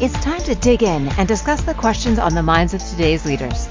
It's 0.00 0.14
time 0.20 0.40
to 0.42 0.54
dig 0.54 0.84
in 0.84 1.08
and 1.18 1.26
discuss 1.26 1.60
the 1.62 1.74
questions 1.74 2.20
on 2.20 2.32
the 2.32 2.42
minds 2.44 2.72
of 2.72 2.80
today's 2.80 3.26
leaders. 3.26 3.68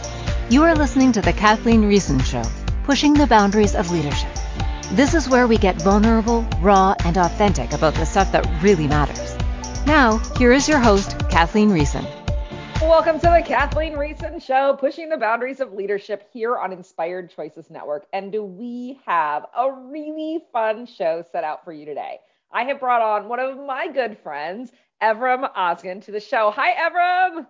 You 0.50 0.61
are 0.64 0.75
listening 0.75 1.14
to 1.14 1.22
The 1.22 1.32
Kathleen 1.32 1.83
Riessen 1.83 2.22
Show, 2.22 2.43
pushing 2.83 3.14
the 3.14 3.27
boundaries 3.27 3.74
of 3.74 3.92
leadership. 3.92 4.27
This 4.92 5.13
is 5.13 5.29
where 5.29 5.48
we 5.48 5.58
get 5.58 5.82
vulnerable, 5.82 6.45
raw, 6.59 6.95
and 7.05 7.17
authentic 7.17 7.71
about 7.71 7.93
the 7.93 8.04
stuff 8.04 8.34
that 8.34 8.61
really 8.61 8.88
matters. 8.88 9.38
Now, 9.86 10.18
here 10.38 10.52
is 10.52 10.68
your 10.68 10.79
host, 10.79 11.18
Kathleen 11.29 11.70
Riessen. 11.70 12.04
Welcome 12.82 13.21
to 13.21 13.28
the 13.28 13.41
Kathleen 13.46 13.94
Riessen 13.94 14.44
Show, 14.44 14.75
pushing 14.78 15.07
the 15.07 15.16
boundaries 15.16 15.62
of 15.62 15.71
leadership 15.71 16.30
here 16.34 16.57
on 16.57 16.73
Inspired 16.73 17.34
Choices 17.34 17.70
Network. 17.70 18.05
And 18.12 18.34
do 18.34 18.44
we 18.44 19.00
have 19.05 19.46
a 19.57 19.71
really 19.71 20.44
fun 20.52 20.88
show 20.88 21.23
set 21.32 21.46
out 21.46 21.64
for 21.64 21.71
you 21.71 21.86
today? 21.86 22.20
I 22.52 22.64
have 22.66 22.82
brought 22.82 23.02
on 23.02 23.30
one 23.30 23.39
of 23.39 23.57
my 23.57 23.88
good 23.88 24.18
friends, 24.20 24.71
Evrim 25.02 25.54
Ozgen 25.54 26.04
to 26.05 26.11
the 26.11 26.20
show. 26.20 26.52
Hi, 26.52 26.73
Evrim. 26.73 27.45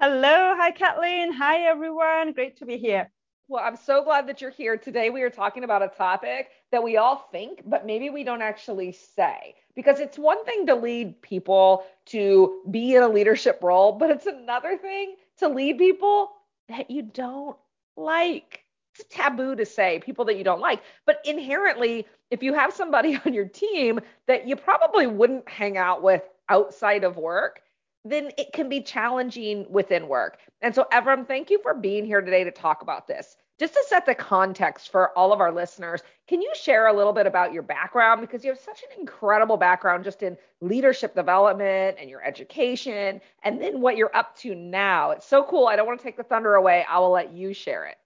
Hello. 0.00 0.54
Hi, 0.56 0.70
Kathleen. 0.70 1.32
Hi, 1.32 1.66
everyone. 1.66 2.32
Great 2.32 2.56
to 2.58 2.66
be 2.66 2.78
here. 2.78 3.10
Well, 3.48 3.62
I'm 3.62 3.76
so 3.76 4.02
glad 4.02 4.26
that 4.28 4.40
you're 4.40 4.50
here. 4.50 4.78
Today, 4.78 5.10
we 5.10 5.20
are 5.22 5.28
talking 5.28 5.64
about 5.64 5.82
a 5.82 5.88
topic 5.88 6.48
that 6.70 6.82
we 6.82 6.96
all 6.96 7.28
think, 7.30 7.62
but 7.66 7.84
maybe 7.84 8.08
we 8.08 8.24
don't 8.24 8.40
actually 8.40 8.92
say. 8.92 9.54
Because 9.76 10.00
it's 10.00 10.18
one 10.18 10.42
thing 10.46 10.66
to 10.66 10.74
lead 10.74 11.20
people 11.20 11.84
to 12.06 12.62
be 12.70 12.94
in 12.94 13.02
a 13.02 13.08
leadership 13.08 13.58
role, 13.62 13.92
but 13.92 14.08
it's 14.08 14.26
another 14.26 14.78
thing 14.78 15.16
to 15.38 15.48
lead 15.48 15.76
people 15.76 16.30
that 16.70 16.90
you 16.90 17.02
don't 17.02 17.56
like. 17.98 18.64
It's 18.94 19.04
taboo 19.14 19.56
to 19.56 19.66
say 19.66 20.00
people 20.02 20.24
that 20.26 20.38
you 20.38 20.44
don't 20.44 20.60
like, 20.60 20.82
but 21.04 21.20
inherently, 21.26 22.06
if 22.30 22.42
you 22.42 22.54
have 22.54 22.72
somebody 22.72 23.20
on 23.26 23.34
your 23.34 23.48
team 23.48 24.00
that 24.26 24.48
you 24.48 24.56
probably 24.56 25.06
wouldn't 25.06 25.46
hang 25.48 25.76
out 25.76 26.02
with 26.02 26.22
outside 26.48 27.04
of 27.04 27.16
work, 27.16 27.60
then 28.04 28.30
it 28.36 28.52
can 28.52 28.68
be 28.68 28.80
challenging 28.80 29.66
within 29.70 30.08
work. 30.08 30.38
And 30.60 30.74
so, 30.74 30.86
Evrim, 30.92 31.26
thank 31.26 31.50
you 31.50 31.60
for 31.62 31.74
being 31.74 32.04
here 32.04 32.20
today 32.20 32.44
to 32.44 32.50
talk 32.50 32.82
about 32.82 33.06
this. 33.06 33.36
Just 33.60 33.74
to 33.74 33.84
set 33.86 34.06
the 34.06 34.14
context 34.14 34.90
for 34.90 35.16
all 35.16 35.32
of 35.32 35.40
our 35.40 35.52
listeners, 35.52 36.02
can 36.26 36.42
you 36.42 36.50
share 36.54 36.88
a 36.88 36.92
little 36.92 37.12
bit 37.12 37.28
about 37.28 37.52
your 37.52 37.62
background? 37.62 38.20
Because 38.20 38.44
you 38.44 38.50
have 38.50 38.58
such 38.58 38.82
an 38.82 39.00
incredible 39.00 39.56
background 39.56 40.02
just 40.02 40.22
in 40.24 40.36
leadership 40.60 41.14
development 41.14 41.96
and 42.00 42.10
your 42.10 42.24
education, 42.24 43.20
and 43.44 43.62
then 43.62 43.80
what 43.80 43.96
you're 43.96 44.16
up 44.16 44.36
to 44.38 44.54
now. 44.56 45.12
It's 45.12 45.26
so 45.26 45.44
cool. 45.44 45.68
I 45.68 45.76
don't 45.76 45.86
want 45.86 46.00
to 46.00 46.04
take 46.04 46.16
the 46.16 46.24
thunder 46.24 46.54
away. 46.54 46.84
I 46.88 46.98
will 46.98 47.10
let 47.12 47.32
you 47.32 47.54
share 47.54 47.86
it. 47.86 47.98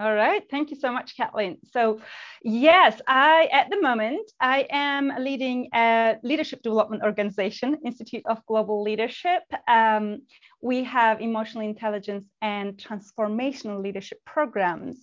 All 0.00 0.14
right. 0.14 0.42
Thank 0.50 0.70
you 0.70 0.78
so 0.78 0.90
much, 0.90 1.14
Kathleen. 1.14 1.58
So, 1.74 2.00
yes, 2.42 3.02
I, 3.06 3.50
at 3.52 3.68
the 3.68 3.82
moment, 3.82 4.32
I 4.40 4.66
am 4.70 5.12
leading 5.18 5.68
a 5.74 6.16
leadership 6.22 6.62
development 6.62 7.02
organization, 7.02 7.76
Institute 7.84 8.22
of 8.24 8.38
Global 8.46 8.82
Leadership. 8.82 9.42
Um, 9.68 10.22
we 10.62 10.84
have 10.84 11.20
emotional 11.20 11.64
intelligence 11.64 12.24
and 12.40 12.78
transformational 12.78 13.82
leadership 13.82 14.20
programs. 14.24 14.96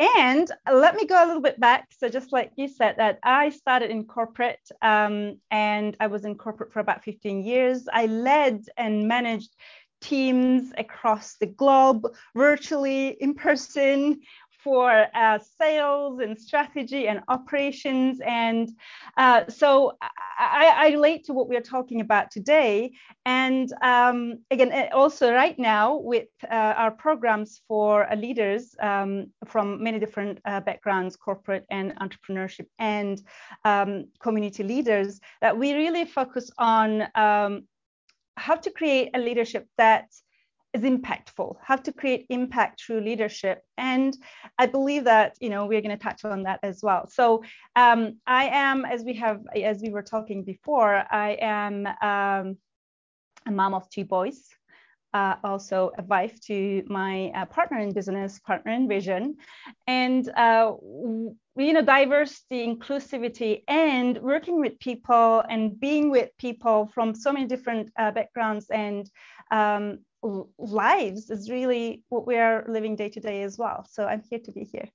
And 0.00 0.50
let 0.68 0.96
me 0.96 1.06
go 1.06 1.24
a 1.24 1.26
little 1.26 1.42
bit 1.42 1.60
back. 1.60 1.86
So, 1.96 2.08
just 2.08 2.32
like 2.32 2.50
you 2.56 2.66
said, 2.66 2.96
that 2.98 3.20
I 3.22 3.50
started 3.50 3.92
in 3.92 4.06
corporate 4.06 4.66
um, 4.82 5.36
and 5.52 5.96
I 6.00 6.08
was 6.08 6.24
in 6.24 6.34
corporate 6.34 6.72
for 6.72 6.80
about 6.80 7.04
15 7.04 7.44
years. 7.44 7.86
I 7.92 8.06
led 8.06 8.64
and 8.76 9.06
managed 9.06 9.54
teams 10.00 10.72
across 10.78 11.36
the 11.36 11.46
globe, 11.46 12.06
virtually, 12.34 13.16
in 13.20 13.34
person, 13.34 14.20
for 14.62 15.06
uh, 15.14 15.38
sales 15.58 16.20
and 16.20 16.38
strategy 16.38 17.08
and 17.08 17.20
operations. 17.28 18.20
And 18.24 18.70
uh, 19.16 19.44
so 19.48 19.96
I, 20.38 20.74
I, 20.76 20.90
relate 20.90 21.24
to 21.24 21.32
what 21.32 21.48
we 21.48 21.56
are 21.56 21.62
talking 21.62 22.00
about 22.00 22.30
today. 22.30 22.92
And 23.24 23.72
um, 23.82 24.40
again, 24.50 24.88
also 24.92 25.32
right 25.32 25.58
now 25.58 25.96
with 25.96 26.28
uh, 26.44 26.54
our 26.54 26.90
programs 26.90 27.60
for 27.66 28.10
uh, 28.10 28.16
leaders 28.16 28.74
um, 28.80 29.28
from 29.46 29.82
many 29.82 29.98
different 29.98 30.40
uh, 30.44 30.60
backgrounds, 30.60 31.16
corporate 31.16 31.64
and 31.70 31.94
entrepreneurship 31.98 32.66
and 32.78 33.22
um, 33.64 34.06
community 34.20 34.62
leaders, 34.62 35.20
that 35.40 35.56
we 35.56 35.72
really 35.72 36.04
focus 36.04 36.50
on 36.58 37.06
um, 37.14 37.64
how 38.36 38.56
to 38.56 38.70
create 38.70 39.10
a 39.14 39.18
leadership 39.18 39.66
that 39.76 40.06
is 40.72 40.82
impactful 40.82 41.56
how 41.62 41.74
to 41.74 41.92
create 41.92 42.26
impact 42.28 42.80
through 42.80 43.00
leadership. 43.00 43.62
And 43.76 44.16
i 44.58 44.66
believe 44.66 45.04
that 45.04 45.36
you 45.40 45.50
know 45.50 45.66
we're 45.66 45.80
going 45.80 45.96
to 45.96 46.02
touch 46.02 46.24
on 46.24 46.44
that 46.44 46.60
as 46.62 46.80
well. 46.82 47.08
So 47.10 47.42
um, 47.76 48.18
i 48.26 48.44
am 48.44 48.84
as 48.84 49.02
we 49.02 49.14
have 49.14 49.40
as 49.56 49.80
we 49.82 49.90
were 49.90 50.02
talking 50.02 50.44
before 50.44 51.04
i 51.10 51.36
am 51.40 51.86
um, 51.86 52.56
a 53.46 53.50
mom 53.50 53.74
of 53.74 53.88
two 53.90 54.04
boys 54.04 54.48
uh, 55.14 55.36
also 55.44 55.90
a 55.98 56.02
wife 56.02 56.38
to 56.40 56.82
my 56.86 57.30
uh, 57.34 57.44
partner 57.46 57.78
in 57.78 57.92
business, 57.92 58.38
partner 58.40 58.72
in 58.72 58.88
vision, 58.88 59.36
and 59.86 60.28
uh, 60.36 60.72
you 60.82 61.72
know 61.72 61.82
diversity, 61.82 62.66
inclusivity, 62.66 63.62
and 63.68 64.18
working 64.18 64.60
with 64.60 64.78
people 64.78 65.42
and 65.48 65.78
being 65.78 66.10
with 66.10 66.30
people 66.38 66.90
from 66.94 67.14
so 67.14 67.32
many 67.32 67.46
different 67.46 67.90
uh, 67.98 68.10
backgrounds 68.10 68.66
and 68.70 69.10
um, 69.50 69.98
lives 70.58 71.30
is 71.30 71.50
really 71.50 72.02
what 72.08 72.26
we 72.26 72.36
are 72.36 72.64
living 72.68 72.96
day 72.96 73.08
to 73.08 73.20
day 73.20 73.42
as 73.42 73.58
well. 73.58 73.86
So 73.90 74.04
I'm 74.04 74.22
here 74.28 74.40
to 74.44 74.52
be 74.52 74.64
here. 74.64 74.88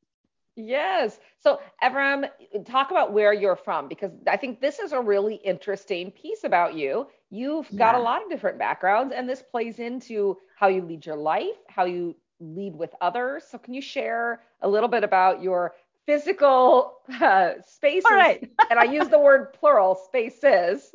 Yes. 0.55 1.19
So, 1.39 1.59
Evrim, 1.83 2.29
talk 2.65 2.91
about 2.91 3.11
where 3.11 3.33
you're 3.33 3.57
from 3.57 3.89
because 3.89 4.11
I 4.25 4.37
think 4.37 4.61
this 4.61 4.79
is 4.79 4.93
a 4.93 5.01
really 5.01 5.35
interesting 5.35 6.11
piece 6.11 6.45
about 6.45 6.75
you. 6.75 7.07
You've 7.29 7.69
got 7.75 7.95
yeah. 7.95 8.01
a 8.01 8.03
lot 8.03 8.23
of 8.23 8.29
different 8.29 8.59
backgrounds, 8.59 9.13
and 9.15 9.27
this 9.27 9.41
plays 9.41 9.79
into 9.79 10.37
how 10.55 10.67
you 10.67 10.81
lead 10.81 11.05
your 11.05 11.17
life, 11.17 11.57
how 11.67 11.85
you 11.85 12.15
lead 12.39 12.75
with 12.75 12.93
others. 13.01 13.43
So, 13.49 13.57
can 13.57 13.73
you 13.73 13.81
share 13.81 14.41
a 14.61 14.67
little 14.67 14.89
bit 14.89 15.03
about 15.03 15.41
your 15.41 15.73
physical 16.05 16.97
uh, 17.19 17.53
spaces? 17.65 18.05
All 18.09 18.17
right. 18.17 18.47
and 18.69 18.79
I 18.79 18.85
use 18.85 19.07
the 19.09 19.19
word 19.19 19.53
plural 19.53 19.95
spaces. 19.95 20.91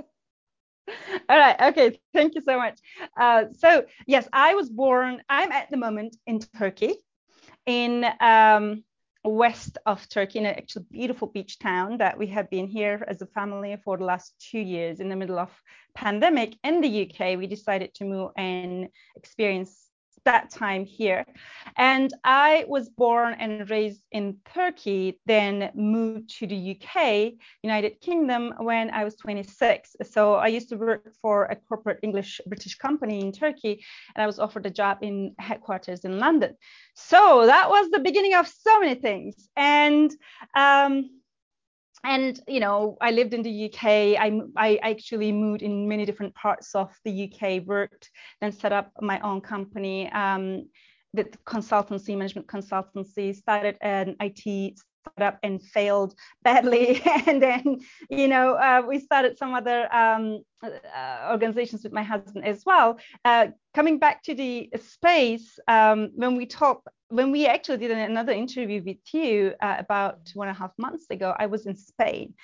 All 1.29 1.39
right. 1.39 1.61
Okay. 1.61 2.01
Thank 2.13 2.35
you 2.35 2.41
so 2.41 2.57
much. 2.57 2.79
Uh, 3.17 3.45
so, 3.59 3.85
yes, 4.07 4.29
I 4.33 4.55
was 4.55 4.69
born, 4.69 5.23
I'm 5.29 5.53
at 5.53 5.71
the 5.71 5.77
moment 5.77 6.17
in 6.27 6.41
Turkey, 6.59 6.95
in 7.67 8.07
um, 8.21 8.85
west 9.25 9.77
of 9.85 10.09
Turkey 10.09 10.39
in 10.39 10.47
an 10.47 10.55
actually 10.57 10.87
beautiful 10.91 11.29
beach 11.29 11.59
town 11.59 11.99
that 11.99 12.17
we 12.17 12.27
have 12.29 12.49
been 12.49 12.67
here 12.67 13.05
as 13.07 13.21
a 13.21 13.27
family 13.27 13.77
for 13.85 13.99
the 13.99 14.05
last 14.05 14.35
two 14.51 14.59
years 14.59 15.01
in 15.01 15.09
the 15.09 15.17
middle 15.17 15.39
of 15.39 15.51
pandemic 15.95 16.55
in 16.65 16.81
the 16.81 17.03
UK 17.03 17.37
we 17.37 17.47
decided 17.47 17.93
to 17.95 18.05
move 18.05 18.31
and 18.37 18.89
experience 19.17 19.90
that 20.25 20.51
time 20.51 20.85
here. 20.85 21.25
And 21.77 22.13
I 22.25 22.65
was 22.69 22.89
born 22.89 23.35
and 23.39 23.69
raised 23.71 24.03
in 24.13 24.39
Turkey, 24.55 25.21
then 25.27 25.71
moved 25.75 26.31
to 26.39 26.47
the 26.47 26.77
UK, 26.77 27.33
United 27.63 28.01
Kingdom, 28.01 28.55
when 28.59 28.91
I 28.91 29.05
was 29.05 29.17
26. 29.17 29.97
So 30.11 30.35
I 30.35 30.49
used 30.49 30.69
to 30.71 30.77
work 30.77 31.13
for 31.21 31.45
a 31.45 31.57
corporate 31.57 32.01
English 32.03 32.41
British 32.47 32.77
company 32.77 33.21
in 33.21 33.33
Turkey, 33.33 33.85
and 34.15 34.23
I 34.23 34.27
was 34.27 34.39
offered 34.39 34.67
a 34.67 34.71
job 34.71 34.99
in 35.03 35.35
headquarters 35.39 36.05
in 36.05 36.19
London. 36.19 36.57
So 36.95 37.47
that 37.47 37.71
was 37.71 37.91
the 37.91 38.01
beginning 38.01 38.35
of 38.35 38.49
so 38.49 38.81
many 38.81 38.95
things. 38.95 39.49
And 39.57 40.11
um, 40.55 41.20
and 42.05 42.41
you 42.49 42.61
know 42.61 42.97
i 43.01 43.11
lived 43.11 43.35
in 43.35 43.43
the 43.43 43.67
uk 43.67 43.85
I, 43.85 44.41
I 44.57 44.79
actually 44.83 45.33
moved 45.33 45.63
in 45.63 45.89
many 45.89 46.05
different 46.05 46.35
parts 46.35 46.75
of 46.75 46.91
the 47.05 47.25
uk 47.25 47.67
worked 47.67 48.11
then 48.41 48.53
set 48.53 48.73
up 48.73 48.91
my 49.01 49.21
own 49.21 49.41
company 49.41 50.11
um, 50.13 50.69
the 51.13 51.25
consultancy 51.47 52.17
management 52.17 52.47
consultancy 52.47 53.35
started 53.35 53.77
an 53.81 54.17
it 54.21 54.81
startup 55.13 55.39
and 55.43 55.63
failed 55.63 56.15
badly. 56.43 57.03
And 57.27 57.43
then 57.43 57.81
you 58.09 58.29
know 58.29 58.55
uh, 58.55 58.83
we 58.87 58.99
started 58.99 59.39
some 59.39 59.55
other 59.55 59.93
um, 59.95 60.43
uh, 60.63 61.29
organizations 61.31 61.85
with 61.85 61.93
my 61.93 62.03
husband 62.03 62.45
as 62.45 62.63
well. 62.65 62.99
Uh, 63.25 63.49
coming 63.75 63.99
back 63.99 64.23
to 64.25 64.35
the 64.35 64.71
space 64.81 65.59
um, 65.69 66.11
when 66.15 66.37
we 66.37 66.47
talk 66.47 66.83
when 67.11 67.33
we 67.33 67.47
actually 67.47 67.79
did 67.79 67.91
another 67.91 68.33
interview 68.33 68.83
with 68.85 68.99
you 69.13 69.53
uh, 69.61 69.77
about 69.79 70.25
two 70.25 70.43
and 70.43 70.51
a 70.51 70.55
half 70.55 70.71
months 70.79 71.07
ago, 71.11 71.35
I 71.37 71.47
was 71.47 71.67
in 71.67 71.77
Spain. 71.77 72.35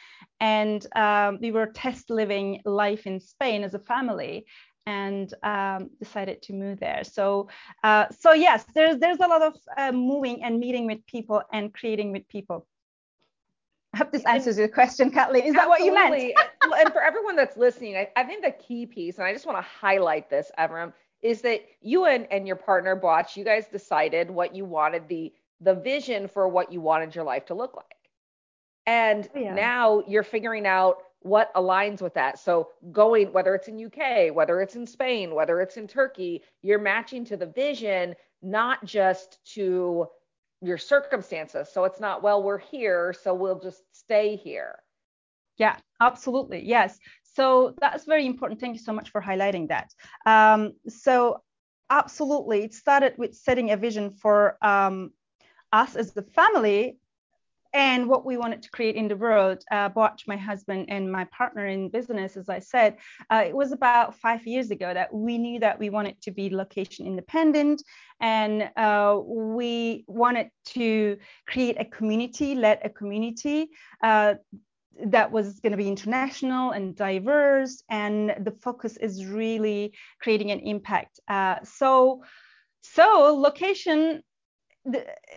And 0.40 0.84
um, 0.96 1.38
we 1.40 1.52
were 1.52 1.66
test 1.66 2.10
living 2.10 2.60
life 2.64 3.06
in 3.06 3.20
Spain 3.20 3.62
as 3.62 3.74
a 3.74 3.78
family 3.78 4.44
and 4.86 5.34
um, 5.42 5.90
decided 5.98 6.40
to 6.42 6.52
move 6.52 6.80
there. 6.80 7.02
So, 7.04 7.48
uh, 7.82 8.06
so 8.18 8.32
yes, 8.32 8.64
there's 8.74 8.98
there's 8.98 9.18
a 9.18 9.26
lot 9.26 9.42
of 9.42 9.54
uh, 9.76 9.92
moving 9.92 10.42
and 10.42 10.58
meeting 10.58 10.86
with 10.86 11.04
people 11.06 11.42
and 11.52 11.74
creating 11.74 12.12
with 12.12 12.26
people. 12.28 12.66
I 13.92 13.98
hope 13.98 14.12
this 14.12 14.24
answers 14.26 14.58
your 14.58 14.68
question, 14.68 15.10
Kathleen. 15.10 15.44
Is 15.44 15.54
that 15.54 15.68
what 15.68 15.80
you 15.80 15.92
meant? 15.92 16.14
and 16.14 16.92
for 16.92 17.00
everyone 17.00 17.34
that's 17.34 17.56
listening, 17.56 17.96
I, 17.96 18.10
I, 18.14 18.24
think 18.24 18.44
the 18.44 18.50
key 18.50 18.84
piece, 18.84 19.16
and 19.16 19.26
I 19.26 19.32
just 19.32 19.46
want 19.46 19.56
to 19.56 19.62
highlight 19.62 20.28
this, 20.28 20.50
Evrim, 20.58 20.92
is 21.22 21.40
that 21.42 21.62
you 21.80 22.04
and, 22.04 22.26
and 22.30 22.46
your 22.46 22.56
partner 22.56 22.94
Botch, 22.94 23.38
you 23.38 23.44
guys 23.44 23.68
decided 23.68 24.30
what 24.30 24.54
you 24.54 24.64
wanted 24.64 25.08
the 25.08 25.32
the 25.62 25.74
vision 25.74 26.28
for 26.28 26.46
what 26.46 26.70
you 26.70 26.82
wanted 26.82 27.14
your 27.14 27.24
life 27.24 27.46
to 27.46 27.54
look 27.54 27.74
like. 27.74 27.86
And 28.86 29.28
yeah. 29.34 29.54
now 29.54 30.04
you're 30.06 30.22
figuring 30.22 30.66
out 30.66 30.98
what 31.26 31.52
aligns 31.54 32.00
with 32.00 32.14
that. 32.14 32.38
So 32.38 32.68
going, 32.92 33.32
whether 33.32 33.54
it's 33.54 33.68
in 33.68 33.84
UK, 33.84 34.34
whether 34.34 34.60
it's 34.60 34.76
in 34.76 34.86
Spain, 34.86 35.34
whether 35.34 35.60
it's 35.60 35.76
in 35.76 35.86
Turkey, 35.86 36.42
you're 36.62 36.78
matching 36.78 37.24
to 37.26 37.36
the 37.36 37.46
vision, 37.46 38.14
not 38.42 38.84
just 38.84 39.38
to 39.54 40.06
your 40.62 40.78
circumstances. 40.78 41.68
So 41.72 41.84
it's 41.84 42.00
not, 42.00 42.22
well, 42.22 42.42
we're 42.42 42.58
here, 42.58 43.14
so 43.22 43.34
we'll 43.34 43.60
just 43.60 43.82
stay 43.92 44.36
here. 44.36 44.76
Yeah, 45.58 45.76
absolutely. 46.00 46.64
Yes. 46.64 46.98
So 47.34 47.74
that's 47.80 48.04
very 48.04 48.26
important. 48.26 48.60
Thank 48.60 48.76
you 48.76 48.82
so 48.82 48.92
much 48.92 49.10
for 49.10 49.20
highlighting 49.20 49.68
that. 49.68 49.92
Um, 50.24 50.72
so 50.88 51.42
absolutely, 51.90 52.64
it 52.64 52.74
started 52.74 53.14
with 53.18 53.34
setting 53.34 53.70
a 53.70 53.76
vision 53.76 54.12
for 54.12 54.56
um, 54.62 55.12
us 55.72 55.96
as 55.96 56.12
the 56.12 56.22
family 56.22 56.98
and 57.76 58.08
what 58.08 58.24
we 58.24 58.38
wanted 58.38 58.62
to 58.62 58.70
create 58.70 58.96
in 58.96 59.06
the 59.06 59.16
world. 59.16 59.62
Uh, 59.70 59.90
my 60.26 60.36
husband 60.36 60.86
and 60.88 61.12
my 61.12 61.24
partner 61.24 61.66
in 61.66 61.90
business, 61.90 62.34
as 62.38 62.48
I 62.48 62.58
said, 62.58 62.96
uh, 63.30 63.44
it 63.46 63.54
was 63.54 63.70
about 63.70 64.18
five 64.18 64.46
years 64.46 64.70
ago 64.70 64.94
that 64.94 65.12
we 65.12 65.36
knew 65.36 65.60
that 65.60 65.78
we 65.78 65.90
wanted 65.90 66.18
to 66.22 66.30
be 66.30 66.48
location 66.48 67.06
independent 67.06 67.82
and 68.18 68.70
uh, 68.78 69.20
we 69.22 70.04
wanted 70.06 70.48
to 70.76 71.18
create 71.46 71.76
a 71.78 71.84
community, 71.84 72.54
led 72.54 72.78
a 72.82 72.88
community 72.88 73.68
uh, 74.02 74.34
that 75.04 75.30
was 75.30 75.60
going 75.60 75.72
to 75.72 75.76
be 75.76 75.88
international 75.88 76.70
and 76.70 76.96
diverse 76.96 77.82
and 77.90 78.34
the 78.40 78.54
focus 78.62 78.96
is 78.96 79.26
really 79.26 79.92
creating 80.22 80.50
an 80.50 80.60
impact 80.60 81.20
uh, 81.28 81.56
so 81.62 82.22
so 82.82 83.36
location 83.36 84.22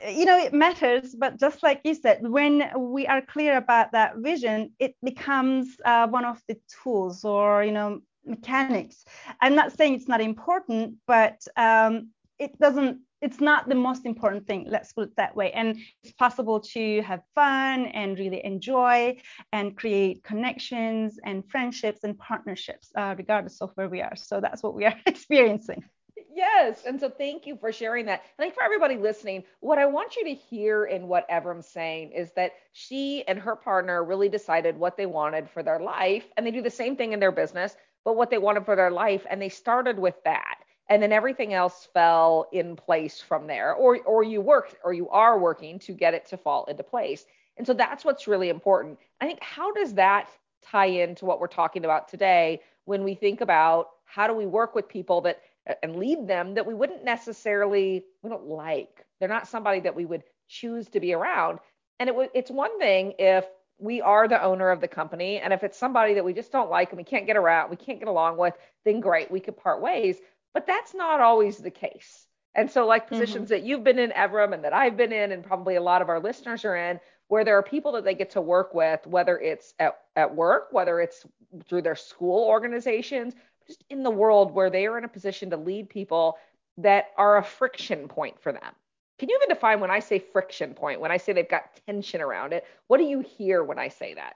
you 0.09 0.25
know 0.25 0.37
it 0.37 0.53
matters 0.53 1.15
but 1.15 1.39
just 1.39 1.63
like 1.63 1.81
you 1.83 1.95
said 1.95 2.19
when 2.21 2.69
we 2.77 3.07
are 3.07 3.21
clear 3.21 3.57
about 3.57 3.91
that 3.91 4.17
vision 4.17 4.71
it 4.79 4.95
becomes 5.03 5.75
uh, 5.85 6.07
one 6.07 6.25
of 6.25 6.41
the 6.47 6.57
tools 6.83 7.23
or 7.23 7.63
you 7.63 7.71
know 7.71 8.01
mechanics. 8.25 9.05
I'm 9.41 9.55
not 9.55 9.75
saying 9.75 9.95
it's 9.95 10.07
not 10.07 10.21
important 10.21 10.95
but 11.07 11.45
um, 11.57 12.09
it 12.37 12.57
doesn't 12.59 13.01
it's 13.21 13.41
not 13.41 13.67
the 13.67 13.75
most 13.75 14.05
important 14.05 14.47
thing 14.47 14.65
let's 14.69 14.93
put 14.93 15.09
it 15.09 15.15
that 15.17 15.35
way. 15.35 15.51
And 15.51 15.77
it's 16.03 16.13
possible 16.13 16.61
to 16.73 17.01
have 17.01 17.21
fun 17.35 17.87
and 17.87 18.17
really 18.17 18.43
enjoy 18.45 19.17
and 19.51 19.75
create 19.75 20.23
connections 20.23 21.19
and 21.25 21.43
friendships 21.49 22.05
and 22.05 22.17
partnerships 22.17 22.91
uh, 22.95 23.15
regardless 23.17 23.61
of 23.61 23.71
where 23.75 23.89
we 23.89 24.01
are. 24.01 24.15
So 24.15 24.39
that's 24.39 24.63
what 24.63 24.73
we 24.73 24.85
are 24.85 24.95
experiencing 25.05 25.83
Yes. 26.33 26.83
And 26.85 26.99
so 26.99 27.09
thank 27.09 27.45
you 27.47 27.55
for 27.57 27.71
sharing 27.71 28.05
that. 28.05 28.23
I 28.37 28.41
think 28.41 28.53
for 28.53 28.63
everybody 28.63 28.97
listening, 28.97 29.43
what 29.59 29.77
I 29.77 29.85
want 29.85 30.15
you 30.15 30.23
to 30.25 30.33
hear 30.33 30.85
in 30.85 31.07
what 31.07 31.29
Evrim's 31.29 31.67
saying 31.67 32.11
is 32.11 32.31
that 32.33 32.53
she 32.71 33.23
and 33.27 33.39
her 33.39 33.55
partner 33.55 34.03
really 34.03 34.29
decided 34.29 34.77
what 34.77 34.97
they 34.97 35.05
wanted 35.05 35.49
for 35.49 35.63
their 35.63 35.79
life. 35.79 36.25
And 36.37 36.45
they 36.45 36.51
do 36.51 36.61
the 36.61 36.69
same 36.69 36.95
thing 36.95 37.13
in 37.13 37.19
their 37.19 37.31
business, 37.31 37.75
but 38.05 38.15
what 38.15 38.29
they 38.29 38.37
wanted 38.37 38.65
for 38.65 38.75
their 38.75 38.91
life. 38.91 39.25
And 39.29 39.41
they 39.41 39.49
started 39.49 39.99
with 39.99 40.15
that 40.23 40.59
and 40.89 41.01
then 41.01 41.11
everything 41.11 41.53
else 41.53 41.87
fell 41.93 42.47
in 42.51 42.75
place 42.75 43.21
from 43.21 43.47
there 43.47 43.73
or 43.73 43.99
or 44.05 44.23
you 44.23 44.41
worked 44.41 44.75
or 44.83 44.91
you 44.91 45.07
are 45.09 45.39
working 45.39 45.79
to 45.79 45.93
get 45.93 46.13
it 46.13 46.25
to 46.25 46.37
fall 46.37 46.65
into 46.65 46.83
place 46.83 47.25
and 47.57 47.65
so 47.65 47.73
that's 47.73 48.03
what's 48.03 48.27
really 48.27 48.49
important 48.49 48.97
i 49.21 49.25
think 49.25 49.41
how 49.41 49.71
does 49.71 49.93
that 49.93 50.29
tie 50.61 50.87
into 50.87 51.25
what 51.25 51.39
we're 51.39 51.47
talking 51.47 51.85
about 51.85 52.07
today 52.07 52.59
when 52.85 53.03
we 53.03 53.13
think 53.15 53.39
about 53.41 53.89
how 54.05 54.27
do 54.27 54.33
we 54.33 54.45
work 54.45 54.75
with 54.75 54.89
people 54.89 55.21
that 55.21 55.39
and 55.83 55.97
lead 55.97 56.27
them 56.27 56.55
that 56.55 56.65
we 56.65 56.73
wouldn't 56.73 57.03
necessarily 57.03 58.03
we 58.23 58.29
don't 58.29 58.47
like 58.47 59.05
they're 59.19 59.29
not 59.29 59.47
somebody 59.47 59.81
that 59.81 59.95
we 59.95 60.05
would 60.05 60.23
choose 60.47 60.87
to 60.89 60.99
be 60.99 61.13
around 61.13 61.59
and 61.99 62.09
it 62.09 62.15
it's 62.33 62.51
one 62.51 62.79
thing 62.79 63.13
if 63.19 63.45
we 63.77 64.01
are 64.01 64.27
the 64.27 64.43
owner 64.43 64.71
of 64.71 64.81
the 64.81 64.87
company 64.87 65.39
and 65.39 65.53
if 65.53 65.63
it's 65.63 65.77
somebody 65.77 66.15
that 66.15 66.25
we 66.25 66.33
just 66.33 66.51
don't 66.51 66.69
like 66.69 66.89
and 66.89 66.97
we 66.97 67.03
can't 67.03 67.27
get 67.27 67.37
around 67.37 67.69
we 67.69 67.75
can't 67.75 67.99
get 67.99 68.07
along 68.07 68.37
with 68.37 68.53
then 68.83 68.99
great 68.99 69.29
we 69.29 69.39
could 69.39 69.55
part 69.55 69.81
ways 69.81 70.17
but 70.53 70.65
that's 70.65 70.93
not 70.93 71.19
always 71.19 71.57
the 71.57 71.71
case. 71.71 72.25
And 72.55 72.69
so, 72.69 72.87
like 72.87 73.07
positions 73.07 73.45
mm-hmm. 73.45 73.53
that 73.53 73.63
you've 73.63 73.83
been 73.83 73.99
in, 73.99 74.11
Evrim, 74.11 74.53
and 74.53 74.63
that 74.63 74.73
I've 74.73 74.97
been 74.97 75.13
in, 75.13 75.31
and 75.31 75.43
probably 75.43 75.75
a 75.75 75.81
lot 75.81 76.01
of 76.01 76.09
our 76.09 76.19
listeners 76.19 76.65
are 76.65 76.75
in, 76.75 76.99
where 77.27 77.45
there 77.45 77.57
are 77.57 77.63
people 77.63 77.91
that 77.93 78.03
they 78.03 78.15
get 78.15 78.31
to 78.31 78.41
work 78.41 78.73
with, 78.73 79.05
whether 79.05 79.37
it's 79.37 79.73
at, 79.77 79.99
at 80.15 80.35
work, 80.35 80.69
whether 80.71 80.99
it's 80.99 81.25
through 81.67 81.83
their 81.83 81.95
school 81.95 82.47
organizations, 82.47 83.35
just 83.69 83.83
in 83.89 84.03
the 84.03 84.09
world 84.09 84.53
where 84.53 84.69
they 84.69 84.87
are 84.87 84.97
in 84.97 85.05
a 85.05 85.09
position 85.09 85.51
to 85.51 85.57
lead 85.57 85.89
people 85.89 86.37
that 86.77 87.05
are 87.17 87.37
a 87.37 87.43
friction 87.43 88.07
point 88.07 88.41
for 88.41 88.51
them. 88.51 88.73
Can 89.19 89.29
you 89.29 89.37
even 89.37 89.53
define 89.53 89.79
when 89.79 89.91
I 89.91 89.99
say 89.99 90.17
friction 90.17 90.73
point, 90.73 91.01
when 91.01 91.11
I 91.11 91.17
say 91.17 91.33
they've 91.33 91.47
got 91.47 91.79
tension 91.85 92.21
around 92.21 92.53
it? 92.53 92.65
What 92.87 92.97
do 92.97 93.03
you 93.03 93.19
hear 93.19 93.63
when 93.63 93.77
I 93.77 93.89
say 93.89 94.15
that? 94.15 94.33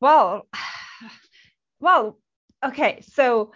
Well, 0.00 0.48
well, 1.80 2.18
okay. 2.64 3.02
So 3.12 3.52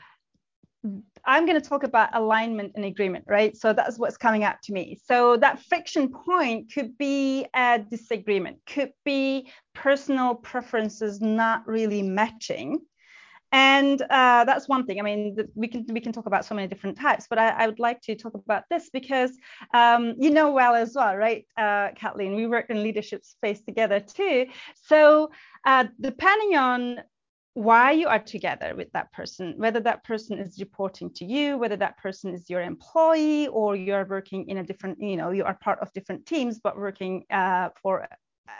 I'm 1.25 1.47
going 1.47 1.61
to 1.61 1.67
talk 1.67 1.85
about 1.85 2.15
alignment 2.15 2.73
and 2.77 2.85
agreement, 2.85 3.25
right? 3.27 3.57
So 3.57 3.73
that's 3.73 3.99
what's 3.99 4.17
coming 4.17 4.45
up 4.45 4.61
to 4.65 4.73
me. 4.73 4.99
So 5.05 5.37
that 5.39 5.63
friction 5.63 6.13
point 6.13 6.73
could 6.73 6.99
be 6.99 7.47
a 7.55 7.79
disagreement, 7.79 8.59
could 8.67 8.93
be 9.05 9.51
personal 9.75 10.35
preferences 10.35 11.21
not 11.21 11.67
really 11.67 12.03
matching. 12.03 12.81
And 13.57 14.03
uh, 14.03 14.45
that's 14.45 14.69
one 14.69 14.85
thing. 14.85 14.99
I 15.01 15.03
mean, 15.03 15.35
we 15.55 15.67
can 15.67 15.87
we 15.89 16.01
can 16.05 16.13
talk 16.13 16.27
about 16.27 16.45
so 16.45 16.55
many 16.55 16.69
different 16.69 16.99
types, 16.99 17.25
but 17.31 17.39
I, 17.39 17.49
I 17.61 17.67
would 17.67 17.79
like 17.79 18.03
to 18.03 18.15
talk 18.15 18.35
about 18.35 18.65
this 18.69 18.91
because 18.91 19.33
um, 19.73 20.15
you 20.19 20.29
know 20.29 20.51
well 20.51 20.75
as 20.75 20.93
well, 20.95 21.17
right, 21.17 21.47
uh, 21.57 21.89
Kathleen? 21.97 22.37
We 22.37 22.47
work 22.47 22.67
in 22.69 22.83
leadership 22.83 23.25
space 23.25 23.63
together 23.63 23.99
too. 23.99 24.45
So 24.75 25.31
uh, 25.65 25.85
depending 25.99 26.59
on 26.59 26.99
why 27.55 27.93
you 27.93 28.09
are 28.09 28.19
together 28.19 28.75
with 28.77 28.93
that 28.93 29.11
person, 29.15 29.55
whether 29.57 29.81
that 29.81 30.05
person 30.05 30.39
is 30.39 30.61
reporting 30.61 31.09
to 31.15 31.25
you, 31.25 31.57
whether 31.57 31.77
that 31.77 31.97
person 31.97 32.35
is 32.35 32.51
your 32.51 32.61
employee, 32.61 33.47
or 33.49 33.75
you're 33.75 34.05
working 34.05 34.51
in 34.51 34.59
a 34.59 34.65
different, 34.71 35.01
you 35.01 35.17
know, 35.17 35.31
you 35.31 35.45
are 35.45 35.57
part 35.67 35.79
of 35.81 35.91
different 35.95 36.27
teams, 36.27 36.61
but 36.63 36.77
working 36.77 37.25
uh, 37.31 37.71
for 37.83 38.07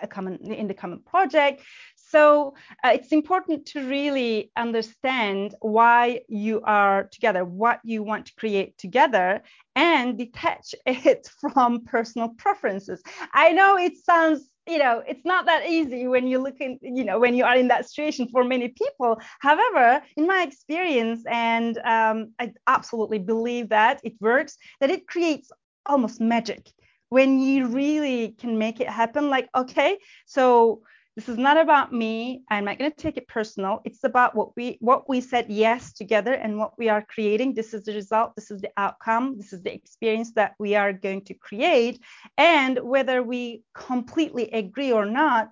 a 0.03 0.07
common 0.07 0.39
in 0.53 0.67
the 0.69 0.75
common 0.75 1.01
project. 1.03 1.63
So 2.09 2.55
uh, 2.85 2.91
it's 2.95 3.13
important 3.13 3.67
to 3.67 3.87
really 3.89 4.53
understand 4.57 5.55
why 5.61 6.21
you 6.29 6.61
are 6.63 7.05
together, 7.05 7.45
what 7.45 7.81
you 7.83 8.03
want 8.03 8.27
to 8.27 8.35
create 8.37 8.79
together, 8.79 9.43
and 9.75 10.17
detach 10.17 10.75
it 10.87 11.29
from 11.41 11.85
personal 11.85 12.31
preferences. 12.31 13.03
I 13.33 13.53
know 13.53 13.77
it 13.77 13.97
sounds 13.99 14.49
you 14.69 14.79
know 14.79 15.01
it's 15.07 15.25
not 15.25 15.47
that 15.47 15.69
easy 15.69 16.09
when 16.09 16.27
you 16.27 16.41
look 16.41 16.61
in 16.61 16.77
you 16.83 17.05
know 17.05 17.21
when 17.21 17.37
you 17.37 17.45
are 17.45 17.57
in 17.57 17.69
that 17.69 17.89
situation 17.89 18.27
for 18.33 18.43
many 18.43 18.67
people 18.67 19.17
however 19.39 20.03
in 20.17 20.27
my 20.27 20.43
experience 20.43 21.23
and 21.31 21.79
um, 21.85 22.33
i 22.41 22.53
absolutely 22.67 23.21
believe 23.21 23.69
that 23.69 24.01
it 24.03 24.15
works 24.21 24.57
that 24.81 24.91
it 24.91 25.07
creates 25.07 25.53
almost 25.87 26.21
magic 26.21 26.69
when 27.11 27.39
you 27.39 27.69
really 27.69 28.35
can 28.41 28.59
make 28.59 28.81
it 28.81 28.89
happen 28.89 29.31
like 29.31 29.49
okay 29.55 29.97
so 30.27 30.83
this 31.17 31.29
is 31.29 31.39
not 31.39 31.57
about 31.57 31.93
me 31.93 32.43
i'm 32.51 32.65
not 32.67 32.79
going 32.79 32.91
to 32.91 32.97
take 32.97 33.17
it 33.17 33.27
personal 33.27 33.81
it's 33.85 34.05
about 34.05 34.35
what 34.35 34.55
we 34.57 34.77
what 34.81 35.09
we 35.09 35.21
said 35.21 35.47
yes 35.49 35.93
together 35.93 36.35
and 36.35 36.59
what 36.59 36.79
we 36.79 36.89
are 36.89 37.05
creating 37.09 37.55
this 37.55 37.75
is 37.75 37.83
the 37.83 37.95
result 37.95 38.37
this 38.37 38.51
is 38.51 38.61
the 38.61 38.71
outcome 38.77 39.37
this 39.37 39.53
is 39.53 39.63
the 39.63 39.73
experience 39.73 40.33
that 40.33 40.55
we 40.59 40.75
are 40.75 40.93
going 40.93 41.25
to 41.25 41.35
create 41.35 42.01
and 42.37 42.79
whether 42.83 43.23
we 43.23 43.63
completely 43.75 44.51
agree 44.51 44.93
or 44.93 45.07
not 45.07 45.51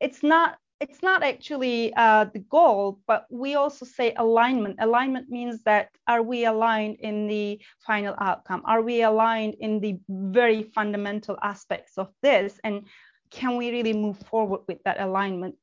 it's 0.00 0.22
not 0.22 0.56
it's 0.80 1.02
not 1.02 1.22
actually 1.22 1.92
uh, 1.94 2.24
the 2.32 2.38
goal, 2.38 3.00
but 3.06 3.26
we 3.30 3.54
also 3.54 3.84
say 3.84 4.14
alignment. 4.16 4.76
Alignment 4.80 5.28
means 5.28 5.60
that 5.64 5.90
are 6.08 6.22
we 6.22 6.46
aligned 6.46 6.96
in 7.00 7.26
the 7.26 7.60
final 7.86 8.14
outcome? 8.18 8.62
Are 8.64 8.80
we 8.80 9.02
aligned 9.02 9.56
in 9.60 9.80
the 9.80 9.98
very 10.08 10.62
fundamental 10.62 11.36
aspects 11.42 11.98
of 11.98 12.08
this? 12.22 12.58
And 12.64 12.86
can 13.30 13.56
we 13.56 13.70
really 13.70 13.92
move 13.92 14.18
forward 14.18 14.60
with 14.66 14.82
that 14.84 15.00
alignment 15.00 15.56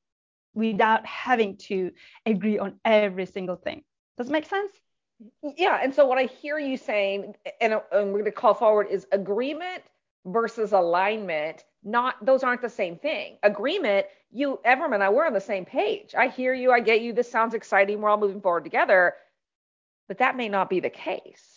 without 0.54 1.06
having 1.06 1.58
to 1.58 1.92
agree 2.26 2.58
on 2.60 2.80
every 2.84 3.26
single 3.26 3.56
thing? 3.56 3.84
Does 4.18 4.30
it 4.30 4.32
make 4.32 4.46
sense? 4.46 4.72
Yeah. 5.44 5.80
And 5.82 5.94
so 5.94 6.06
what 6.06 6.18
I 6.18 6.24
hear 6.26 6.60
you 6.60 6.78
saying, 6.78 7.36
and, 7.62 7.74
and 7.92 8.08
we're 8.08 8.20
going 8.20 8.26
to 8.26 8.32
call 8.32 8.54
forward, 8.54 8.88
is 8.90 9.08
agreement 9.12 9.84
versus 10.26 10.72
alignment. 10.72 11.64
Not 11.84 12.24
those 12.26 12.44
aren't 12.44 12.62
the 12.62 12.70
same 12.70 12.98
thing. 12.98 13.38
Agreement, 13.44 14.08
you, 14.32 14.60
Evrim 14.66 14.94
and 14.94 15.04
I, 15.04 15.10
we're 15.10 15.26
on 15.26 15.34
the 15.34 15.40
same 15.40 15.66
page. 15.66 16.14
I 16.16 16.28
hear 16.28 16.54
you. 16.54 16.72
I 16.72 16.80
get 16.80 17.02
you. 17.02 17.14
This 17.14 17.32
sounds 17.32 17.54
exciting. 17.54 18.02
We're 18.02 18.10
all 18.10 18.18
moving 18.18 18.42
forward 18.42 18.64
together. 18.64 19.14
But 20.08 20.20
that 20.20 20.38
may 20.38 20.50
not 20.50 20.70
be 20.70 20.80
the 20.80 20.90
case. 20.90 21.57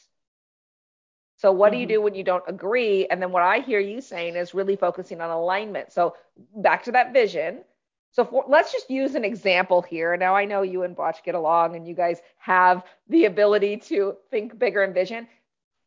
So 1.41 1.51
what 1.53 1.73
do 1.73 1.79
you 1.79 1.87
mm-hmm. 1.87 1.95
do 1.95 2.03
when 2.03 2.15
you 2.15 2.23
don't 2.23 2.45
agree? 2.47 3.07
And 3.07 3.23
then 3.23 3.33
what 3.33 3.43
I 3.43 3.61
hear 3.61 3.81
you 3.81 4.03
saying 4.03 4.37
is 4.37 4.53
really 4.53 4.77
focusing 4.77 5.23
on 5.23 5.31
alignment. 5.31 5.91
So 5.91 6.15
back 6.55 6.85
to 6.85 6.93
that 6.93 7.15
vision. 7.15 7.65
So 8.13 8.27
for, 8.27 8.45
let's 8.47 8.73
just 8.73 8.91
use 8.91 9.15
an 9.15 9.25
example 9.25 9.81
here. 9.81 10.15
Now 10.19 10.37
I 10.37 10.45
know 10.45 10.61
you 10.61 10.83
and 10.83 10.95
Botch 10.95 11.25
get 11.25 11.35
along 11.35 11.77
and 11.77 11.89
you 11.89 11.95
guys 11.95 12.21
have 12.37 12.85
the 13.09 13.25
ability 13.25 13.79
to 13.89 14.17
think 14.31 14.59
bigger 14.59 14.83
and 14.83 14.93
vision. 14.93 15.29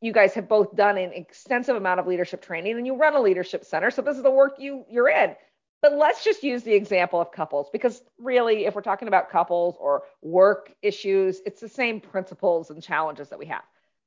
You 0.01 0.11
guys 0.11 0.33
have 0.33 0.49
both 0.49 0.75
done 0.75 0.97
an 0.97 1.13
extensive 1.13 1.75
amount 1.75 1.99
of 1.99 2.07
leadership 2.07 2.41
training 2.41 2.75
and 2.77 2.87
you 2.87 2.95
run 2.95 3.13
a 3.13 3.21
leadership 3.21 3.63
center. 3.63 3.91
So 3.91 4.01
this 4.01 4.17
is 4.17 4.23
the 4.23 4.31
work 4.31 4.55
you 4.57 4.85
you're 4.89 5.09
in. 5.09 5.35
But 5.83 5.93
let's 5.93 6.23
just 6.23 6.41
use 6.41 6.63
the 6.63 6.73
example 6.73 7.21
of 7.21 7.31
couples 7.31 7.69
because 7.71 8.01
really, 8.17 8.65
if 8.65 8.73
we're 8.73 8.81
talking 8.81 9.07
about 9.07 9.29
couples 9.29 9.75
or 9.79 10.03
work 10.23 10.73
issues, 10.81 11.41
it's 11.45 11.61
the 11.61 11.69
same 11.69 12.01
principles 12.01 12.71
and 12.71 12.81
challenges 12.81 13.29
that 13.29 13.37
we 13.37 13.45
have. 13.47 13.63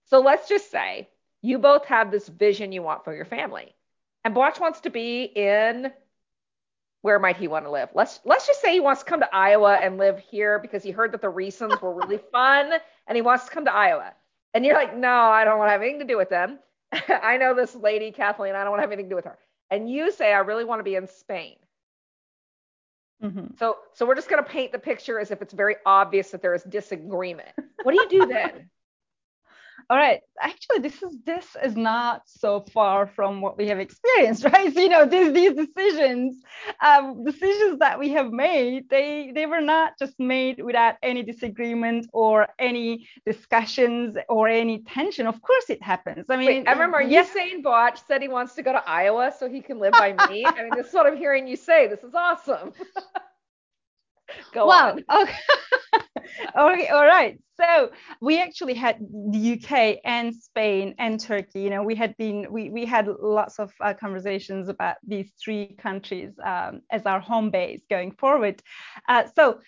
So 0.06 0.20
let's 0.20 0.48
just 0.48 0.72
say 0.72 1.08
you 1.46 1.58
both 1.58 1.84
have 1.86 2.10
this 2.10 2.28
vision 2.28 2.72
you 2.72 2.82
want 2.82 3.04
for 3.04 3.14
your 3.14 3.24
family. 3.24 3.74
And 4.24 4.34
Blatch 4.34 4.58
wants 4.58 4.80
to 4.80 4.90
be 4.90 5.22
in 5.22 5.92
where 7.02 7.20
might 7.20 7.36
he 7.36 7.46
want 7.46 7.64
to 7.66 7.70
live? 7.70 7.88
Let's 7.94 8.18
let's 8.24 8.48
just 8.48 8.60
say 8.60 8.72
he 8.72 8.80
wants 8.80 9.04
to 9.04 9.08
come 9.08 9.20
to 9.20 9.34
Iowa 9.34 9.74
and 9.74 9.96
live 9.96 10.18
here 10.18 10.58
because 10.58 10.82
he 10.82 10.90
heard 10.90 11.12
that 11.12 11.22
the 11.22 11.30
Riessens 11.30 11.80
were 11.80 11.94
really 11.94 12.18
fun 12.32 12.72
and 13.06 13.14
he 13.14 13.22
wants 13.22 13.44
to 13.44 13.50
come 13.50 13.64
to 13.66 13.72
Iowa. 13.72 14.12
And 14.54 14.64
you're 14.64 14.74
like, 14.74 14.96
no, 14.96 15.08
I 15.08 15.44
don't 15.44 15.58
want 15.58 15.68
to 15.68 15.72
have 15.72 15.82
anything 15.82 16.00
to 16.00 16.06
do 16.06 16.16
with 16.16 16.30
them. 16.30 16.58
I 17.22 17.36
know 17.36 17.54
this 17.54 17.76
lady, 17.76 18.10
Kathleen, 18.10 18.56
I 18.56 18.62
don't 18.62 18.70
want 18.70 18.80
to 18.80 18.82
have 18.82 18.90
anything 18.90 19.06
to 19.06 19.10
do 19.10 19.16
with 19.16 19.26
her. 19.26 19.38
And 19.70 19.88
you 19.88 20.10
say, 20.10 20.32
I 20.32 20.38
really 20.38 20.64
want 20.64 20.80
to 20.80 20.84
be 20.84 20.96
in 20.96 21.06
Spain. 21.06 21.56
Mm-hmm. 23.22 23.54
So, 23.58 23.76
so 23.94 24.06
we're 24.06 24.14
just 24.14 24.28
going 24.28 24.42
to 24.42 24.48
paint 24.48 24.72
the 24.72 24.78
picture 24.78 25.18
as 25.20 25.30
if 25.30 25.42
it's 25.42 25.52
very 25.52 25.76
obvious 25.84 26.30
that 26.30 26.42
there 26.42 26.54
is 26.54 26.62
disagreement. 26.64 27.48
What 27.82 27.92
do 27.92 28.00
you 28.00 28.08
do 28.08 28.26
then? 28.26 28.70
all 29.88 29.96
right. 29.96 30.20
Actually 30.40 30.80
this 30.80 31.02
is 31.02 31.16
this 31.24 31.56
is 31.62 31.76
not 31.76 32.22
so 32.26 32.60
far 32.72 33.06
from 33.06 33.40
what 33.40 33.56
we 33.56 33.68
have 33.68 33.78
experienced 33.78 34.44
right? 34.52 34.74
So, 34.74 34.80
you 34.80 34.88
know 34.88 35.06
these 35.06 35.32
these 35.32 35.54
decisions 35.54 36.42
um, 36.84 37.24
decisions 37.24 37.78
that 37.78 37.98
we 37.98 38.10
have 38.10 38.32
made 38.32 38.88
they 38.90 39.30
they 39.34 39.46
were 39.46 39.60
not 39.60 39.92
just 39.98 40.18
made 40.18 40.62
without 40.62 40.96
any 41.02 41.22
disagreement 41.22 42.08
or 42.12 42.48
any 42.58 43.08
discussions 43.24 44.16
or 44.28 44.48
any 44.48 44.82
tension. 44.82 45.26
Of 45.26 45.40
course 45.40 45.70
it 45.70 45.82
happens. 45.82 46.26
I 46.28 46.36
mean 46.36 46.46
Wait, 46.46 46.68
are 46.68 47.02
you 47.02 47.24
saying 47.24 47.62
Blatch 47.62 48.00
said 48.06 48.22
he 48.22 48.28
wants 48.28 48.54
to 48.54 48.62
go 48.62 48.72
to 48.72 48.88
iowa 48.88 49.32
so 49.38 49.48
he 49.48 49.60
can 49.60 49.78
live 49.78 49.92
by 49.92 50.12
me. 50.28 50.44
I 50.44 50.62
mean 50.62 50.72
this 50.76 50.88
is 50.88 50.94
what 50.94 51.06
i'm 51.06 51.16
hearing 51.16 51.46
you 51.46 51.56
say. 51.56 51.86
This 51.86 52.02
is 52.02 52.14
awesome 52.14 52.72
go 54.52 54.66
well, 54.66 54.98
on 55.08 55.22
okay 55.22 55.38
okay, 56.58 56.88
all 56.88 57.06
right. 57.06 57.38
So 57.58 57.90
we 58.20 58.40
actually 58.40 58.74
had 58.74 58.98
the 59.00 59.54
UK 59.54 59.98
and 60.04 60.34
Spain 60.34 60.94
and 60.98 61.18
Turkey. 61.18 61.60
You 61.60 61.70
know, 61.70 61.82
we 61.82 61.94
had 61.94 62.16
been 62.16 62.46
we 62.50 62.70
we 62.70 62.84
had 62.84 63.08
lots 63.08 63.58
of 63.58 63.72
uh, 63.80 63.94
conversations 63.94 64.68
about 64.68 64.96
these 65.06 65.32
three 65.42 65.74
countries 65.78 66.32
um, 66.44 66.82
as 66.90 67.06
our 67.06 67.20
home 67.20 67.50
base 67.50 67.82
going 67.88 68.12
forward. 68.12 68.62
Uh, 69.08 69.24
so 69.34 69.60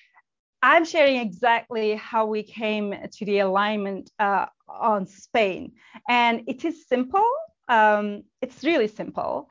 I'm 0.62 0.84
sharing 0.84 1.16
exactly 1.16 1.94
how 1.94 2.26
we 2.26 2.42
came 2.42 2.94
to 3.12 3.24
the 3.24 3.38
alignment 3.40 4.10
uh, 4.18 4.46
on 4.68 5.06
Spain, 5.06 5.72
and 6.08 6.42
it 6.46 6.64
is 6.64 6.86
simple. 6.86 7.28
Um, 7.68 8.24
it's 8.40 8.64
really 8.64 8.88
simple 8.88 9.50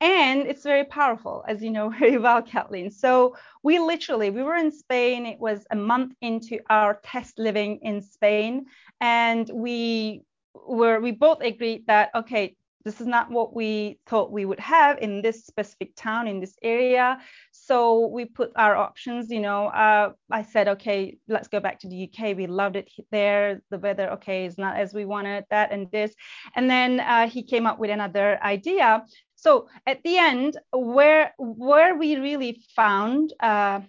and 0.00 0.46
it's 0.46 0.62
very 0.62 0.84
powerful 0.84 1.44
as 1.48 1.62
you 1.62 1.70
know 1.70 1.90
very 1.98 2.18
well 2.18 2.42
kathleen. 2.42 2.90
So 2.90 3.36
we 3.62 3.78
literally 3.78 4.30
we 4.30 4.42
were 4.42 4.56
in 4.56 4.70
spain. 4.70 5.26
It 5.26 5.40
was 5.40 5.66
a 5.70 5.76
month 5.76 6.14
into 6.20 6.60
our 6.70 7.00
test 7.02 7.38
living 7.38 7.80
in 7.82 8.02
spain. 8.02 8.66
And 9.00 9.50
we 9.52 10.22
were 10.54 11.00
we 11.00 11.12
both 11.12 11.40
agreed 11.40 11.86
that 11.86 12.10
okay 12.14 12.54
this 12.84 13.00
is 13.02 13.06
not 13.06 13.30
what 13.30 13.54
we 13.54 13.98
thought 14.06 14.32
we 14.32 14.46
would 14.46 14.60
have 14.60 14.98
in 14.98 15.20
this 15.20 15.44
specific 15.44 15.94
town 15.94 16.26
in 16.26 16.40
this 16.40 16.56
area. 16.62 17.18
So 17.50 18.06
we 18.06 18.24
put 18.24 18.52
our 18.54 18.76
options 18.76 19.30
you 19.30 19.40
know 19.40 19.66
uh, 19.66 20.12
i 20.30 20.42
said 20.42 20.68
okay 20.68 21.18
let's 21.28 21.48
go 21.48 21.60
back 21.60 21.80
to 21.80 21.88
the 21.88 22.08
uk 22.08 22.36
we 22.36 22.46
loved 22.46 22.76
it 22.76 22.88
there. 23.10 23.62
The 23.70 23.78
weather 23.78 24.10
okay 24.12 24.46
is 24.46 24.56
not 24.58 24.76
as 24.76 24.94
we 24.94 25.04
wanted 25.04 25.44
that 25.50 25.72
and 25.72 25.90
this. 25.90 26.14
And 26.54 26.70
then 26.70 27.00
uh, 27.00 27.28
he 27.28 27.42
came 27.42 27.66
up 27.66 27.80
with 27.80 27.90
another 27.90 28.40
idea 28.42 29.04
so 29.40 29.68
at 29.86 30.02
the 30.02 30.18
end, 30.18 30.58
where 30.72 31.32
where 31.38 31.94
we 31.94 32.16
really 32.16 32.60
found 32.74 33.32
uh, 33.38 33.80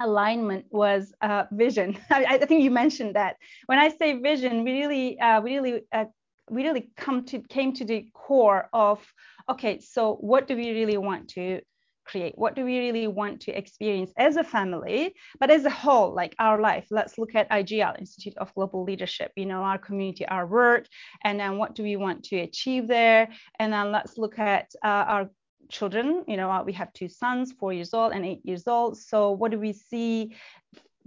alignment 0.00 0.64
was 0.70 1.12
uh, 1.20 1.44
vision. 1.52 1.98
I, 2.10 2.24
I, 2.24 2.38
think 2.38 2.62
you 2.62 2.70
mentioned 2.70 3.16
that. 3.16 3.36
When 3.66 3.78
I 3.78 3.90
say 3.90 4.14
vision, 4.14 4.64
we 4.64 4.72
really 4.72 5.20
uh, 5.20 5.42
we 5.42 5.58
really 5.58 5.82
uh, 5.92 6.06
we 6.48 6.62
really 6.62 6.88
come 6.96 7.26
to 7.26 7.42
came 7.50 7.74
to 7.74 7.84
the 7.84 8.08
core 8.14 8.70
of 8.72 9.06
okay. 9.46 9.78
So 9.80 10.14
what 10.14 10.48
do 10.48 10.56
we 10.56 10.70
really 10.70 10.96
want 10.96 11.28
to 11.30 11.60
create? 12.06 12.34
What 12.36 12.54
do 12.54 12.64
we 12.64 12.78
really 12.78 13.06
want 13.06 13.40
to 13.42 13.52
experience 13.52 14.12
as 14.16 14.36
a 14.36 14.44
family, 14.44 15.14
but 15.40 15.50
as 15.50 15.64
a 15.64 15.70
whole, 15.70 16.14
like 16.14 16.34
our 16.38 16.60
life? 16.60 16.86
Let's 16.90 17.18
look 17.18 17.34
at 17.34 17.50
IGL, 17.50 17.98
Institute 17.98 18.36
of 18.38 18.54
Global 18.54 18.84
Leadership, 18.84 19.32
you 19.36 19.46
know, 19.46 19.62
our 19.62 19.78
community, 19.78 20.26
our 20.26 20.46
work, 20.46 20.86
and 21.24 21.38
then 21.40 21.58
what 21.58 21.74
do 21.74 21.82
we 21.82 21.96
want 21.96 22.24
to 22.24 22.36
achieve 22.38 22.88
there? 22.88 23.28
And 23.58 23.72
then 23.72 23.92
let's 23.92 24.16
look 24.18 24.38
at 24.38 24.72
uh, 24.84 25.04
our 25.14 25.30
children 25.68 26.24
you 26.28 26.36
know 26.36 26.62
we 26.64 26.72
have 26.72 26.92
two 26.92 27.08
sons 27.08 27.52
four 27.58 27.72
years 27.72 27.92
old 27.92 28.12
and 28.12 28.24
eight 28.24 28.40
years 28.44 28.68
old 28.68 28.96
so 28.96 29.32
what 29.32 29.50
do 29.50 29.58
we 29.58 29.72
see 29.72 30.32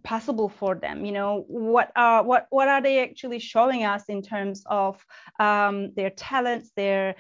possible 0.04 0.50
for 0.50 0.76
them 0.76 1.06
you 1.06 1.12
know 1.12 1.44
what 1.48 1.92
are 1.96 2.24
what 2.24 2.48
what 2.50 2.68
are 2.68 2.82
they 2.82 3.04
actually 3.04 3.40
showing 3.40 3.84
us 3.84 4.04
in 4.08 4.22
terms 4.22 4.64
of 4.66 5.04
um, 5.40 5.94
their 5.96 6.10
talents 6.10 6.72
their 6.76 7.16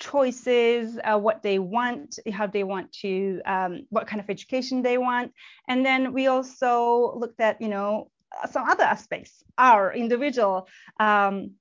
choices, 0.00 0.98
uh, 1.04 1.18
what 1.18 1.42
they 1.42 1.58
want, 1.58 2.18
how 2.32 2.46
they 2.46 2.64
want 2.64 2.90
to, 2.92 3.40
um, 3.46 3.86
what 3.90 4.06
kind 4.06 4.20
of 4.20 4.28
education 4.28 4.82
they 4.82 4.98
want. 4.98 5.32
And 5.68 5.84
then 5.86 6.12
we 6.12 6.26
also 6.26 7.14
looked 7.16 7.40
at, 7.40 7.60
you 7.60 7.68
know, 7.68 8.10
some 8.50 8.68
other 8.68 8.84
aspects, 8.84 9.44
our 9.58 9.92
individual 9.92 10.68
um, 10.98 11.52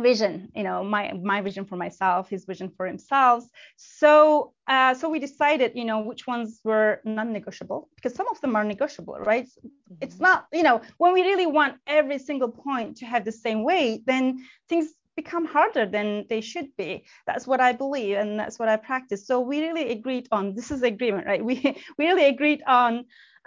vision, 0.00 0.50
you 0.54 0.62
know, 0.62 0.82
my 0.84 1.12
my 1.12 1.40
vision 1.42 1.64
for 1.64 1.76
myself, 1.76 2.30
his 2.30 2.44
vision 2.44 2.70
for 2.76 2.86
himself. 2.86 3.44
So 3.76 4.52
uh, 4.66 4.94
so 4.94 5.08
we 5.08 5.18
decided, 5.18 5.72
you 5.74 5.84
know, 5.84 6.00
which 6.00 6.26
ones 6.26 6.60
were 6.64 7.00
non-negotiable 7.04 7.88
because 7.96 8.14
some 8.14 8.28
of 8.28 8.40
them 8.40 8.56
are 8.56 8.64
negotiable, 8.64 9.16
right? 9.18 9.46
Mm-hmm. 9.46 9.94
It's 10.00 10.18
not, 10.20 10.46
you 10.52 10.62
know, 10.62 10.80
when 10.98 11.12
we 11.12 11.22
really 11.22 11.46
want 11.46 11.76
every 11.86 12.18
single 12.18 12.48
point 12.48 12.98
to 12.98 13.06
have 13.06 13.24
the 13.24 13.32
same 13.32 13.64
weight, 13.64 14.06
then 14.06 14.46
things 14.68 14.94
become 15.16 15.44
harder 15.44 15.86
than 15.86 16.24
they 16.28 16.40
should 16.40 16.74
be. 16.76 17.04
That's 17.26 17.46
what 17.46 17.60
I 17.60 17.72
believe 17.72 18.16
and 18.16 18.38
that's 18.38 18.58
what 18.58 18.68
I 18.68 18.76
practice. 18.76 19.26
So 19.26 19.40
we 19.40 19.60
really 19.60 19.90
agreed 19.90 20.28
on 20.32 20.54
this 20.54 20.70
is 20.70 20.82
agreement, 20.82 21.26
right? 21.26 21.44
We 21.52 21.76
we 21.98 22.06
really 22.06 22.26
agreed 22.26 22.62
on 22.66 23.04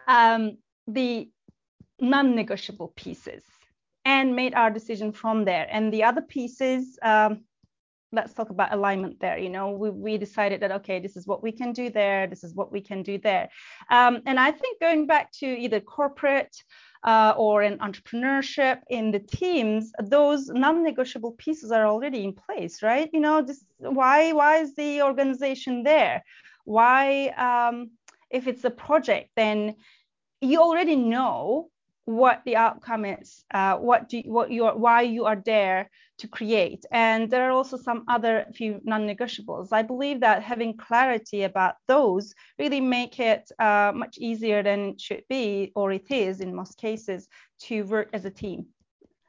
um, 0.07 0.57
the 0.87 1.29
non-negotiable 1.99 2.93
pieces 2.95 3.43
and 4.03 4.35
made 4.35 4.53
our 4.53 4.69
decision 4.69 5.11
from 5.11 5.45
there. 5.45 5.67
And 5.71 5.91
the 5.91 6.03
other 6.03 6.21
pieces, 6.21 6.99
um, 7.01 7.41
let's 8.11 8.33
talk 8.33 8.49
about 8.51 8.73
alignment 8.73 9.19
there. 9.19 9.37
You 9.37 9.49
know, 9.49 9.71
we, 9.71 9.89
we 9.89 10.17
decided 10.17 10.61
that 10.61 10.71
okay, 10.71 10.99
this 10.99 11.17
is 11.17 11.25
what 11.25 11.41
we 11.41 11.51
can 11.51 11.73
do 11.73 11.89
there, 11.89 12.27
this 12.27 12.43
is 12.43 12.53
what 12.53 12.71
we 12.71 12.81
can 12.81 13.01
do 13.01 13.17
there. 13.17 13.49
Um, 13.89 14.21
and 14.25 14.39
I 14.39 14.51
think 14.51 14.79
going 14.79 15.07
back 15.07 15.31
to 15.39 15.47
either 15.47 15.79
corporate 15.79 16.55
uh, 17.05 17.33
or 17.37 17.61
in 17.61 17.77
entrepreneurship 17.77 18.81
in 18.89 19.11
the 19.11 19.19
teams, 19.19 19.91
those 20.03 20.49
non-negotiable 20.49 21.33
pieces 21.33 21.71
are 21.71 21.85
already 21.85 22.23
in 22.23 22.33
place, 22.33 22.81
right? 22.81 23.09
You 23.13 23.19
know, 23.19 23.41
this 23.43 23.63
why 23.77 24.33
why 24.33 24.57
is 24.57 24.75
the 24.75 25.03
organization 25.03 25.83
there? 25.83 26.23
Why 26.65 27.27
um, 27.37 27.91
if 28.31 28.47
it's 28.47 28.65
a 28.65 28.71
project, 28.71 29.29
then 29.35 29.75
you 30.41 30.59
already 30.61 30.95
know 30.95 31.69
what 32.05 32.41
the 32.45 32.55
outcome 32.55 33.03
is, 33.03 33.43
uh, 33.53 33.75
what 33.77 34.09
do 34.09 34.17
you, 34.17 34.31
what 34.31 34.51
you 34.51 34.65
are, 34.65 34.77
why 34.77 35.01
you 35.01 35.25
are 35.25 35.41
there 35.45 35.89
to 36.17 36.27
create, 36.27 36.85
and 36.91 37.29
there 37.31 37.43
are 37.47 37.51
also 37.51 37.77
some 37.77 38.03
other 38.07 38.45
few 38.53 38.79
non-negotiables. 38.83 39.69
I 39.71 39.81
believe 39.81 40.19
that 40.21 40.43
having 40.43 40.77
clarity 40.77 41.43
about 41.43 41.75
those 41.87 42.33
really 42.57 42.79
make 42.79 43.19
it 43.19 43.51
uh, 43.59 43.91
much 43.93 44.17
easier 44.19 44.63
than 44.63 44.79
it 44.89 45.01
should 45.01 45.23
be, 45.29 45.71
or 45.75 45.91
it 45.91 46.09
is 46.11 46.41
in 46.41 46.55
most 46.55 46.77
cases, 46.77 47.27
to 47.61 47.83
work 47.83 48.09
as 48.13 48.25
a 48.25 48.29
team. 48.29 48.67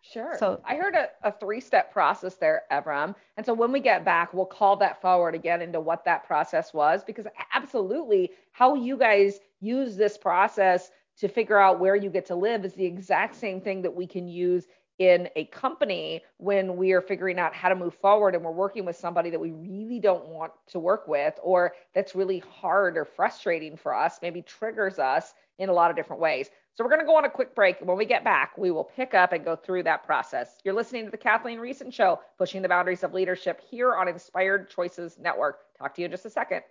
Sure. 0.03 0.37
So 0.39 0.61
I 0.65 0.77
heard 0.77 0.95
a, 0.95 1.09
a 1.25 1.33
three 1.33 1.61
step 1.61 1.93
process 1.93 2.37
there, 2.37 2.63
Evrim. 2.71 3.17
And 3.37 3.45
so 3.45 3.53
when 3.53 3.73
we 3.73 3.81
get 3.81 4.05
back, 4.05 4.33
we'll 4.33 4.47
call 4.47 4.77
that 4.77 5.01
forward 5.03 5.35
again 5.35 5.63
into 5.63 5.81
what 5.81 6.05
that 6.05 6.25
process 6.25 6.73
was, 6.73 7.03
because 7.03 7.27
absolutely 7.53 8.31
how 8.53 8.75
you 8.75 8.97
guys 8.97 9.41
use 9.61 9.97
this 9.97 10.17
process 10.17 10.91
to 11.19 11.29
figure 11.29 11.59
out 11.59 11.81
where 11.81 11.97
you 11.97 12.11
get 12.11 12.27
to 12.27 12.35
live 12.35 12.65
is 12.65 12.75
the 12.75 12.85
exact 12.85 13.35
same 13.35 13.61
thing 13.61 13.83
that 13.83 13.95
we 13.95 14.07
can 14.07 14.29
use 14.29 14.67
in 14.99 15.29
a 15.37 15.45
company 15.47 16.23
when 16.39 16.77
we 16.77 16.93
are 16.93 17.03
figuring 17.03 17.39
out 17.39 17.55
how 17.55 17.69
to 17.69 17.75
move 17.75 17.95
forward 17.95 18.35
and 18.35 18.43
we're 18.43 18.51
working 18.51 18.85
with 18.85 18.97
somebody 18.97 19.29
that 19.31 19.41
we 19.41 19.51
really 19.51 20.01
don't 20.01 20.27
want 20.27 20.53
to 20.67 20.79
work 20.79 21.07
with 21.07 21.35
or 21.43 21.73
that's 21.95 22.15
really 22.15 22.39
hard 22.39 22.97
or 22.97 23.05
frustrating 23.05 23.77
for 23.77 23.95
us, 23.95 24.19
maybe 24.23 24.41
triggers 24.41 24.99
us 24.99 25.35
in 25.59 25.69
a 25.69 25.73
lot 25.73 25.91
of 25.91 25.97
different 25.97 26.21
ways. 26.21 26.49
So 26.75 26.85
we're 26.85 26.91
going 26.91 27.01
to 27.01 27.07
go 27.07 27.17
on 27.17 27.25
a 27.25 27.31
quick 27.31 27.55
break. 27.55 27.79
When 27.81 27.97
we 27.97 28.05
get 28.05 28.23
back, 28.23 28.57
we 28.59 28.71
will 28.71 28.85
pick 28.85 29.15
up 29.15 29.33
and 29.33 29.45
go 29.45 29.57
through 29.57 29.85
that 29.85 30.05
process. 30.05 30.59
You're 30.65 30.75
listening 30.75 31.07
to 31.07 31.11
the 31.11 31.17
Kathleen 31.17 31.59
Riessen 31.59 31.93
Show, 31.93 32.21
pushing 32.37 32.61
the 32.61 32.69
boundaries 32.69 33.03
of 33.03 33.15
leadership 33.15 33.63
here 33.71 33.95
on 33.95 34.09
Inspired 34.09 34.69
Choices 34.69 35.19
Network. 35.19 35.61
Talk 35.79 35.95
to 35.95 36.03
you 36.03 36.07
in 36.07 36.11
just 36.11 36.27
a 36.27 36.31
second. 36.31 36.63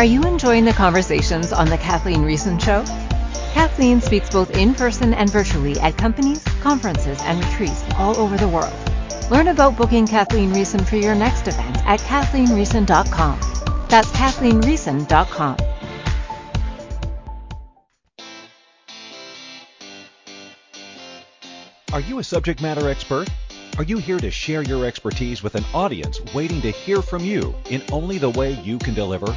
Are 0.00 0.12
you 0.12 0.22
enjoying 0.22 0.64
the 0.64 0.72
conversations 0.72 1.52
on 1.52 1.68
The 1.68 1.76
Kathleen 1.76 2.22
Riessen 2.22 2.58
Show? 2.58 2.84
Kathleen 3.52 4.00
speaks 4.00 4.30
both 4.30 4.50
in 4.56 4.74
person 4.74 5.12
and 5.12 5.28
virtually 5.28 5.78
at 5.78 5.98
companies, 5.98 6.42
conferences, 6.62 7.20
and 7.24 7.44
retreats 7.44 7.84
all 7.98 8.16
over 8.16 8.38
the 8.38 8.48
world. 8.48 8.72
Learn 9.30 9.48
about 9.48 9.76
booking 9.76 10.06
Kathleen 10.06 10.54
Riessen 10.54 10.88
for 10.88 10.96
your 10.96 11.14
next 11.14 11.48
event 11.48 11.86
at 11.86 12.00
kathleenriessen.com. 12.00 13.40
That's 13.90 14.08
KathleenRiessen.com. 14.12 15.56
Are 21.92 22.00
you 22.00 22.20
a 22.20 22.24
subject 22.24 22.62
matter 22.62 22.88
expert? 22.88 23.28
Are 23.76 23.84
you 23.84 23.98
here 23.98 24.18
to 24.18 24.30
share 24.30 24.62
your 24.62 24.86
expertise 24.86 25.42
with 25.42 25.56
an 25.56 25.64
audience 25.74 26.22
waiting 26.34 26.62
to 26.62 26.70
hear 26.70 27.02
from 27.02 27.22
you 27.22 27.54
in 27.68 27.82
only 27.92 28.16
the 28.16 28.30
way 28.30 28.52
you 28.62 28.78
can 28.78 28.94
deliver? 28.94 29.36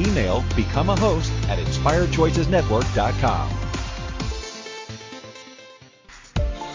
Email 0.00 0.42
become 0.56 0.88
a 0.88 0.96
host 0.98 1.32
at 1.48 1.58
inspiredchoicesnetwork.com. 1.58 3.50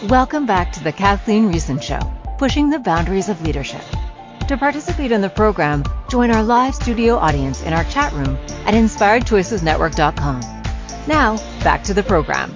Welcome 0.10 0.46
back 0.46 0.72
to 0.74 0.84
the 0.84 0.92
Kathleen 0.92 1.52
Riessen 1.52 1.82
Show, 1.82 2.00
pushing 2.38 2.70
the 2.70 2.78
boundaries 2.80 3.28
of 3.28 3.42
leadership. 3.42 3.82
To 4.48 4.58
participate 4.58 5.12
in 5.12 5.22
the 5.22 5.30
program, 5.30 5.84
join 6.10 6.30
our 6.30 6.44
live 6.44 6.76
studio 6.76 7.16
audience 7.16 7.64
in 7.64 7.74
our 7.74 7.84
chat 7.86 8.14
room 8.14 8.38
at 8.68 8.76
inspiredchoicesnetwork.com. 8.76 10.42
Now, 11.08 11.38
back 11.64 11.84
to 11.86 11.96
the 11.96 12.04
program. 12.04 12.54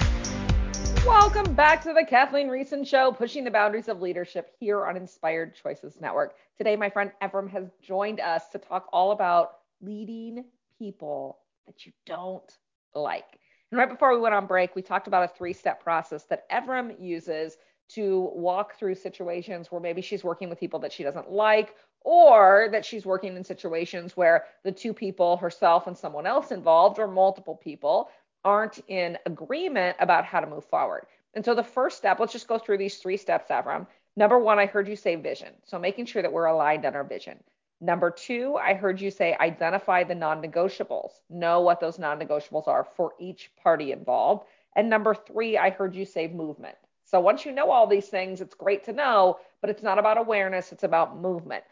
Welcome 1.06 1.56
back 1.56 1.82
to 1.84 1.94
the 1.94 2.06
Kathleen 2.06 2.48
Riessen 2.50 2.86
Show, 2.86 3.12
pushing 3.12 3.44
the 3.44 3.50
boundaries 3.52 3.88
of 3.88 4.02
leadership 4.02 4.54
here 4.60 4.86
on 4.86 4.96
Inspired 4.98 5.56
Choices 5.56 6.00
Network. 6.00 6.36
Today, 6.58 6.76
my 6.76 6.92
friend 6.92 7.12
Evrim 7.22 7.50
has 7.50 7.72
joined 7.82 8.20
us 8.20 8.48
to 8.50 8.60
talk 8.60 8.88
all 8.94 9.12
about 9.12 9.54
leading 9.82 10.46
people 10.80 11.38
that 11.68 11.86
you 11.86 11.92
don't 12.06 12.52
like. 12.96 13.38
And 13.72 13.78
right 13.78 13.90
before 13.90 14.14
we 14.14 14.20
went 14.20 14.34
on 14.34 14.48
break, 14.48 14.76
we 14.76 14.82
talked 14.82 15.08
about 15.08 15.30
a 15.30 15.38
three 15.38 15.54
step 15.54 15.84
process 15.84 16.24
that 16.26 16.50
Evrim 16.50 16.96
uses 17.00 17.58
to 17.90 18.32
walk 18.34 18.78
through 18.78 18.96
situations 18.96 19.72
where 19.72 19.82
maybe 19.82 20.02
she's 20.02 20.24
working 20.24 20.50
with 20.50 20.60
people 20.60 20.80
that 20.80 20.94
she 20.94 21.04
doesn't 21.04 21.32
like, 21.32 21.76
or 22.02 22.70
that 22.72 22.86
she's 22.86 23.06
working 23.06 23.36
in 23.36 23.44
situations 23.44 24.16
where 24.16 24.46
the 24.64 24.72
two 24.72 24.94
people, 24.94 25.38
herself 25.38 25.88
and 25.88 25.98
someone 25.98 26.26
else 26.26 26.52
involved, 26.52 27.00
or 27.00 27.08
multiple 27.08 27.56
people, 27.56 28.10
aren't 28.46 28.80
in 28.88 29.18
agreement 29.26 29.98
about 30.00 30.24
how 30.24 30.40
to 30.40 30.48
move 30.48 30.66
forward. 30.66 31.06
And 31.34 31.44
so 31.44 31.54
the 31.54 31.64
first 31.64 31.98
step, 31.98 32.20
let's 32.20 32.34
just 32.34 32.48
go 32.48 32.58
through 32.58 32.78
these 32.78 32.98
three 32.98 33.18
steps, 33.18 33.50
Evrim. 33.50 33.86
Number 34.16 34.40
one, 34.40 34.60
I 34.60 34.66
heard 34.66 34.88
you 34.88 34.96
say 34.96 35.16
vision. 35.16 35.54
So 35.66 35.78
making 35.78 36.06
sure 36.06 36.22
that 36.22 36.32
we're 36.32 36.46
aligned 36.46 36.86
on 36.86 36.96
our 36.96 37.04
vision. 37.04 37.40
Number 37.82 38.12
two, 38.12 38.56
I 38.56 38.74
heard 38.74 39.00
you 39.00 39.10
say 39.10 39.36
identify 39.40 40.04
the 40.04 40.16
non 40.16 40.42
negotiables, 40.42 41.12
know 41.30 41.62
what 41.62 41.80
those 41.80 41.98
non 41.98 42.20
negotiables 42.20 42.68
are 42.68 42.86
for 42.96 43.14
each 43.20 43.52
party 43.62 43.92
involved. 43.92 44.46
And 44.76 44.90
number 44.90 45.16
three, 45.16 45.58
I 45.58 45.70
heard 45.70 45.96
you 45.96 46.06
say 46.06 46.28
movement. 46.28 46.76
So 47.06 47.20
once 47.20 47.46
you 47.46 47.52
know 47.52 47.72
all 47.72 47.88
these 47.88 48.08
things, 48.08 48.42
it's 48.42 48.54
great 48.54 48.84
to 48.86 48.94
know, 48.94 49.40
but 49.62 49.70
it's 49.70 49.82
not 49.82 49.98
about 49.98 50.18
awareness, 50.18 50.72
it's 50.72 50.84
about 50.84 51.18
movement. 51.18 51.64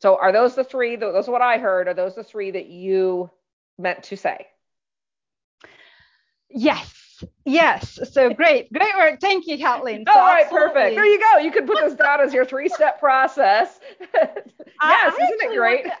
So 0.00 0.16
are 0.16 0.32
those 0.32 0.54
the 0.54 0.64
three? 0.64 0.96
Those 0.96 1.28
are 1.28 1.32
what 1.32 1.42
I 1.42 1.58
heard. 1.58 1.88
Are 1.88 1.94
those 1.94 2.14
the 2.14 2.24
three 2.24 2.50
that 2.52 2.66
you 2.68 3.30
meant 3.78 4.04
to 4.04 4.16
say? 4.16 4.46
Yes. 6.48 7.05
Yes. 7.44 7.98
So 8.12 8.30
great. 8.32 8.72
Great 8.72 8.94
work. 8.96 9.20
Thank 9.20 9.46
you, 9.46 9.58
Kathleen. 9.58 10.04
So 10.06 10.18
All 10.18 10.26
right, 10.26 10.44
absolutely. 10.44 10.68
perfect. 10.68 10.96
There 10.96 11.06
you 11.06 11.20
go. 11.20 11.38
You 11.38 11.52
can 11.52 11.66
put 11.66 11.78
this 11.80 11.94
down 11.94 12.20
as 12.20 12.32
your 12.32 12.44
three 12.44 12.68
step 12.68 12.98
process. 13.00 13.78
yes, 14.14 14.40
I, 14.80 15.08
isn't 15.08 15.52
it 15.52 15.56
great? 15.56 15.84
To, 15.84 15.92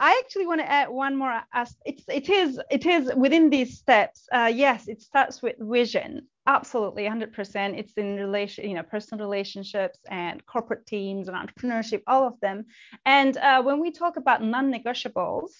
I 0.00 0.20
actually 0.24 0.46
want 0.46 0.60
to 0.60 0.70
add 0.70 0.88
one 0.88 1.16
more. 1.16 1.40
It's 1.84 2.04
it 2.08 2.28
is 2.28 2.60
it 2.70 2.86
is 2.86 3.10
within 3.16 3.50
these 3.50 3.78
steps. 3.78 4.28
Uh, 4.32 4.50
yes, 4.52 4.88
it 4.88 5.02
starts 5.02 5.42
with 5.42 5.56
vision. 5.58 6.26
Absolutely, 6.46 7.04
100%. 7.04 7.78
It's 7.78 7.92
in 7.98 8.16
relation, 8.16 8.68
you 8.70 8.74
know, 8.74 8.82
personal 8.82 9.22
relationships 9.22 9.98
and 10.08 10.44
corporate 10.46 10.86
teams 10.86 11.28
and 11.28 11.36
entrepreneurship, 11.36 12.00
all 12.06 12.26
of 12.26 12.40
them. 12.40 12.64
And 13.04 13.36
uh, 13.36 13.62
when 13.62 13.80
we 13.80 13.90
talk 13.90 14.16
about 14.16 14.42
non-negotiables, 14.42 15.50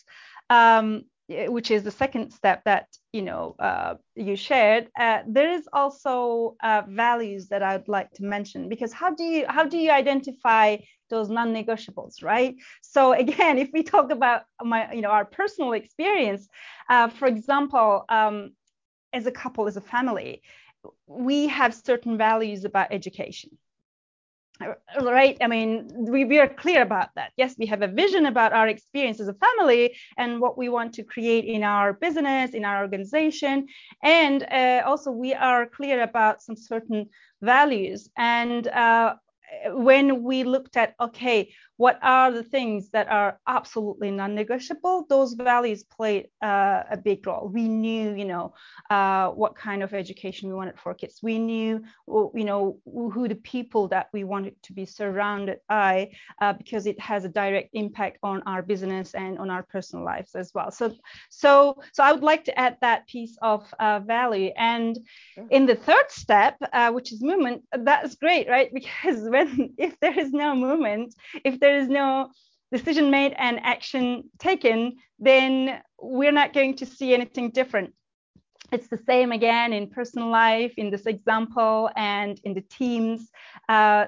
um, 0.48 1.02
which 1.28 1.70
is 1.70 1.82
the 1.82 1.90
second 1.90 2.30
step 2.32 2.64
that 2.64 2.86
you 3.12 3.22
know 3.22 3.54
uh, 3.58 3.94
you 4.14 4.36
shared 4.36 4.88
uh, 4.98 5.20
there 5.26 5.50
is 5.52 5.68
also 5.72 6.56
uh, 6.62 6.82
values 6.88 7.48
that 7.48 7.62
i 7.62 7.76
would 7.76 7.88
like 7.88 8.10
to 8.12 8.24
mention 8.24 8.68
because 8.68 8.92
how 8.92 9.14
do 9.14 9.24
you 9.24 9.44
how 9.48 9.64
do 9.64 9.76
you 9.76 9.90
identify 9.90 10.76
those 11.10 11.28
non-negotiables 11.30 12.22
right? 12.22 12.56
So 12.82 13.12
again 13.12 13.58
if 13.58 13.70
we 13.72 13.82
talk 13.82 14.10
about 14.10 14.42
my 14.62 14.92
you 14.92 15.00
know 15.00 15.10
our 15.10 15.24
personal 15.24 15.72
experience 15.72 16.48
uh, 16.88 17.08
for 17.08 17.26
example 17.26 18.04
um, 18.08 18.50
as 19.12 19.26
a 19.26 19.32
couple 19.32 19.66
as 19.66 19.76
a 19.76 19.80
family 19.80 20.42
we 21.06 21.48
have 21.48 21.74
certain 21.74 22.16
values 22.16 22.64
about 22.64 22.88
education 22.90 23.50
right? 25.00 25.36
I 25.40 25.46
mean 25.46 25.88
we, 25.92 26.24
we 26.24 26.38
are 26.38 26.48
clear 26.48 26.82
about 26.82 27.10
that. 27.16 27.32
Yes 27.36 27.54
we 27.58 27.66
have 27.66 27.82
a 27.82 27.88
vision 27.88 28.26
about 28.26 28.52
our 28.52 28.68
experience 28.68 29.20
as 29.20 29.28
a 29.28 29.34
family 29.34 29.96
and 30.16 30.40
what 30.40 30.58
we 30.58 30.68
want 30.68 30.94
to 30.94 31.02
create 31.02 31.44
in 31.44 31.62
our 31.62 31.92
business 31.92 32.54
in 32.54 32.64
our 32.64 32.82
organization. 32.82 33.66
And 34.02 34.42
uh, 34.44 34.82
also 34.86 35.10
we 35.10 35.34
are 35.34 35.66
clear 35.66 36.02
about 36.02 36.42
some 36.42 36.56
certain 36.56 37.08
values. 37.42 38.08
And 38.16 38.66
uh, 38.68 39.14
when 39.72 40.22
we 40.22 40.44
looked 40.44 40.76
at 40.76 40.94
okay 41.00 41.50
what 41.78 41.98
are 42.02 42.32
the 42.32 42.42
things 42.42 42.90
that 42.90 43.08
are 43.08 43.38
absolutely 43.46 44.10
non-negotiable? 44.10 45.06
Those 45.08 45.34
values 45.34 45.84
played 45.84 46.26
uh, 46.42 46.82
a 46.90 46.96
big 46.96 47.26
role. 47.26 47.48
We 47.48 47.68
knew 47.68 48.14
you 48.14 48.24
know 48.24 48.52
uh, 48.90 49.28
what 49.28 49.54
kind 49.54 49.82
of 49.82 49.94
education 49.94 50.48
we 50.48 50.54
wanted 50.54 50.78
for 50.78 50.92
kids. 50.94 51.20
We 51.22 51.38
knew 51.38 51.82
you 52.06 52.44
know 52.44 52.78
who 52.84 53.28
the 53.28 53.36
people 53.36 53.88
that 53.88 54.08
we 54.12 54.24
wanted 54.24 54.60
to 54.64 54.72
be 54.72 54.84
surrounded 54.86 55.58
by 55.68 56.10
uh, 56.42 56.52
because 56.54 56.86
it 56.86 56.98
has 57.00 57.24
a 57.24 57.28
direct 57.28 57.70
impact 57.74 58.18
on 58.24 58.42
our 58.42 58.60
business 58.60 59.14
and 59.14 59.38
on 59.38 59.48
our 59.48 59.62
personal 59.62 60.04
lives 60.04 60.34
as 60.34 60.52
well. 60.54 60.70
So 60.72 60.92
so 61.30 61.80
so 61.92 62.02
i 62.02 62.12
would 62.12 62.24
like 62.24 62.44
to 62.44 62.58
add 62.58 62.76
that 62.80 63.06
piece 63.06 63.36
of 63.40 63.62
uh, 63.78 64.00
value. 64.00 64.50
And 64.56 64.98
in 65.50 65.66
the 65.66 65.76
third 65.76 66.10
step 66.10 66.56
uh, 66.72 66.90
which 66.90 67.12
is 67.12 67.22
movement 67.22 67.62
that's 67.72 68.16
great 68.16 68.48
right? 68.48 68.70
Because 68.78 69.20
when 69.28 69.74
if 69.78 69.98
there 70.00 70.18
is 70.18 70.32
no 70.32 70.56
movement 70.56 71.14
if 71.44 71.60
there 71.60 71.67
there 71.68 71.78
is 71.78 71.88
no 71.88 72.30
decision 72.72 73.10
made 73.10 73.34
and 73.36 73.60
action 73.62 74.24
taken, 74.38 74.96
then 75.18 75.80
we're 76.00 76.32
not 76.32 76.54
going 76.54 76.74
to 76.76 76.86
see 76.86 77.12
anything 77.12 77.50
different. 77.50 77.92
It's 78.72 78.88
the 78.88 79.00
same 79.10 79.32
again 79.32 79.72
in 79.72 79.88
personal 79.88 80.28
life, 80.28 80.72
in 80.76 80.90
this 80.90 81.06
example, 81.06 81.90
and 81.94 82.40
in 82.44 82.54
the 82.54 82.62
teams. 82.62 83.30
Uh, 83.68 84.06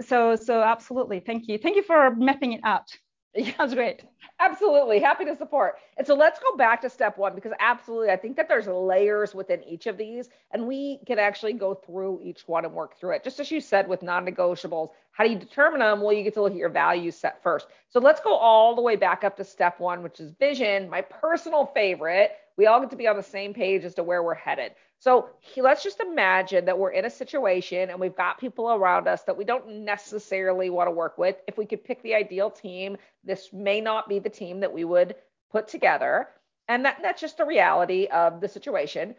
so, 0.00 0.36
so 0.36 0.62
absolutely, 0.62 1.20
thank 1.20 1.46
you. 1.48 1.58
Thank 1.58 1.76
you 1.76 1.82
for 1.82 2.14
mapping 2.16 2.52
it 2.52 2.60
out. 2.64 2.88
That's 3.58 3.74
great. 3.74 4.02
Absolutely. 4.40 4.98
Happy 5.00 5.24
to 5.26 5.36
support. 5.36 5.76
And 5.96 6.06
so 6.06 6.14
let's 6.14 6.38
go 6.40 6.56
back 6.56 6.80
to 6.82 6.90
step 6.90 7.18
one 7.18 7.34
because 7.34 7.52
absolutely, 7.60 8.10
I 8.10 8.16
think 8.16 8.36
that 8.36 8.48
there's 8.48 8.66
layers 8.66 9.34
within 9.34 9.62
each 9.64 9.86
of 9.86 9.96
these, 9.98 10.28
and 10.52 10.66
we 10.66 11.00
can 11.06 11.18
actually 11.18 11.52
go 11.54 11.74
through 11.74 12.20
each 12.22 12.46
one 12.46 12.64
and 12.64 12.74
work 12.74 12.98
through 12.98 13.16
it. 13.16 13.24
Just 13.24 13.40
as 13.40 13.50
you 13.50 13.60
said 13.60 13.88
with 13.88 14.02
non 14.02 14.26
negotiables, 14.26 14.90
how 15.12 15.24
do 15.24 15.30
you 15.30 15.38
determine 15.38 15.80
them? 15.80 16.00
Well, 16.00 16.12
you 16.12 16.22
get 16.22 16.34
to 16.34 16.42
look 16.42 16.52
at 16.52 16.58
your 16.58 16.68
values 16.70 17.16
set 17.16 17.42
first. 17.42 17.66
So 17.90 18.00
let's 18.00 18.20
go 18.20 18.34
all 18.34 18.74
the 18.74 18.82
way 18.82 18.96
back 18.96 19.24
up 19.24 19.36
to 19.36 19.44
step 19.44 19.80
one, 19.80 20.02
which 20.02 20.20
is 20.20 20.30
vision, 20.32 20.88
my 20.90 21.02
personal 21.02 21.66
favorite. 21.66 22.32
We 22.56 22.66
all 22.66 22.80
get 22.80 22.90
to 22.90 22.96
be 22.96 23.08
on 23.08 23.16
the 23.16 23.22
same 23.22 23.52
page 23.54 23.84
as 23.84 23.94
to 23.94 24.02
where 24.02 24.22
we're 24.22 24.34
headed. 24.34 24.72
So 24.98 25.28
let's 25.56 25.82
just 25.82 26.00
imagine 26.00 26.64
that 26.64 26.78
we're 26.78 26.90
in 26.90 27.04
a 27.04 27.10
situation 27.10 27.90
and 27.90 28.00
we've 28.00 28.16
got 28.16 28.40
people 28.40 28.72
around 28.72 29.06
us 29.06 29.22
that 29.24 29.36
we 29.36 29.44
don't 29.44 29.84
necessarily 29.84 30.70
want 30.70 30.88
to 30.88 30.92
work 30.92 31.18
with. 31.18 31.36
If 31.46 31.58
we 31.58 31.66
could 31.66 31.84
pick 31.84 32.02
the 32.02 32.14
ideal 32.14 32.50
team, 32.50 32.96
this 33.22 33.52
may 33.52 33.80
not 33.80 34.08
be 34.08 34.18
the 34.18 34.30
team 34.30 34.60
that 34.60 34.72
we 34.72 34.84
would 34.84 35.14
put 35.52 35.68
together. 35.68 36.28
And 36.68 36.84
that, 36.84 36.98
that's 37.02 37.20
just 37.20 37.36
the 37.36 37.44
reality 37.44 38.06
of 38.06 38.40
the 38.40 38.48
situation. 38.48 39.14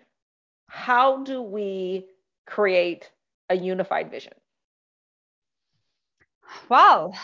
How 0.68 1.24
do 1.24 1.42
we 1.42 2.08
create 2.46 3.10
a 3.50 3.56
unified 3.56 4.12
vision? 4.12 4.34
Well, 6.70 7.16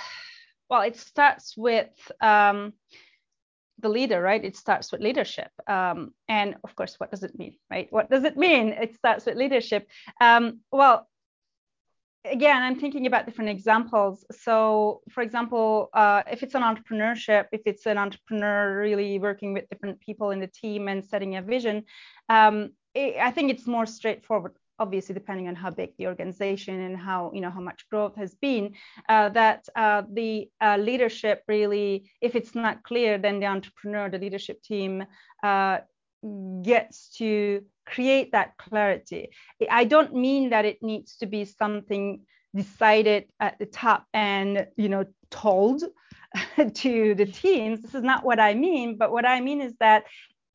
well, 0.70 0.82
it 0.82 0.98
starts 0.98 1.58
with 1.58 1.90
um, 2.22 2.74
the 3.84 3.90
leader, 3.90 4.20
right? 4.22 4.44
It 4.44 4.58
starts 4.58 4.92
with 4.92 5.02
leadership. 5.02 5.52
Um, 5.68 6.14
and 6.28 6.56
of 6.64 6.76
course, 6.76 6.96
what 7.00 7.12
does 7.12 7.24
it 7.24 7.38
mean, 7.38 7.56
right? 7.70 7.88
What 7.92 8.10
does 8.10 8.24
it 8.24 8.36
mean? 8.36 8.70
It 8.70 8.96
starts 8.96 9.26
with 9.28 9.38
leadership. 9.38 9.88
Um, 10.20 10.62
well, 10.72 11.08
again, 12.26 12.62
I'm 12.64 12.80
thinking 12.80 13.06
about 13.06 13.26
different 13.26 13.52
examples. 13.52 14.26
So, 14.32 15.02
for 15.12 15.22
example, 15.22 15.90
uh, 15.94 16.24
if 16.32 16.42
it's 16.44 16.56
an 16.56 16.64
entrepreneurship, 16.64 17.48
if 17.52 17.62
it's 17.66 17.86
an 17.86 17.98
entrepreneur 17.98 18.78
really 18.80 19.20
working 19.20 19.54
with 19.54 19.70
different 19.70 20.00
people 20.00 20.32
in 20.32 20.40
the 20.40 20.48
team 20.48 20.88
and 20.88 21.06
setting 21.06 21.36
a 21.36 21.42
vision, 21.42 21.84
um, 22.30 22.72
it, 22.96 23.18
I 23.20 23.32
think 23.32 23.52
it's 23.52 23.68
more 23.68 23.86
straightforward. 23.86 24.54
Obviously, 24.80 25.14
depending 25.14 25.48
on 25.48 25.56
how 25.56 25.70
big 25.70 25.92
the 25.98 26.08
organization 26.08 26.80
and 26.82 26.98
how 26.98 27.32
you 27.34 27.42
know 27.42 27.52
how 27.52 27.62
much 27.62 27.88
growth 27.90 28.16
has 28.16 28.34
been, 28.36 28.74
uh, 29.08 29.30
that 29.30 29.68
uh, 29.76 30.04
the 30.12 30.50
uh, 30.62 30.78
leadership 30.78 31.44
really, 31.48 32.10
if 32.22 32.36
it's 32.36 32.56
not 32.56 32.84
clear, 32.84 33.18
then 33.18 33.40
the 33.40 33.46
entrepreneur, 33.46 34.10
the 34.10 34.18
leadership 34.18 34.62
team, 34.64 35.06
uh, 35.44 35.78
gets 36.62 37.10
to 37.18 37.64
create 37.86 38.32
that 38.32 38.58
clarity. 38.58 39.30
I 39.70 39.84
don't 39.84 40.16
mean 40.16 40.50
that 40.50 40.66
it 40.66 40.82
needs 40.82 41.18
to 41.18 41.26
be 41.26 41.46
something 41.46 42.22
decided 42.56 43.26
at 43.40 43.58
the 43.60 43.66
top 43.66 44.06
and 44.14 44.68
you 44.78 44.88
know 44.88 45.06
told 45.30 45.84
to 46.74 47.16
the 47.16 47.26
teams. 47.26 47.82
This 47.82 47.96
is 47.96 48.04
not 48.04 48.24
what 48.24 48.40
I 48.40 48.54
mean, 48.54 48.98
but 48.98 49.12
what 49.12 49.26
I 49.26 49.42
mean 49.42 49.62
is 49.62 49.74
that 49.80 50.06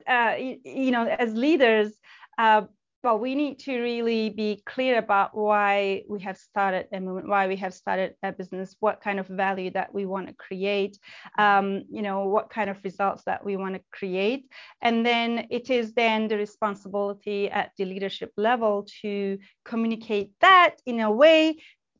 uh, 0.06 0.34
you, 0.38 0.58
you, 0.64 0.90
know 0.90 1.06
as 1.06 1.34
leaders. 1.34 1.92
Uh, 2.36 2.62
well, 3.04 3.18
we 3.18 3.36
need 3.36 3.60
to 3.60 3.78
really 3.80 4.28
be 4.30 4.60
clear 4.66 4.98
about 4.98 5.36
why 5.36 6.02
we 6.08 6.20
have 6.20 6.36
started 6.36 6.86
a 6.92 7.00
movement, 7.00 7.28
why 7.28 7.46
we 7.46 7.54
have 7.56 7.72
started 7.72 8.14
a 8.24 8.32
business, 8.32 8.74
what 8.80 9.00
kind 9.00 9.20
of 9.20 9.28
value 9.28 9.70
that 9.70 9.94
we 9.94 10.04
want 10.04 10.26
to 10.26 10.34
create, 10.34 10.98
um, 11.38 11.84
you 11.90 12.02
know, 12.02 12.26
what 12.26 12.50
kind 12.50 12.68
of 12.68 12.82
results 12.82 13.22
that 13.24 13.44
we 13.44 13.56
want 13.56 13.76
to 13.76 13.80
create. 13.92 14.50
And 14.82 15.06
then 15.06 15.46
it 15.50 15.70
is 15.70 15.92
then 15.92 16.26
the 16.26 16.36
responsibility 16.36 17.48
at 17.48 17.70
the 17.78 17.84
leadership 17.84 18.32
level 18.36 18.88
to 19.02 19.38
communicate 19.64 20.32
that 20.40 20.76
in 20.84 20.98
a 20.98 21.10
way 21.10 21.58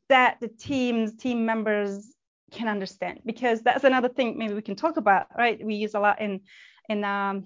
that 0.09 0.37
the 0.41 0.49
teams, 0.49 1.15
team 1.15 1.45
members 1.45 2.13
can 2.51 2.67
understand. 2.67 3.21
Because 3.25 3.61
that's 3.61 3.85
another 3.85 4.09
thing 4.09 4.37
maybe 4.37 4.53
we 4.53 4.61
can 4.61 4.75
talk 4.75 4.97
about, 4.97 5.27
right? 5.37 5.63
We 5.63 5.75
use 5.75 5.93
a 5.93 5.99
lot 5.99 6.19
in 6.19 6.41
in 6.89 7.03
um, 7.03 7.45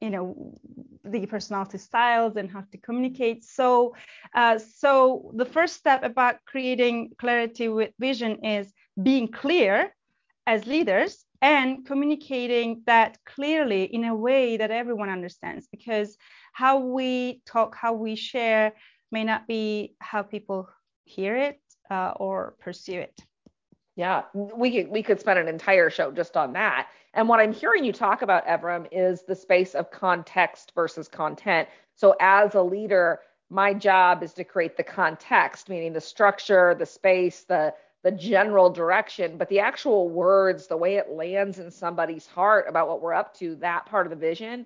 you 0.00 0.10
know 0.10 0.54
the 1.04 1.26
personality 1.26 1.78
styles 1.78 2.36
and 2.36 2.50
how 2.50 2.64
to 2.72 2.78
communicate. 2.78 3.44
So 3.44 3.94
uh, 4.34 4.58
so 4.58 5.32
the 5.34 5.44
first 5.44 5.76
step 5.76 6.02
about 6.04 6.36
creating 6.46 7.10
clarity 7.18 7.68
with 7.68 7.90
vision 7.98 8.44
is 8.44 8.72
being 9.02 9.28
clear 9.28 9.94
as 10.46 10.66
leaders 10.66 11.24
and 11.42 11.86
communicating 11.86 12.82
that 12.86 13.18
clearly 13.24 13.84
in 13.84 14.04
a 14.04 14.14
way 14.14 14.56
that 14.56 14.70
everyone 14.70 15.08
understands 15.08 15.68
because 15.70 16.16
how 16.52 16.78
we 16.78 17.40
talk 17.46 17.74
how 17.74 17.92
we 17.92 18.14
share 18.16 18.72
may 19.10 19.24
not 19.24 19.46
be 19.46 19.94
how 20.00 20.22
people 20.22 20.68
hear 21.04 21.36
it 21.36 21.60
uh, 21.90 22.12
or 22.16 22.54
pursue 22.60 23.00
it 23.00 23.20
yeah, 23.96 24.22
we 24.34 24.70
could 24.70 24.90
we 24.90 25.02
could 25.02 25.20
spend 25.20 25.38
an 25.38 25.48
entire 25.48 25.90
show 25.90 26.10
just 26.10 26.36
on 26.36 26.52
that. 26.54 26.88
And 27.14 27.28
what 27.28 27.40
I'm 27.40 27.52
hearing 27.52 27.84
you 27.84 27.92
talk 27.92 28.22
about, 28.22 28.46
Evrim, 28.46 28.86
is 28.92 29.22
the 29.22 29.34
space 29.34 29.74
of 29.74 29.90
context 29.90 30.72
versus 30.74 31.08
content. 31.08 31.68
So 31.96 32.14
as 32.20 32.54
a 32.54 32.62
leader, 32.62 33.20
my 33.50 33.74
job 33.74 34.22
is 34.22 34.32
to 34.34 34.44
create 34.44 34.76
the 34.76 34.84
context, 34.84 35.68
meaning 35.68 35.92
the 35.92 36.00
structure, 36.00 36.74
the 36.78 36.86
space, 36.86 37.42
the 37.42 37.74
the 38.02 38.12
general 38.12 38.70
direction, 38.70 39.36
but 39.36 39.48
the 39.48 39.60
actual 39.60 40.08
words, 40.08 40.66
the 40.66 40.76
way 40.76 40.96
it 40.96 41.10
lands 41.10 41.58
in 41.58 41.70
somebody's 41.70 42.26
heart 42.26 42.64
about 42.68 42.88
what 42.88 43.02
we're 43.02 43.12
up 43.12 43.34
to, 43.34 43.56
that 43.56 43.84
part 43.86 44.06
of 44.06 44.10
the 44.10 44.16
vision, 44.16 44.64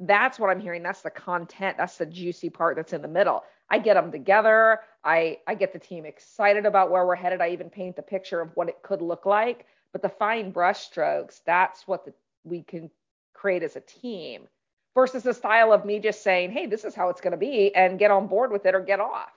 that's 0.00 0.38
what 0.38 0.50
I'm 0.50 0.60
hearing. 0.60 0.82
That's 0.82 1.02
the 1.02 1.10
content. 1.10 1.76
That's 1.78 1.96
the 1.96 2.06
juicy 2.06 2.50
part 2.50 2.76
that's 2.76 2.92
in 2.92 3.02
the 3.02 3.08
middle. 3.08 3.42
I 3.68 3.78
get 3.78 3.94
them 3.94 4.12
together. 4.12 4.80
I, 5.04 5.38
I 5.46 5.54
get 5.54 5.72
the 5.72 5.78
team 5.78 6.04
excited 6.04 6.66
about 6.66 6.90
where 6.90 7.04
we're 7.06 7.16
headed. 7.16 7.40
I 7.40 7.50
even 7.50 7.70
paint 7.70 7.96
the 7.96 8.02
picture 8.02 8.40
of 8.40 8.50
what 8.54 8.68
it 8.68 8.82
could 8.82 9.02
look 9.02 9.26
like. 9.26 9.66
But 9.92 10.02
the 10.02 10.08
fine 10.08 10.52
brushstrokes, 10.52 11.40
that's 11.44 11.86
what 11.86 12.04
the, 12.04 12.12
we 12.44 12.62
can 12.62 12.90
create 13.32 13.62
as 13.62 13.76
a 13.76 13.80
team 13.80 14.48
versus 14.94 15.22
the 15.22 15.34
style 15.34 15.72
of 15.72 15.84
me 15.84 15.98
just 15.98 16.22
saying, 16.22 16.52
hey, 16.52 16.66
this 16.66 16.84
is 16.84 16.94
how 16.94 17.08
it's 17.08 17.20
going 17.20 17.32
to 17.32 17.36
be 17.36 17.74
and 17.74 17.98
get 17.98 18.10
on 18.10 18.26
board 18.26 18.50
with 18.52 18.66
it 18.66 18.74
or 18.74 18.80
get 18.80 19.00
off. 19.00 19.30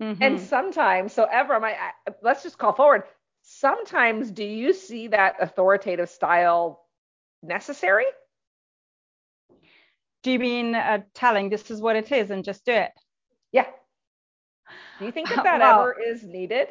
Mm-hmm. 0.00 0.22
And 0.22 0.40
sometimes, 0.40 1.12
so 1.12 1.26
Evrim, 1.26 1.62
I, 1.62 1.72
I, 1.72 2.12
let's 2.22 2.42
just 2.42 2.58
call 2.58 2.72
forward. 2.72 3.04
Sometimes, 3.42 4.30
do 4.30 4.44
you 4.44 4.72
see 4.72 5.08
that 5.08 5.36
authoritative 5.40 6.08
style 6.08 6.84
necessary? 7.42 8.06
Do 10.22 10.30
you 10.30 10.38
mean 10.38 10.74
uh, 10.74 11.00
telling 11.14 11.50
this 11.50 11.70
is 11.70 11.80
what 11.80 11.96
it 11.96 12.12
is 12.12 12.30
and 12.30 12.44
just 12.44 12.64
do 12.64 12.72
it? 12.72 12.92
Yeah. 13.50 13.66
Do 14.98 15.06
you 15.06 15.12
think 15.12 15.28
that 15.34 15.42
that 15.42 15.60
well, 15.60 15.80
ever 15.80 16.00
is 16.00 16.22
needed? 16.22 16.68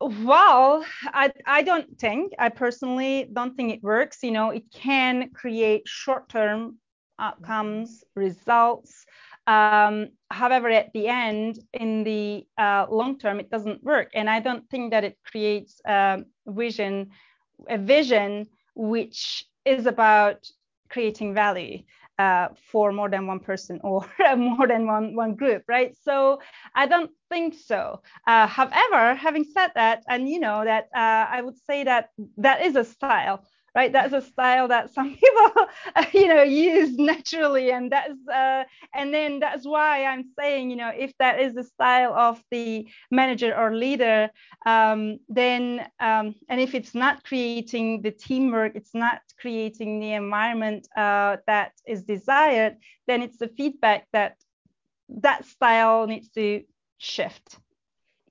Well, 0.00 0.84
I, 1.06 1.32
I 1.46 1.62
don't 1.62 1.98
think, 1.98 2.32
I 2.38 2.48
personally 2.50 3.28
don't 3.32 3.56
think 3.56 3.72
it 3.72 3.82
works. 3.82 4.22
You 4.22 4.30
know, 4.30 4.50
it 4.50 4.64
can 4.72 5.30
create 5.30 5.82
short 5.86 6.28
term 6.28 6.78
outcomes, 7.18 8.04
results. 8.14 9.04
Um, 9.46 10.08
however, 10.30 10.68
at 10.68 10.92
the 10.92 11.08
end, 11.08 11.58
in 11.72 12.04
the 12.04 12.46
uh, 12.58 12.86
long 12.90 13.18
term, 13.18 13.40
it 13.40 13.50
doesn't 13.50 13.82
work. 13.82 14.10
And 14.14 14.28
I 14.28 14.40
don't 14.40 14.68
think 14.70 14.90
that 14.92 15.04
it 15.04 15.16
creates 15.24 15.80
a 15.86 16.22
vision, 16.46 17.10
a 17.68 17.78
vision 17.78 18.46
which 18.74 19.44
is 19.64 19.86
about 19.86 20.46
creating 20.90 21.34
value 21.34 21.82
uh, 22.18 22.48
for 22.70 22.92
more 22.92 23.08
than 23.08 23.26
one 23.26 23.40
person 23.40 23.80
or 23.84 24.04
more 24.36 24.66
than 24.66 24.86
one 24.86 25.14
one 25.14 25.34
group, 25.34 25.64
right? 25.68 25.96
So 26.02 26.40
I 26.74 26.86
don't 26.86 27.10
think 27.30 27.54
so. 27.54 28.02
Uh, 28.26 28.46
however, 28.46 29.14
having 29.14 29.44
said 29.44 29.70
that, 29.74 30.02
and 30.08 30.28
you 30.28 30.40
know 30.40 30.64
that 30.64 30.84
uh, 30.94 31.26
I 31.30 31.42
would 31.42 31.58
say 31.66 31.84
that 31.84 32.10
that 32.38 32.62
is 32.62 32.76
a 32.76 32.84
style 32.84 33.44
right? 33.74 33.92
That's 33.92 34.12
a 34.12 34.22
style 34.22 34.68
that 34.68 34.92
some 34.94 35.16
people 35.22 35.66
you 36.12 36.28
know 36.28 36.42
use 36.42 36.96
naturally. 36.96 37.70
And 37.70 37.90
that's 37.92 38.14
uh, 38.32 38.64
and 38.94 39.12
then 39.12 39.40
that's 39.40 39.66
why 39.66 40.04
i'm 40.04 40.24
saying 40.38 40.70
you 40.70 40.76
know 40.76 40.90
if 40.96 41.12
that 41.18 41.40
is 41.40 41.54
the 41.54 41.64
style 41.64 42.12
of 42.14 42.42
the 42.50 42.88
manager 43.10 43.54
or 43.56 43.74
leader 43.74 44.30
um, 44.66 45.18
then 45.28 45.86
um, 46.00 46.34
and 46.48 46.60
if 46.60 46.74
it's 46.74 46.94
not 46.94 47.24
creating 47.24 48.02
the 48.02 48.10
teamwork 48.10 48.72
it's 48.74 48.94
not 48.94 49.20
creating 49.40 50.00
the 50.00 50.12
environment 50.12 50.88
uh, 50.96 51.36
that 51.46 51.72
is 51.86 52.02
desired 52.04 52.76
then 53.06 53.22
it's 53.22 53.38
the 53.38 53.48
feedback 53.48 54.06
that 54.12 54.36
that 55.08 55.44
style 55.44 56.06
needs 56.06 56.28
to 56.30 56.62
shift 56.98 57.58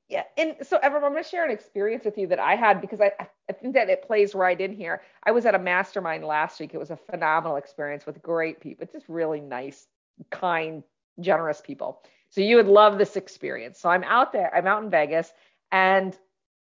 yeah, 0.09 0.23
and 0.37 0.55
so 0.61 0.77
Evrim, 0.77 1.03
I'm 1.03 1.11
going 1.11 1.23
to 1.23 1.29
share 1.29 1.43
an 1.43 1.51
experience 1.51 2.05
with 2.05 2.17
you 2.17 2.27
that 2.27 2.39
I 2.39 2.55
had 2.55 2.79
because 2.79 3.01
I, 3.01 3.11
I 3.49 3.53
think 3.53 3.73
that 3.73 3.89
it 3.89 4.07
plays 4.07 4.33
right 4.33 4.59
in 4.59 4.73
here. 4.73 5.01
I 5.23 5.31
was 5.31 5.45
at 5.45 5.53
a 5.53 5.59
mastermind 5.59 6.23
last 6.23 6.59
week. 6.61 6.73
It 6.73 6.77
was 6.77 6.91
a 6.91 6.97
phenomenal 6.97 7.57
experience 7.57 8.05
with 8.05 8.21
great 8.21 8.61
people, 8.61 8.87
just 8.91 9.09
really 9.09 9.41
nice, 9.41 9.85
kind, 10.29 10.83
generous 11.19 11.59
people. 11.59 12.01
So 12.29 12.39
you 12.39 12.55
would 12.55 12.67
love 12.67 12.97
this 12.97 13.17
experience. 13.17 13.79
So 13.79 13.89
I'm 13.89 14.03
out 14.05 14.31
there, 14.31 14.53
I'm 14.55 14.67
out 14.67 14.83
in 14.83 14.89
Vegas, 14.89 15.31
and 15.73 16.17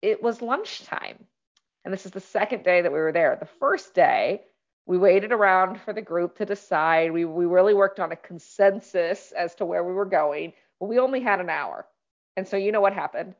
it 0.00 0.22
was 0.22 0.40
lunchtime. 0.40 1.24
And 1.84 1.92
this 1.92 2.06
is 2.06 2.12
the 2.12 2.20
second 2.20 2.62
day 2.62 2.82
that 2.82 2.92
we 2.92 2.98
were 2.98 3.12
there. 3.12 3.36
The 3.38 3.46
first 3.46 3.94
day, 3.94 4.42
we 4.86 4.96
waited 4.96 5.32
around 5.32 5.80
for 5.80 5.92
the 5.92 6.02
group 6.02 6.36
to 6.36 6.46
decide. 6.46 7.10
We, 7.10 7.24
we 7.24 7.46
really 7.46 7.74
worked 7.74 8.00
on 8.00 8.12
a 8.12 8.16
consensus 8.16 9.32
as 9.32 9.54
to 9.56 9.64
where 9.64 9.82
we 9.82 9.92
were 9.92 10.04
going, 10.04 10.52
but 10.78 10.86
we 10.86 10.98
only 10.98 11.20
had 11.20 11.40
an 11.40 11.50
hour. 11.50 11.86
And 12.36 12.46
so 12.46 12.56
you 12.56 12.72
know 12.72 12.80
what 12.80 12.92
happened? 12.92 13.34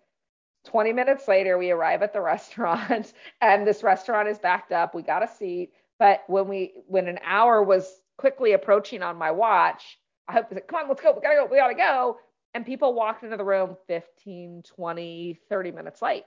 20 0.66 0.92
minutes 0.92 1.28
later, 1.28 1.58
we 1.58 1.70
arrive 1.70 2.02
at 2.02 2.12
the 2.12 2.20
restaurant 2.22 3.12
and 3.40 3.66
this 3.66 3.82
restaurant 3.82 4.28
is 4.28 4.38
backed 4.38 4.72
up. 4.72 4.94
We 4.94 5.02
got 5.02 5.22
a 5.22 5.28
seat. 5.28 5.72
But 5.98 6.24
when 6.26 6.48
we 6.48 6.72
when 6.86 7.06
an 7.06 7.20
hour 7.24 7.62
was 7.62 7.88
quickly 8.16 8.52
approaching 8.52 9.02
on 9.02 9.16
my 9.16 9.30
watch, 9.30 9.98
I 10.28 10.32
hope 10.32 10.46
like, 10.50 10.66
come 10.66 10.80
on, 10.80 10.88
let's 10.88 11.00
go. 11.00 11.12
We 11.12 11.20
gotta 11.20 11.36
go, 11.36 11.48
we 11.50 11.56
gotta 11.56 11.74
go. 11.74 12.18
And 12.54 12.64
people 12.64 12.94
walked 12.94 13.24
into 13.24 13.36
the 13.36 13.44
room 13.44 13.76
15, 13.88 14.62
20, 14.64 15.40
30 15.48 15.70
minutes 15.72 16.02
late. 16.02 16.24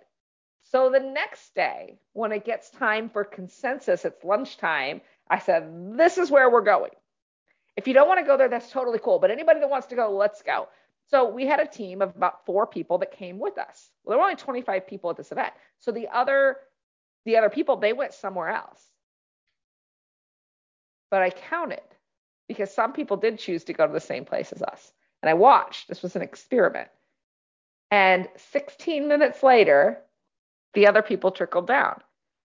So 0.64 0.90
the 0.90 1.00
next 1.00 1.56
day, 1.56 1.98
when 2.14 2.34
it 2.34 2.44
gets 2.46 2.70
time 2.70 3.10
for 3.10 3.24
consensus, 3.24 4.04
it's 4.04 4.24
lunchtime, 4.24 5.02
I 5.30 5.40
said, 5.40 5.98
This 5.98 6.18
is 6.18 6.30
where 6.30 6.50
we're 6.50 6.62
going. 6.62 6.92
If 7.78 7.88
you 7.88 7.94
don't 7.94 8.08
want 8.08 8.20
to 8.20 8.26
go 8.26 8.38
there, 8.38 8.50
that's 8.50 8.72
totally 8.72 9.00
cool. 9.00 9.20
But 9.20 9.32
anybody 9.32 9.60
that 9.60 9.70
wants 9.70 9.88
to 9.88 9.96
go, 9.96 10.12
let's 10.12 10.42
go. 10.42 10.68
So 11.10 11.30
we 11.30 11.46
had 11.46 11.60
a 11.60 11.68
team 11.68 12.02
of 12.02 12.16
about 12.16 12.46
four 12.46 12.68
people 12.68 12.98
that 12.98 13.12
came 13.12 13.40
with 13.40 13.58
us. 13.58 13.90
Well, 14.04 14.12
there 14.12 14.18
were 14.20 14.26
only 14.26 14.36
25 14.36 14.88
people 14.88 15.10
at 15.10 15.18
this 15.18 15.32
event. 15.32 15.54
So 15.80 15.92
the 15.92 16.08
other 16.10 16.58
the 17.26 17.38
other 17.38 17.50
people 17.50 17.78
they 17.78 17.94
went 17.94 18.14
somewhere 18.14 18.50
else. 18.50 18.82
But 21.10 21.22
I 21.22 21.30
counted 21.30 21.82
because 22.48 22.74
some 22.74 22.94
people 22.94 23.18
did 23.18 23.40
choose 23.40 23.64
to 23.66 23.74
go 23.74 23.88
to 23.88 23.94
the 23.94 24.00
same 24.00 24.26
place 24.26 24.52
as 24.52 24.62
us. 24.62 24.92
And 25.22 25.30
I 25.30 25.34
watched. 25.34 25.88
This 25.88 26.02
was 26.02 26.16
an 26.16 26.22
experiment. 26.22 26.90
And 27.90 28.28
16 28.52 29.08
minutes 29.08 29.44
later, 29.44 30.00
the 30.74 30.88
other 30.88 31.02
people 31.02 31.32
trickled 31.32 31.68
down. 31.68 32.02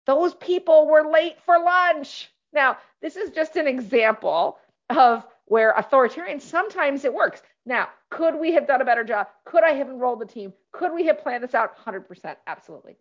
Those 0.06 0.34
people 0.36 0.88
were 0.88 1.10
late 1.12 1.40
for 1.46 1.60
lunch. 1.60 2.32
Now, 2.54 2.78
this 3.02 3.16
is 3.16 3.30
just 3.32 3.56
an 3.56 3.68
example 3.68 4.58
of 4.90 5.26
where 5.46 5.72
authoritarian 5.72 6.40
sometimes 6.40 7.06
it 7.06 7.14
works. 7.14 7.42
Now, 7.68 7.90
could 8.10 8.40
we 8.40 8.54
have 8.54 8.66
done 8.66 8.82
a 8.82 8.86
better 8.86 9.04
job? 9.04 9.28
Could 9.44 9.66
I 9.66 9.72
have 9.72 9.90
enrolled 9.90 10.22
the 10.22 10.26
team? 10.26 10.54
Could 10.72 10.94
we 10.94 11.06
have 11.08 11.22
planned 11.22 11.44
this 11.44 11.54
out? 11.54 11.78
100%, 11.78 12.38
absolutely. 12.48 12.96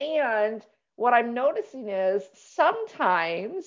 And 0.00 0.60
what 0.96 1.14
I'm 1.14 1.34
noticing 1.34 1.88
is 1.88 2.24
sometimes 2.34 3.64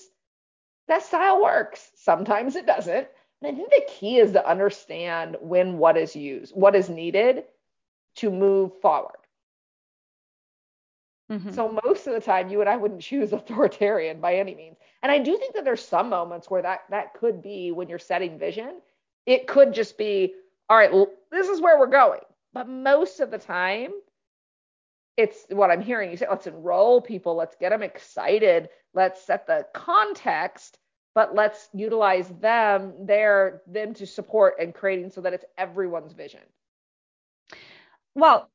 that 0.88 1.02
style 1.02 1.42
works, 1.42 1.90
sometimes 1.96 2.54
it 2.54 2.66
doesn't. 2.66 3.08
And 3.40 3.50
I 3.50 3.56
think 3.56 3.70
the 3.70 3.88
key 3.88 4.18
is 4.18 4.32
to 4.32 4.46
understand 4.46 5.38
when 5.40 5.78
what 5.78 5.96
is 5.96 6.14
used, 6.14 6.54
what 6.54 6.76
is 6.76 6.90
needed 6.90 7.44
to 8.16 8.30
move 8.30 8.78
forward. 8.82 9.16
Mm-hmm. 11.30 11.52
So 11.52 11.80
most 11.82 12.06
of 12.06 12.12
the 12.12 12.20
time, 12.20 12.50
you 12.50 12.60
and 12.60 12.68
I 12.68 12.76
wouldn't 12.76 13.00
choose 13.00 13.32
authoritarian 13.32 14.20
by 14.20 14.34
any 14.34 14.54
means. 14.54 14.76
And 15.02 15.10
I 15.10 15.18
do 15.18 15.38
think 15.38 15.54
that 15.54 15.64
there's 15.64 15.82
some 15.82 16.10
moments 16.10 16.50
where 16.50 16.60
that 16.60 16.82
that 16.90 17.14
could 17.14 17.40
be 17.40 17.72
when 17.72 17.88
you're 17.88 17.98
setting 17.98 18.38
vision. 18.38 18.82
It 19.24 19.46
could 19.46 19.72
just 19.72 19.96
be, 19.96 20.34
all 20.72 20.78
right, 20.78 20.90
this 21.30 21.48
is 21.48 21.60
where 21.60 21.78
we're 21.78 21.86
going. 21.86 22.22
But 22.54 22.66
most 22.66 23.20
of 23.20 23.30
the 23.30 23.36
time, 23.36 23.90
it's 25.18 25.44
what 25.50 25.70
I'm 25.70 25.82
hearing 25.82 26.10
you 26.10 26.16
say. 26.16 26.24
Let's 26.30 26.46
enroll 26.46 27.02
people. 27.02 27.36
Let's 27.36 27.56
get 27.56 27.68
them 27.68 27.82
excited. 27.82 28.70
Let's 28.94 29.22
set 29.22 29.46
the 29.46 29.66
context, 29.74 30.78
but 31.14 31.34
let's 31.34 31.68
utilize 31.74 32.26
them 32.40 32.94
there 33.04 33.60
them 33.66 33.92
to 33.92 34.06
support 34.06 34.54
and 34.58 34.74
creating 34.74 35.10
so 35.10 35.20
that 35.20 35.34
it's 35.34 35.44
everyone's 35.58 36.14
vision. 36.14 36.40
Well, 38.14 38.50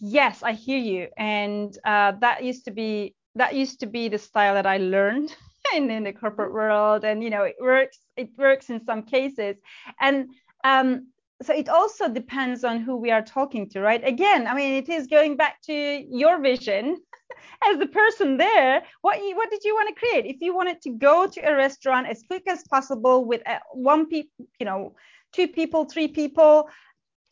yes, 0.00 0.42
I 0.42 0.50
hear 0.50 0.78
you, 0.78 1.06
and 1.16 1.78
uh, 1.84 2.14
that 2.22 2.42
used 2.42 2.64
to 2.64 2.72
be 2.72 3.14
that 3.36 3.54
used 3.54 3.78
to 3.80 3.86
be 3.86 4.08
the 4.08 4.18
style 4.18 4.54
that 4.54 4.66
I 4.66 4.78
learned 4.78 5.32
in, 5.76 5.92
in 5.92 6.02
the 6.02 6.12
corporate 6.12 6.48
mm-hmm. 6.48 6.56
world, 6.56 7.04
and 7.04 7.22
you 7.22 7.30
know 7.30 7.44
it 7.44 7.54
works. 7.60 8.00
It 8.16 8.30
works 8.36 8.68
in 8.68 8.84
some 8.84 9.04
cases, 9.04 9.54
and 10.00 10.30
um, 10.64 11.06
so 11.42 11.52
it 11.52 11.68
also 11.68 12.08
depends 12.08 12.64
on 12.64 12.80
who 12.80 12.96
we 12.96 13.10
are 13.10 13.22
talking 13.22 13.68
to, 13.70 13.80
right? 13.80 14.02
Again, 14.06 14.46
I 14.46 14.54
mean, 14.54 14.74
it 14.74 14.88
is 14.88 15.06
going 15.06 15.36
back 15.36 15.60
to 15.62 15.72
your 15.72 16.40
vision 16.40 16.96
as 17.70 17.78
the 17.78 17.86
person 17.86 18.38
there. 18.38 18.82
What 19.02 19.18
you, 19.18 19.36
what 19.36 19.50
did 19.50 19.62
you 19.64 19.74
want 19.74 19.88
to 19.88 19.94
create? 19.94 20.24
If 20.26 20.40
you 20.40 20.54
wanted 20.54 20.80
to 20.82 20.90
go 20.90 21.26
to 21.26 21.40
a 21.40 21.54
restaurant 21.54 22.08
as 22.08 22.22
quick 22.26 22.44
as 22.48 22.62
possible 22.64 23.26
with 23.26 23.42
uh, 23.46 23.58
one 23.72 24.06
people, 24.06 24.46
you 24.58 24.66
know, 24.66 24.94
two 25.32 25.48
people, 25.48 25.84
three 25.84 26.08
people, 26.08 26.70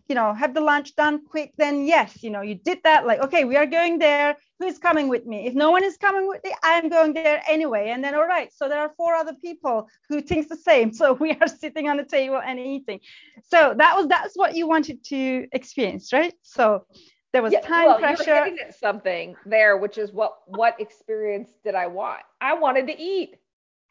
you 0.09 0.15
know, 0.15 0.35
have 0.35 0.53
the 0.53 0.61
lunch 0.61 0.95
done 0.97 1.25
quick, 1.25 1.53
then 1.57 1.85
yes, 1.87 2.23
you 2.23 2.31
know, 2.31 2.43
you 2.43 2.55
did 2.55 2.79
that. 2.85 3.07
Like, 3.07 3.21
okay, 3.21 3.45
we 3.45 3.57
are 3.57 3.67
going 3.67 3.99
there. 3.99 4.37
Who's 4.59 4.79
coming 4.79 5.09
with 5.09 5.27
me? 5.27 5.47
If 5.47 5.55
no 5.55 5.71
one 5.71 5.83
is 5.83 5.97
coming 5.97 6.29
with 6.29 6.45
me, 6.45 6.53
I'm 6.63 6.89
going 6.89 7.15
there 7.15 7.43
anyway. 7.49 7.91
And 7.91 8.05
then, 8.05 8.15
all 8.15 8.27
right, 8.27 8.53
so 8.53 8.69
there 8.69 8.81
are 8.81 8.93
four 8.97 9.15
other 9.15 9.33
people 9.35 9.89
who 10.09 10.21
thinks 10.21 10.49
the 10.49 10.57
same. 10.57 10.93
So 11.05 11.13
we 11.13 11.33
are 11.33 11.49
sitting 11.49 11.89
on 11.89 11.97
the 11.97 12.05
table 12.05 12.41
and 12.45 12.59
eating. 12.59 13.01
So 13.49 13.75
that 13.77 13.97
was 13.97 14.07
that's 14.07 14.37
what 14.37 14.55
you 14.55 14.69
wanted 14.69 15.05
to 15.07 15.47
experience, 15.53 16.13
right? 16.13 16.33
So 16.43 16.87
there 17.33 17.43
was 17.43 17.53
yeah, 17.53 17.61
time 17.61 17.87
well, 17.87 17.99
pressure. 17.99 18.25
You're 18.27 18.45
hitting 18.45 18.59
at 18.61 18.79
something 18.79 19.35
there, 19.45 19.77
which 19.77 19.99
is 19.99 20.13
what 20.13 20.35
what 20.47 20.81
experience 20.81 21.49
did 21.65 21.75
I 21.75 21.89
want? 21.89 22.21
I 22.41 22.55
wanted 22.55 22.87
to 22.87 22.99
eat. 22.99 23.37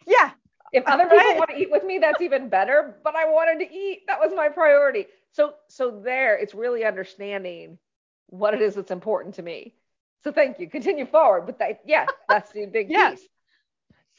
Yeah. 0.07 0.31
If 0.71 0.85
other 0.87 1.03
right. 1.03 1.19
people 1.19 1.37
want 1.37 1.49
to 1.51 1.57
eat 1.57 1.69
with 1.69 1.83
me, 1.83 1.99
that's 1.99 2.21
even 2.21 2.49
better. 2.49 2.97
But 3.03 3.15
I 3.15 3.25
wanted 3.25 3.63
to 3.65 3.71
eat. 3.71 4.03
That 4.07 4.19
was 4.19 4.31
my 4.33 4.47
priority. 4.47 5.07
So 5.33 5.53
so 5.67 6.01
there, 6.03 6.37
it's 6.37 6.53
really 6.53 6.85
understanding 6.85 7.77
what 8.27 8.53
it 8.53 8.61
is 8.61 8.75
that's 8.75 8.91
important 8.91 9.35
to 9.35 9.43
me. 9.43 9.75
So 10.23 10.31
thank 10.31 10.59
you. 10.59 10.69
Continue 10.69 11.05
forward. 11.05 11.45
But 11.45 11.59
that, 11.59 11.81
yeah, 11.85 12.05
that's 12.29 12.51
the 12.51 12.65
big 12.65 12.89
yes. 12.89 13.19
piece. 13.19 13.29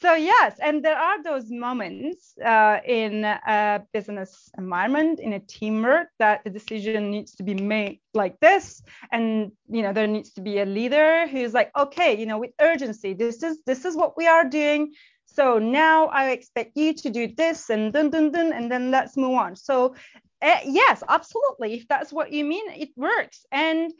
So 0.01 0.13
yes, 0.13 0.59
and 0.61 0.83
there 0.83 0.97
are 0.97 1.23
those 1.23 1.49
moments 1.49 2.37
uh, 2.37 2.79
in 2.85 3.23
a 3.23 3.81
business 3.93 4.49
environment, 4.57 5.21
in 5.21 5.31
a 5.31 5.39
teamwork, 5.39 6.09
that 6.19 6.43
the 6.43 6.49
decision 6.49 7.11
needs 7.11 7.35
to 7.35 7.43
be 7.43 7.53
made 7.53 8.01
like 8.13 8.37
this, 8.41 8.83
and 9.09 9.53
you 9.69 9.81
know 9.83 9.93
there 9.93 10.07
needs 10.07 10.33
to 10.33 10.41
be 10.41 10.59
a 10.59 10.65
leader 10.65 11.27
who's 11.27 11.53
like, 11.53 11.71
okay, 11.77 12.19
you 12.19 12.25
know, 12.25 12.39
with 12.39 12.51
urgency, 12.59 13.13
this 13.13 13.41
is 13.41 13.59
this 13.65 13.85
is 13.85 13.95
what 13.95 14.17
we 14.17 14.27
are 14.27 14.43
doing. 14.43 14.91
So 15.27 15.59
now 15.59 16.07
I 16.07 16.31
expect 16.31 16.71
you 16.75 16.93
to 16.93 17.09
do 17.09 17.27
this, 17.27 17.69
and 17.69 17.93
dun 17.93 18.09
dun 18.09 18.31
dun, 18.31 18.51
and 18.51 18.69
then 18.69 18.91
let's 18.91 19.15
move 19.15 19.35
on. 19.35 19.55
So 19.55 19.95
uh, 20.41 20.57
yes, 20.65 21.03
absolutely. 21.07 21.75
If 21.75 21.87
that's 21.87 22.11
what 22.11 22.31
you 22.31 22.45
mean, 22.45 22.69
it 22.71 22.89
works. 22.95 23.45
And 23.51 23.91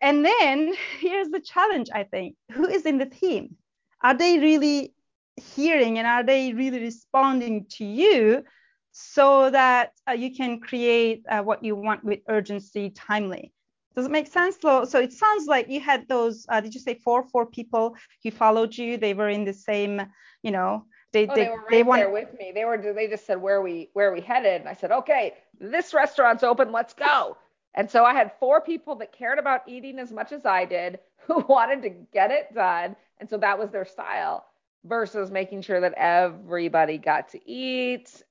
and 0.00 0.24
then 0.24 0.74
here's 1.00 1.28
the 1.28 1.40
challenge, 1.40 1.88
I 1.92 2.04
think. 2.04 2.36
Who 2.52 2.68
is 2.68 2.86
in 2.86 2.98
the 2.98 3.06
team? 3.06 3.56
Are 4.02 4.14
they 4.14 4.38
really 4.38 4.94
hearing 5.36 5.98
and 5.98 6.06
are 6.06 6.22
they 6.22 6.52
really 6.52 6.80
responding 6.80 7.66
to 7.68 7.84
you 7.84 8.44
so 8.92 9.50
that 9.50 9.92
uh, 10.08 10.12
you 10.12 10.34
can 10.34 10.60
create 10.60 11.24
uh, 11.28 11.40
what 11.42 11.64
you 11.64 11.74
want 11.74 12.04
with 12.04 12.20
urgency 12.28 12.90
timely? 12.90 13.52
Does 13.96 14.06
it 14.06 14.10
make 14.10 14.26
sense? 14.26 14.56
So, 14.60 14.84
so 14.84 15.00
it 15.00 15.12
sounds 15.12 15.46
like 15.46 15.68
you 15.68 15.80
had 15.80 16.06
those, 16.08 16.44
uh, 16.48 16.60
did 16.60 16.74
you 16.74 16.80
say 16.80 16.96
four, 16.96 17.24
four 17.28 17.46
people 17.46 17.96
who 18.22 18.30
followed 18.30 18.76
you? 18.76 18.98
They 18.98 19.14
were 19.14 19.28
in 19.28 19.44
the 19.44 19.52
same, 19.52 20.02
you 20.42 20.50
know, 20.50 20.84
they, 21.14 21.28
oh, 21.28 21.34
they, 21.34 21.44
they, 21.44 21.48
were 21.48 21.56
right 21.56 21.70
they 21.70 21.82
there 21.82 22.10
with 22.10 22.38
me. 22.38 22.52
They 22.52 22.64
were 22.64 22.76
they 22.76 23.06
just 23.06 23.24
said 23.24 23.40
where 23.40 23.62
we 23.62 23.88
where 23.92 24.12
we 24.12 24.20
headed, 24.20 24.60
and 24.60 24.68
I 24.68 24.74
said, 24.74 24.90
okay, 24.90 25.34
this 25.60 25.94
restaurant's 25.94 26.42
open, 26.42 26.72
let's 26.72 26.92
go. 26.92 27.36
And 27.74 27.88
so 27.88 28.04
I 28.04 28.12
had 28.12 28.32
four 28.40 28.60
people 28.60 28.96
that 28.96 29.12
cared 29.12 29.38
about 29.38 29.62
eating 29.68 29.98
as 29.98 30.12
much 30.12 30.32
as 30.32 30.44
I 30.44 30.64
did, 30.64 30.98
who 31.26 31.40
wanted 31.48 31.82
to 31.82 31.90
get 31.90 32.32
it 32.32 32.52
done, 32.52 32.96
and 33.18 33.30
so 33.30 33.38
that 33.38 33.58
was 33.58 33.70
their 33.70 33.84
style. 33.84 34.44
Versus 34.86 35.30
making 35.30 35.62
sure 35.62 35.80
that 35.80 35.94
everybody 35.96 36.98
got 36.98 37.30
to 37.30 37.50
eat. 37.50 38.22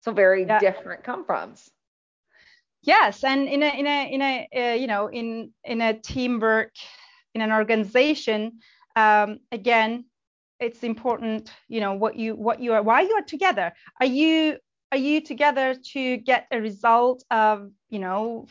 So 0.00 0.12
very 0.12 0.44
yeah. 0.44 0.58
different 0.58 1.04
come 1.04 1.24
froms. 1.24 1.70
Yes, 2.82 3.22
and 3.22 3.46
in 3.46 3.62
a 3.62 3.78
in 3.78 3.86
a 3.86 4.12
in 4.12 4.22
a 4.22 4.48
uh, 4.56 4.74
you 4.74 4.88
know 4.88 5.06
in 5.06 5.52
in 5.62 5.80
a 5.80 5.94
teamwork 5.94 6.72
in 7.34 7.40
an 7.40 7.52
organization, 7.52 8.58
um, 8.96 9.38
again 9.52 10.06
it's 10.62 10.82
important 10.82 11.52
you 11.68 11.80
know 11.80 11.94
what 11.94 12.16
you 12.16 12.34
what 12.34 12.60
you 12.60 12.72
are 12.72 12.82
why 12.82 13.02
you 13.02 13.14
are 13.14 13.22
together. 13.22 13.72
Are 14.00 14.06
you 14.06 14.58
are 14.90 14.98
you 14.98 15.20
together 15.20 15.74
to 15.92 16.16
get 16.18 16.46
a 16.50 16.60
result 16.60 17.24
of 17.30 17.70
you 17.90 17.98
know 17.98 18.46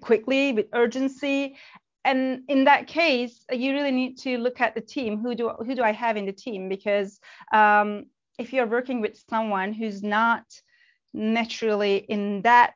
quickly 0.00 0.52
with 0.52 0.66
urgency? 0.72 1.56
And 2.04 2.42
in 2.48 2.64
that 2.64 2.88
case 2.88 3.44
you 3.50 3.72
really 3.72 3.92
need 3.92 4.18
to 4.18 4.38
look 4.38 4.60
at 4.60 4.74
the 4.74 4.80
team. 4.80 5.20
Who 5.20 5.34
do 5.34 5.50
who 5.50 5.74
do 5.74 5.82
i 5.82 5.92
have 5.92 6.16
in 6.16 6.26
the 6.26 6.32
team? 6.32 6.68
Because 6.68 7.20
um, 7.52 8.06
if 8.38 8.52
you're 8.52 8.66
working 8.66 9.00
with 9.00 9.22
someone 9.28 9.72
who's 9.72 10.02
not 10.02 10.44
naturally 11.12 11.96
in 12.08 12.42
that 12.42 12.74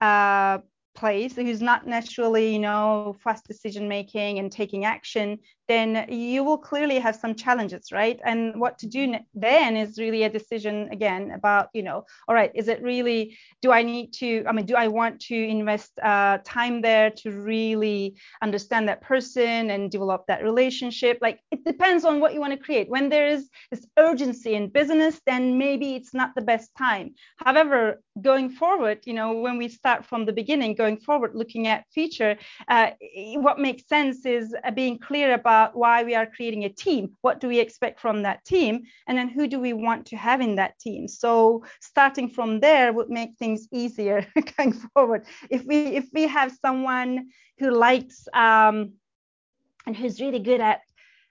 uh, 0.00 0.58
place 0.94 1.34
who's 1.36 1.62
not 1.62 1.86
naturally 1.86 2.52
you 2.52 2.58
know 2.58 3.16
fast 3.22 3.46
decision 3.46 3.88
making 3.88 4.38
and 4.38 4.52
taking 4.52 4.84
action 4.84 5.38
then 5.68 6.06
you 6.08 6.44
will 6.44 6.58
clearly 6.58 6.98
have 6.98 7.16
some 7.16 7.34
challenges 7.34 7.92
right? 7.92 8.20
And 8.24 8.60
what 8.60 8.78
to 8.78 8.86
do 8.86 9.14
then 9.34 9.76
is 9.76 9.98
really 9.98 10.24
a 10.24 10.30
decision 10.30 10.88
again 10.90 11.32
about 11.32 11.68
you 11.72 11.82
know 11.82 12.04
all 12.28 12.34
right 12.34 12.50
is 12.54 12.68
it 12.68 12.82
really 12.82 13.36
do 13.60 13.72
i 13.72 13.82
need 13.82 14.12
to 14.12 14.44
i 14.46 14.52
mean 14.52 14.66
do 14.66 14.74
i 14.74 14.88
want 14.88 15.20
to 15.20 15.34
invest 15.34 15.92
uh, 16.02 16.38
time 16.44 16.82
there 16.82 17.10
to 17.10 17.30
really 17.30 18.16
understand 18.42 18.88
that 18.88 19.00
person 19.02 19.70
and 19.70 19.90
develop 19.90 20.24
that 20.26 20.42
relationship? 20.42 21.18
Like 21.20 21.40
it 21.50 21.64
depends 21.64 22.04
on 22.04 22.20
what 22.20 22.34
you 22.34 22.40
want 22.40 22.52
to 22.52 22.58
create. 22.58 22.88
When 22.88 23.08
there 23.08 23.28
is 23.28 23.48
this 23.70 23.86
urgency 23.98 24.54
in 24.54 24.68
business 24.68 25.20
then 25.26 25.58
maybe 25.58 25.94
it's 25.94 26.14
not 26.14 26.34
the 26.34 26.42
best 26.42 26.70
time. 26.76 27.14
However 27.36 28.02
going 28.20 28.50
forward 28.50 28.98
you 29.06 29.14
know 29.14 29.32
when 29.32 29.56
we 29.56 29.68
start 29.68 30.04
from 30.04 30.26
the 30.26 30.32
beginning 30.32 30.74
going 30.74 30.98
forward 30.98 31.32
looking 31.34 31.66
at 31.66 31.84
future 31.94 32.36
uh, 32.68 32.90
what 33.36 33.58
makes 33.58 33.88
sense 33.88 34.26
is 34.26 34.54
uh, 34.64 34.70
being 34.70 34.98
clear 34.98 35.32
about 35.32 35.61
why 35.72 36.04
we 36.04 36.14
are 36.14 36.26
creating 36.26 36.64
a 36.64 36.68
team. 36.68 37.16
What 37.20 37.40
do 37.40 37.48
we 37.48 37.60
expect 37.60 38.00
from 38.00 38.22
that 38.22 38.44
team? 38.44 38.82
And 39.06 39.16
then 39.16 39.28
who 39.28 39.46
do 39.46 39.60
we 39.60 39.72
want 39.72 40.06
to 40.06 40.16
have 40.16 40.40
in 40.40 40.56
that 40.56 40.78
team? 40.78 41.08
So 41.08 41.64
starting 41.80 42.28
from 42.28 42.60
there 42.60 42.92
would 42.92 43.10
make 43.10 43.36
things 43.38 43.68
easier 43.72 44.26
going 44.56 44.72
forward. 44.72 45.26
If 45.50 45.64
we 45.64 45.78
if 45.96 46.08
we 46.12 46.26
have 46.26 46.52
someone 46.60 47.28
who 47.58 47.70
likes 47.70 48.26
um, 48.34 48.92
and 49.86 49.96
who's 49.96 50.20
really 50.20 50.38
good 50.38 50.60
at 50.60 50.80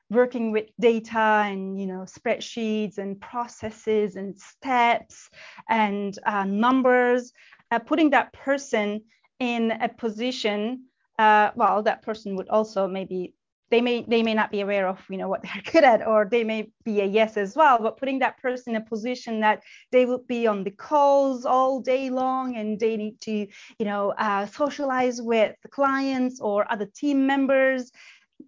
working 0.10 0.52
with 0.52 0.68
data 0.80 1.44
and 1.46 1.80
you 1.80 1.88
know 1.88 2.06
spreadsheets 2.06 2.98
and 2.98 3.20
processes 3.20 4.18
and 4.18 4.38
steps 4.38 5.30
and 5.70 6.20
uh, 6.26 6.44
numbers 6.44 7.32
uh, 7.72 7.80
putting 7.80 8.10
that 8.10 8.34
person 8.34 9.02
in 9.40 9.72
a 9.72 9.88
position 9.88 10.84
uh, 11.18 11.52
well 11.56 11.82
that 11.82 12.02
person 12.02 12.36
would 12.36 12.50
also 12.50 12.88
maybe 12.88 13.34
they 13.72 13.82
may 13.82 14.06
they 14.08 14.22
may 14.22 14.34
not 14.34 14.52
be 14.52 14.62
aware 14.62 14.88
of 14.88 15.00
you 15.10 15.18
know 15.18 15.28
what 15.28 15.42
they're 15.42 15.64
good 15.72 15.84
at 15.84 16.06
or 16.06 16.28
they 16.30 16.44
may 16.44 16.70
be 16.86 17.02
a 17.02 17.06
yes 17.06 17.38
as 17.38 17.56
well 17.56 17.80
but 17.82 17.98
putting 17.98 18.20
that 18.20 18.38
person 18.42 18.76
in 18.76 18.82
a 18.82 18.86
position 18.86 19.40
that 19.40 19.64
they 19.92 20.06
would 20.06 20.28
be 20.28 20.46
on 20.46 20.64
the 20.64 20.72
calls 20.72 21.46
all 21.46 21.80
day 21.80 22.10
long 22.10 22.56
and 22.58 22.80
they 22.80 22.96
need 22.98 23.20
to 23.22 23.48
you 23.80 23.86
know 23.86 24.14
uh, 24.18 24.46
socialize 24.46 25.22
with 25.22 25.56
the 25.64 25.70
clients 25.70 26.40
or 26.40 26.72
other 26.72 26.86
team 26.86 27.26
members 27.26 27.92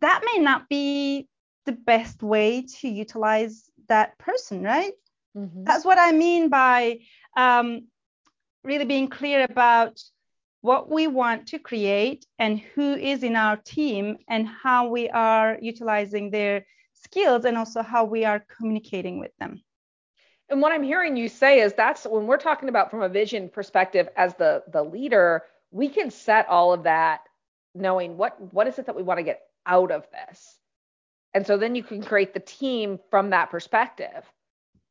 that 0.02 0.22
may 0.34 0.42
not 0.42 0.70
be 0.70 1.28
the 1.66 1.72
best 1.72 2.22
way 2.22 2.66
to 2.80 2.88
utilize 2.88 3.70
that 3.88 4.18
person, 4.18 4.64
right? 4.64 4.94
Mm-hmm. 5.38 5.64
That's 5.64 5.86
what 5.86 5.98
I 5.98 6.12
mean 6.12 6.50
by 6.50 7.00
um, 7.36 7.88
really 8.64 8.86
being 8.86 9.08
clear 9.08 9.44
about 9.44 10.02
what 10.64 10.90
we 10.90 11.08
want 11.08 11.46
to 11.46 11.60
create 11.60 12.26
and 12.40 12.58
who 12.58 12.94
is 12.96 13.22
in 13.22 13.36
our 13.36 13.58
team 13.58 14.18
and 14.30 14.48
how 14.48 14.88
we 14.88 15.10
are 15.10 15.58
utilizing 15.62 16.32
their 16.32 16.66
skills 16.94 17.44
and 17.44 17.58
also 17.58 17.82
how 17.84 18.06
we 18.06 18.24
are 18.24 18.46
communicating 18.58 19.20
with 19.20 19.32
them. 19.42 19.62
And 20.48 20.62
what 20.62 20.72
I'm 20.72 20.84
hearing 20.84 21.18
you 21.18 21.28
say 21.28 21.60
is 21.60 21.74
that's 21.74 22.06
when 22.06 22.28
we're 22.28 22.38
talking 22.38 22.70
about 22.70 22.92
from 22.92 23.02
a 23.02 23.10
vision 23.10 23.50
perspective 23.50 24.08
as 24.16 24.36
the 24.36 24.64
the 24.72 24.82
leader, 24.82 25.44
we 25.72 25.90
can 25.90 26.12
set 26.12 26.48
all 26.48 26.72
of 26.72 26.84
that 26.84 27.20
knowing 27.76 28.16
what 28.16 28.40
what 28.54 28.68
is 28.68 28.80
it 28.80 28.86
that 28.86 28.96
we 28.96 29.04
want 29.04 29.18
to 29.18 29.24
get 29.24 29.42
out 29.66 29.92
of 29.92 30.08
this. 30.12 30.58
And 31.34 31.46
so 31.46 31.58
then 31.58 31.76
you 31.76 31.84
can 31.84 32.02
create 32.02 32.34
the 32.34 32.40
team 32.40 33.00
from 33.10 33.32
that 33.32 33.52
perspective. 33.52 34.24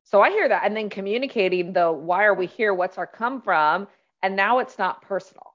So 0.05 0.21
I 0.21 0.29
hear 0.33 0.51
that 0.51 0.65
and 0.67 0.77
then 0.77 0.91
communicating 0.91 1.73
the 1.73 1.91
why 1.91 2.25
are 2.25 2.35
we 2.35 2.47
here? 2.47 2.75
What's 2.75 2.99
our 2.99 3.07
come 3.07 3.41
from? 3.41 3.89
And 4.23 4.37
now 4.37 4.59
it's 4.59 4.79
not 4.79 5.01
personal. 5.01 5.52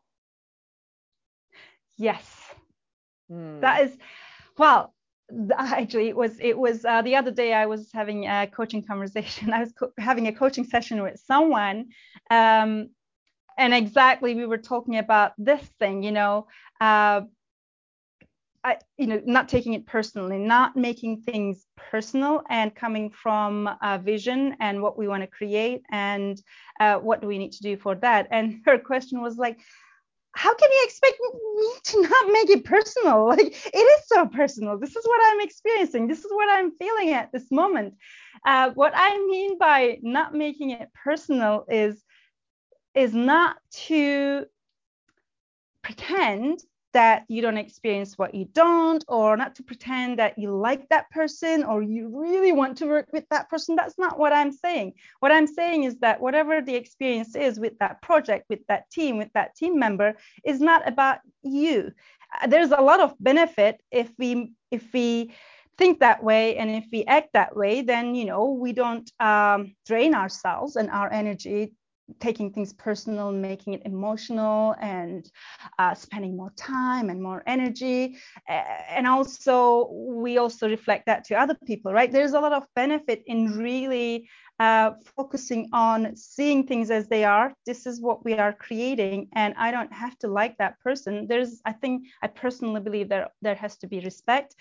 Yes. 1.97 2.53
Mm. 3.31 3.61
That 3.61 3.81
is, 3.83 3.97
well, 4.57 4.93
actually 5.57 6.07
it 6.09 6.15
was 6.15 6.39
it 6.39 6.57
was 6.57 6.85
uh, 6.85 7.01
the 7.01 7.15
other 7.15 7.31
day 7.31 7.53
i 7.53 7.65
was 7.65 7.91
having 7.93 8.25
a 8.25 8.47
coaching 8.47 8.81
conversation 8.81 9.51
i 9.53 9.59
was 9.59 9.73
co- 9.73 9.91
having 9.97 10.27
a 10.27 10.33
coaching 10.33 10.63
session 10.63 11.01
with 11.03 11.19
someone 11.19 11.87
um, 12.31 12.89
and 13.57 13.73
exactly 13.73 14.35
we 14.35 14.45
were 14.45 14.57
talking 14.57 14.97
about 14.97 15.33
this 15.37 15.67
thing 15.79 16.01
you 16.03 16.11
know 16.11 16.47
uh, 16.79 17.21
I, 18.63 18.77
you 18.97 19.07
know 19.07 19.21
not 19.25 19.49
taking 19.49 19.73
it 19.73 19.85
personally 19.85 20.37
not 20.37 20.75
making 20.75 21.21
things 21.21 21.65
personal 21.77 22.41
and 22.49 22.73
coming 22.75 23.09
from 23.11 23.69
a 23.81 23.99
vision 23.99 24.55
and 24.59 24.81
what 24.81 24.97
we 24.97 25.07
want 25.07 25.23
to 25.23 25.27
create 25.27 25.83
and 25.91 26.41
uh, 26.79 26.97
what 26.97 27.21
do 27.21 27.27
we 27.27 27.37
need 27.37 27.53
to 27.53 27.63
do 27.63 27.77
for 27.77 27.95
that 27.95 28.27
and 28.31 28.61
her 28.65 28.77
question 28.77 29.21
was 29.21 29.37
like 29.37 29.59
how 30.33 30.53
can 30.53 30.69
you 30.71 30.81
expect 30.85 31.17
me 31.55 31.69
to 31.83 32.01
not 32.01 32.31
make 32.31 32.49
it 32.49 32.63
personal? 32.63 33.27
Like 33.27 33.47
it 33.73 33.77
is 33.77 34.07
so 34.07 34.27
personal. 34.27 34.77
This 34.77 34.95
is 34.95 35.05
what 35.05 35.19
I'm 35.25 35.41
experiencing. 35.41 36.07
This 36.07 36.19
is 36.19 36.31
what 36.31 36.49
I'm 36.49 36.71
feeling 36.77 37.09
at 37.09 37.31
this 37.31 37.51
moment. 37.51 37.95
Uh, 38.45 38.71
what 38.71 38.93
I 38.95 39.17
mean 39.27 39.57
by 39.57 39.99
not 40.01 40.33
making 40.33 40.71
it 40.71 40.89
personal 40.93 41.65
is 41.69 42.03
is 42.93 43.13
not 43.13 43.57
to 43.71 44.45
pretend 45.83 46.59
that 46.97 47.25
you 47.27 47.43
don't 47.43 47.59
experience 47.59 48.17
what 48.17 48.33
you 48.33 48.45
don't, 48.53 49.05
or 49.07 49.37
not 49.37 49.53
to 49.53 49.61
pretend 49.61 50.17
that 50.17 50.35
you 50.35 50.49
like 50.49 50.89
that 50.89 51.07
person 51.11 51.63
or 51.63 51.83
you 51.83 52.09
really 52.11 52.51
want 52.51 52.75
to 52.75 52.87
work 52.87 53.07
with 53.13 53.23
that 53.29 53.47
person. 53.51 53.75
That's 53.75 53.99
not 53.99 54.17
what 54.17 54.33
I'm 54.33 54.51
saying. 54.51 54.93
What 55.19 55.31
I'm 55.31 55.45
saying 55.45 55.83
is 55.83 55.99
that 55.99 56.19
whatever 56.19 56.59
the 56.59 56.73
experience 56.73 57.35
is 57.35 57.59
with 57.59 57.77
that 57.77 58.01
project, 58.01 58.45
with 58.49 58.65
that 58.67 58.89
team, 58.89 59.17
with 59.17 59.31
that 59.35 59.55
team 59.55 59.77
member, 59.77 60.15
is 60.43 60.59
not 60.59 60.87
about 60.87 61.19
you. 61.43 61.91
Uh, 62.41 62.47
there's 62.47 62.71
a 62.71 62.81
lot 62.81 62.99
of 62.99 63.13
benefit 63.19 63.79
if 63.91 64.09
we 64.17 64.53
if 64.71 64.83
we 64.91 65.31
think 65.77 65.99
that 65.99 66.23
way 66.23 66.57
and 66.57 66.71
if 66.71 66.85
we 66.91 67.05
act 67.05 67.29
that 67.33 67.55
way 67.55 67.83
then 67.83 68.15
you 68.15 68.25
know 68.25 68.57
we 68.63 68.73
don't 68.73 69.11
um, 69.19 69.75
drain 69.85 70.15
ourselves 70.15 70.75
and 70.75 70.89
our 70.89 71.13
energy 71.13 71.71
taking 72.19 72.51
things 72.51 72.73
personal, 72.73 73.31
making 73.31 73.73
it 73.73 73.81
emotional, 73.85 74.75
and 74.81 75.29
uh, 75.79 75.93
spending 75.93 76.35
more 76.37 76.51
time 76.55 77.09
and 77.09 77.21
more 77.21 77.43
energy. 77.47 78.17
And 78.47 79.07
also, 79.07 79.91
we 79.91 80.37
also 80.37 80.69
reflect 80.69 81.05
that 81.07 81.23
to 81.25 81.35
other 81.35 81.57
people, 81.65 81.93
right? 81.93 82.11
There's 82.11 82.33
a 82.33 82.39
lot 82.39 82.53
of 82.53 82.63
benefit 82.75 83.23
in 83.27 83.57
really 83.57 84.29
uh, 84.59 84.91
focusing 85.15 85.69
on 85.71 86.15
seeing 86.15 86.65
things 86.65 86.89
as 86.89 87.07
they 87.07 87.23
are. 87.23 87.53
This 87.65 87.85
is 87.85 88.01
what 88.01 88.25
we 88.25 88.33
are 88.33 88.53
creating, 88.53 89.29
and 89.33 89.53
I 89.57 89.71
don't 89.71 89.93
have 89.93 90.17
to 90.19 90.27
like 90.27 90.57
that 90.57 90.79
person. 90.79 91.27
There's, 91.27 91.61
I 91.65 91.73
think, 91.73 92.07
I 92.21 92.27
personally 92.27 92.81
believe 92.81 93.09
there 93.09 93.29
there 93.41 93.55
has 93.55 93.77
to 93.77 93.87
be 93.87 93.99
respect 93.99 94.55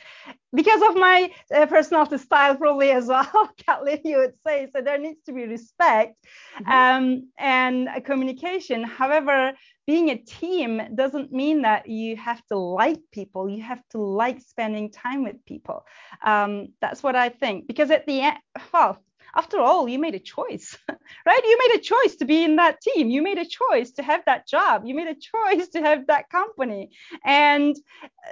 because 0.52 0.82
of 0.88 0.96
my 0.96 1.30
uh, 1.54 1.66
personality 1.66 2.18
style, 2.18 2.56
probably 2.56 2.90
as 2.90 3.06
well. 3.06 3.50
Kathleen, 3.66 4.00
you 4.04 4.18
would 4.18 4.34
say 4.46 4.68
so. 4.74 4.82
There 4.82 4.98
needs 4.98 5.22
to 5.26 5.32
be 5.32 5.46
respect 5.46 6.16
mm-hmm. 6.58 6.70
um, 6.70 7.28
and 7.38 7.88
communication. 8.04 8.82
However, 8.84 9.52
being 9.86 10.10
a 10.10 10.16
team 10.16 10.82
doesn't 10.94 11.32
mean 11.32 11.62
that 11.62 11.88
you 11.88 12.16
have 12.16 12.44
to 12.46 12.58
like 12.58 13.00
people. 13.12 13.48
You 13.48 13.62
have 13.62 13.82
to 13.90 13.98
like 13.98 14.40
spending 14.40 14.90
time 14.90 15.22
with 15.22 15.44
people. 15.46 15.86
Um, 16.24 16.68
that's 16.80 17.02
what 17.02 17.14
I 17.14 17.28
think. 17.28 17.66
Because 17.68 17.90
at 17.90 18.06
the 18.06 18.20
end, 18.20 18.38
well, 18.72 18.98
after 19.36 19.60
all, 19.60 19.88
you 19.88 19.98
made 19.98 20.14
a 20.14 20.18
choice, 20.18 20.76
right? 21.26 21.44
You 21.44 21.58
made 21.68 21.78
a 21.78 21.82
choice 21.82 22.16
to 22.16 22.24
be 22.24 22.42
in 22.42 22.56
that 22.56 22.80
team. 22.80 23.10
You 23.10 23.22
made 23.22 23.38
a 23.38 23.44
choice 23.44 23.92
to 23.92 24.02
have 24.02 24.22
that 24.26 24.48
job. 24.48 24.82
You 24.86 24.94
made 24.94 25.08
a 25.08 25.14
choice 25.14 25.68
to 25.68 25.82
have 25.82 26.06
that 26.06 26.30
company. 26.30 26.90
And 27.24 27.76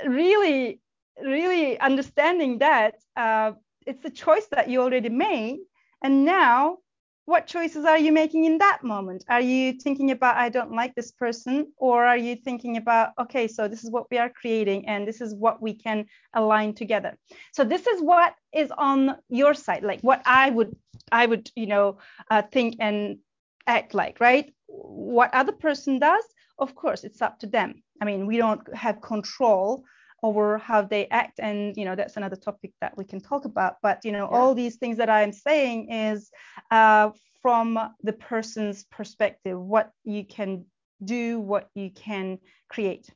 really, 0.06 0.80
really 1.22 1.78
understanding 1.78 2.58
that 2.58 2.94
uh, 3.16 3.52
it's 3.86 4.04
a 4.04 4.10
choice 4.10 4.46
that 4.52 4.70
you 4.70 4.80
already 4.80 5.10
made. 5.10 5.58
And 6.02 6.24
now 6.24 6.78
what 7.26 7.46
choices 7.46 7.84
are 7.86 7.98
you 7.98 8.12
making 8.12 8.44
in 8.44 8.58
that 8.58 8.84
moment? 8.84 9.24
Are 9.28 9.40
you 9.40 9.72
thinking 9.72 10.10
about, 10.10 10.36
I 10.36 10.50
don't 10.50 10.72
like 10.72 10.94
this 10.94 11.10
person? 11.10 11.72
Or 11.78 12.04
are 12.04 12.18
you 12.18 12.36
thinking 12.36 12.76
about, 12.76 13.12
okay, 13.18 13.48
so 13.48 13.66
this 13.66 13.82
is 13.82 13.90
what 13.90 14.10
we 14.10 14.18
are 14.18 14.28
creating 14.28 14.86
and 14.88 15.08
this 15.08 15.20
is 15.20 15.34
what 15.34 15.62
we 15.62 15.74
can 15.74 16.04
align 16.34 16.74
together? 16.74 17.16
So 17.52 17.64
this 17.64 17.86
is 17.86 18.02
what 18.02 18.34
is 18.52 18.70
on 18.76 19.16
your 19.30 19.54
side, 19.54 19.84
like 19.84 20.00
what 20.02 20.20
I 20.26 20.50
would, 20.50 20.76
I 21.10 21.24
would, 21.24 21.50
you 21.56 21.66
know, 21.66 21.98
uh, 22.30 22.42
think 22.52 22.76
and 22.78 23.18
act 23.66 23.94
like, 23.94 24.20
right? 24.20 24.52
What 24.66 25.32
other 25.32 25.52
person 25.52 25.98
does, 25.98 26.24
of 26.58 26.74
course, 26.74 27.04
it's 27.04 27.22
up 27.22 27.38
to 27.40 27.46
them. 27.46 27.82
I 28.02 28.04
mean, 28.04 28.26
we 28.26 28.36
don't 28.36 28.74
have 28.76 29.00
control 29.00 29.84
over 30.24 30.56
how 30.56 30.80
they 30.80 31.06
act 31.08 31.38
and 31.38 31.76
you 31.76 31.84
know 31.84 31.94
that's 31.94 32.16
another 32.16 32.34
topic 32.34 32.72
that 32.80 32.96
we 32.96 33.04
can 33.04 33.20
talk 33.20 33.44
about. 33.44 33.74
But 33.82 34.04
you 34.04 34.10
know 34.10 34.26
yeah. 34.30 34.36
all 34.36 34.54
these 34.54 34.76
things 34.76 34.96
that 34.96 35.10
i'm 35.10 35.32
saying 35.32 35.92
is 35.92 36.30
uh, 36.70 37.10
from 37.42 37.78
the 38.02 38.14
person's 38.14 38.84
perspective 38.84 39.60
what 39.60 39.90
you 40.02 40.24
can 40.24 40.64
do 41.04 41.38
what 41.38 41.68
you 41.74 41.90
can 41.90 42.38
create. 42.70 43.10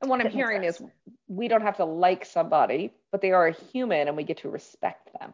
And 0.00 0.10
what 0.10 0.20
i'm 0.20 0.32
hearing 0.32 0.64
is 0.64 0.82
we 1.28 1.46
don't 1.46 1.62
have 1.62 1.76
to 1.76 1.84
like 1.84 2.24
somebody 2.24 2.92
but 3.12 3.20
they 3.20 3.30
are 3.30 3.46
a 3.46 3.52
human 3.52 4.08
and 4.08 4.16
we 4.16 4.24
get 4.24 4.38
to 4.38 4.48
respect 4.50 5.10
them. 5.18 5.32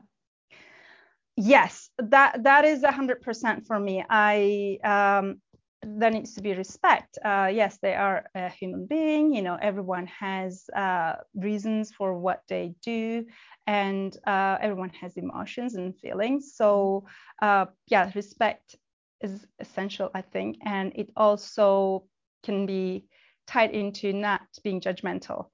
Yes 1.36 1.88
that 1.98 2.42
that 2.42 2.66
is 2.66 2.82
100% 2.82 3.66
for 3.66 3.80
me. 3.80 4.04
I 4.08 4.78
um 4.84 5.40
there 5.82 6.10
needs 6.10 6.34
to 6.34 6.42
be 6.42 6.54
respect. 6.54 7.18
Uh, 7.24 7.50
yes, 7.52 7.78
they 7.80 7.94
are 7.94 8.26
a 8.34 8.48
human 8.48 8.86
being. 8.86 9.32
You 9.34 9.42
know, 9.42 9.58
everyone 9.60 10.06
has 10.06 10.64
uh, 10.74 11.16
reasons 11.34 11.92
for 11.92 12.18
what 12.18 12.42
they 12.48 12.74
do, 12.82 13.24
and 13.66 14.16
uh, 14.26 14.58
everyone 14.60 14.90
has 15.00 15.16
emotions 15.16 15.74
and 15.74 15.96
feelings. 15.98 16.54
So, 16.56 17.06
uh, 17.40 17.66
yeah, 17.86 18.10
respect 18.14 18.76
is 19.20 19.46
essential, 19.60 20.10
I 20.14 20.22
think, 20.22 20.58
and 20.64 20.92
it 20.94 21.10
also 21.16 22.04
can 22.42 22.66
be 22.66 23.06
tied 23.46 23.70
into 23.70 24.12
not 24.12 24.42
being 24.62 24.80
judgmental. 24.80 25.46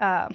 Um, 0.00 0.34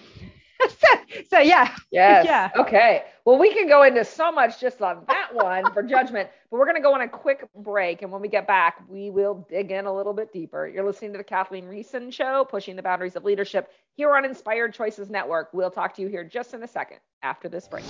so 1.30 1.40
yeah. 1.40 1.76
Yes. 1.92 2.26
Yeah. 2.34 2.50
Okay. 2.56 3.04
Well, 3.26 3.38
we 3.38 3.54
can 3.54 3.68
go 3.68 3.84
into 3.84 4.04
so 4.04 4.32
much 4.32 4.60
just 4.60 4.82
on 4.82 5.04
that 5.08 5.34
one 5.34 5.72
for 5.72 5.84
judgment, 5.84 6.30
but 6.50 6.58
we're 6.58 6.66
going 6.66 6.76
to 6.76 6.82
go 6.82 6.94
on 6.94 7.02
a 7.02 7.08
quick 7.08 7.48
break. 7.56 8.02
And 8.02 8.12
when 8.12 8.22
we 8.22 8.28
get 8.28 8.48
back, 8.48 8.82
we 8.88 9.10
will 9.10 9.46
dig 9.50 9.72
in 9.72 9.86
a 9.86 9.94
little 9.94 10.14
bit 10.14 10.32
deeper. 10.34 10.68
You're 10.68 10.86
listening 10.86 11.12
to 11.14 11.18
the 11.18 11.24
Kathleen 11.24 11.66
Riessen 11.66 12.12
Show, 12.12 12.46
pushing 12.46 12.76
the 12.76 12.82
boundaries 12.82 13.16
of 13.16 13.24
leadership 13.24 13.72
here 13.96 14.16
on 14.16 14.26
Inspired 14.26 14.74
Choices 14.74 15.10
Network. 15.10 15.54
We'll 15.54 15.72
talk 15.72 15.96
to 15.96 16.02
you 16.02 16.08
here 16.08 16.24
just 16.24 16.54
in 16.54 16.64
a 16.64 16.68
second 16.68 17.00
after 17.22 17.50
this 17.50 17.68
break. 17.68 17.86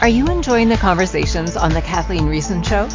Are 0.00 0.08
you 0.08 0.26
enjoying 0.26 0.68
the 0.68 0.76
conversations 0.76 1.56
on 1.56 1.72
the 1.72 1.82
Kathleen 1.82 2.24
Riessen 2.24 2.64
Show? 2.64 2.88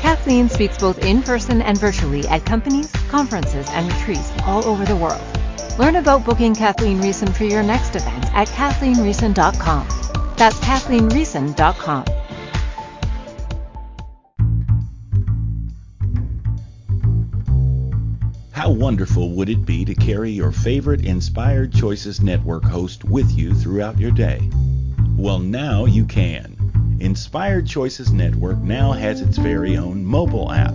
Kathleen 0.00 0.48
speaks 0.48 0.78
both 0.78 0.98
in 1.04 1.22
person 1.22 1.60
and 1.60 1.78
virtually 1.78 2.26
at 2.28 2.44
companies, 2.46 2.90
conferences, 3.10 3.68
and 3.70 3.92
retreats 3.92 4.30
all 4.42 4.64
over 4.64 4.84
the 4.84 4.96
world. 4.96 5.37
Learn 5.78 5.96
about 5.96 6.24
booking 6.24 6.54
Kathleen 6.54 7.00
Riessen 7.00 7.32
for 7.34 7.44
your 7.44 7.62
next 7.62 7.94
event 7.94 8.24
at 8.34 8.48
kathleenriessen.com. 8.48 9.86
That's 10.36 10.58
kathleenriessen.com. 10.58 12.04
How 18.50 18.70
wonderful 18.70 19.30
would 19.30 19.48
it 19.48 19.64
be 19.64 19.84
to 19.84 19.94
carry 19.94 20.32
your 20.32 20.50
favorite 20.50 21.04
Inspired 21.04 21.72
Choices 21.72 22.20
Network 22.20 22.64
host 22.64 23.04
with 23.04 23.30
you 23.30 23.54
throughout 23.54 24.00
your 24.00 24.10
day? 24.10 24.50
Well, 25.16 25.38
now 25.38 25.84
you 25.84 26.04
can. 26.04 26.98
Inspired 27.00 27.68
Choices 27.68 28.12
Network 28.12 28.58
now 28.58 28.90
has 28.92 29.20
its 29.20 29.38
very 29.38 29.76
own 29.76 30.04
mobile 30.04 30.50
app. 30.50 30.74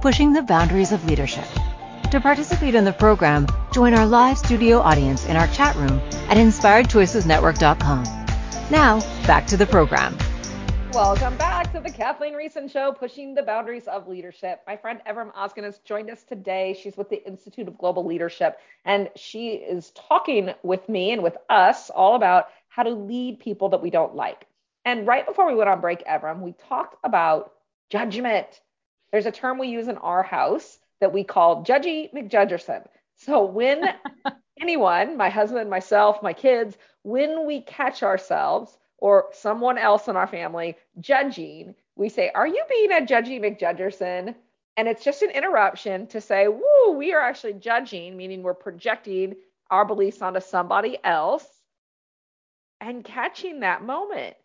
pushing 0.00 0.32
the 0.32 0.42
boundaries 0.42 0.92
of 0.92 1.04
leadership. 1.06 1.44
To 2.10 2.20
participate 2.20 2.74
in 2.74 2.84
the 2.84 2.92
program, 2.92 3.46
join 3.72 3.94
our 3.94 4.06
live 4.06 4.38
studio 4.38 4.78
audience 4.78 5.26
in 5.26 5.36
our 5.36 5.48
chat 5.48 5.74
room 5.76 6.00
at 6.28 6.36
inspiredchoicesnetwork.com. 6.36 8.04
Now, 8.70 9.00
back 9.26 9.46
to 9.48 9.56
the 9.56 9.66
program. 9.66 10.16
Welcome 10.92 11.36
back 11.36 11.70
to 11.72 11.80
the 11.80 11.90
Kathleen 11.90 12.32
Riessen 12.32 12.70
Show, 12.70 12.92
pushing 12.92 13.34
the 13.34 13.42
boundaries 13.42 13.86
of 13.86 14.08
leadership. 14.08 14.62
My 14.66 14.76
friend 14.76 15.00
Evrim 15.06 15.34
Ozgen 15.34 15.64
has 15.64 15.78
joined 15.78 16.10
us 16.10 16.22
today. 16.22 16.78
She's 16.80 16.96
with 16.96 17.10
the 17.10 17.24
Institute 17.26 17.68
of 17.68 17.76
Global 17.76 18.06
Leadership, 18.06 18.58
and 18.84 19.10
she 19.14 19.50
is 19.50 19.90
talking 19.90 20.54
with 20.62 20.88
me 20.88 21.12
and 21.12 21.22
with 21.22 21.36
us 21.50 21.90
all 21.90 22.14
about 22.14 22.48
how 22.68 22.84
to 22.84 22.90
lead 22.90 23.38
people 23.38 23.68
that 23.70 23.82
we 23.82 23.90
don't 23.90 24.14
like. 24.14 24.46
And 24.84 25.06
right 25.06 25.26
before 25.26 25.46
we 25.46 25.54
went 25.54 25.68
on 25.68 25.80
break, 25.80 26.06
Evrim, 26.06 26.40
we 26.40 26.54
talked 26.68 26.96
about 27.04 27.52
judgment. 27.90 28.60
There's 29.12 29.26
a 29.26 29.32
term 29.32 29.58
we 29.58 29.68
use 29.68 29.88
in 29.88 29.98
our 29.98 30.22
house 30.22 30.78
that 31.00 31.12
we 31.12 31.24
call 31.24 31.64
Judgy 31.64 32.12
McJudgerson. 32.12 32.86
So 33.16 33.44
when 33.44 33.82
anyone, 34.60 35.16
my 35.16 35.28
husband, 35.28 35.70
myself, 35.70 36.22
my 36.22 36.32
kids, 36.32 36.76
when 37.02 37.46
we 37.46 37.60
catch 37.62 38.02
ourselves 38.02 38.76
or 38.98 39.26
someone 39.32 39.78
else 39.78 40.08
in 40.08 40.16
our 40.16 40.26
family 40.26 40.76
judging, 41.00 41.74
we 41.96 42.08
say, 42.08 42.30
Are 42.34 42.46
you 42.46 42.62
being 42.68 42.92
a 42.92 43.06
Judgy 43.06 43.40
McJudgerson? 43.40 44.34
And 44.76 44.86
it's 44.86 45.04
just 45.04 45.22
an 45.22 45.30
interruption 45.30 46.06
to 46.08 46.20
say, 46.20 46.48
Woo, 46.48 46.92
we 46.92 47.12
are 47.12 47.20
actually 47.20 47.54
judging, 47.54 48.16
meaning 48.16 48.42
we're 48.42 48.54
projecting 48.54 49.36
our 49.70 49.84
beliefs 49.84 50.22
onto 50.22 50.40
somebody 50.40 50.98
else 51.02 51.46
and 52.80 53.04
catching 53.04 53.60
that 53.60 53.82
moment. 53.82 54.36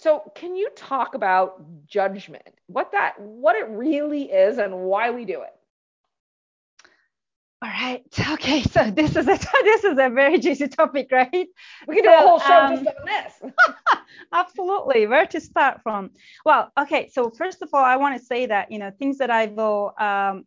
So, 0.00 0.32
can 0.34 0.56
you 0.56 0.70
talk 0.76 1.14
about 1.14 1.86
judgment? 1.86 2.48
What 2.66 2.92
that 2.92 3.20
what 3.20 3.54
it 3.56 3.68
really 3.68 4.22
is 4.32 4.58
and 4.58 4.74
why 4.80 5.10
we 5.10 5.26
do 5.26 5.42
it? 5.42 5.54
All 7.62 7.70
right. 7.70 8.02
Okay. 8.32 8.62
So 8.72 8.90
this 8.90 9.16
is 9.16 9.26
a 9.28 9.38
this 9.64 9.84
is 9.84 9.98
a 9.98 10.08
very 10.10 10.38
juicy 10.38 10.68
topic, 10.68 11.08
right? 11.12 11.48
We 11.86 11.94
can 11.96 12.04
do 12.04 12.10
a 12.10 12.22
whole 12.22 12.38
show 12.40 12.60
um, 12.60 12.70
just 12.70 12.86
on 12.86 12.94
this. 13.06 13.52
absolutely. 14.32 15.06
Where 15.06 15.26
to 15.26 15.40
start 15.40 15.82
from? 15.82 16.10
Well, 16.44 16.70
okay. 16.78 17.08
So 17.10 17.30
first 17.30 17.62
of 17.62 17.70
all, 17.72 17.84
I 17.84 17.96
want 17.96 18.18
to 18.18 18.24
say 18.24 18.46
that 18.46 18.70
you 18.72 18.78
know 18.78 18.90
things 18.98 19.18
that 19.18 19.30
I 19.30 19.46
will 19.46 19.92
um, 19.98 20.44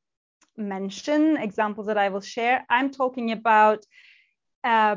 mention, 0.58 1.38
examples 1.38 1.88
that 1.88 1.98
I 1.98 2.10
will 2.10 2.22
share. 2.22 2.66
I'm 2.70 2.92
talking 2.92 3.32
about 3.32 3.86
uh, 4.64 4.96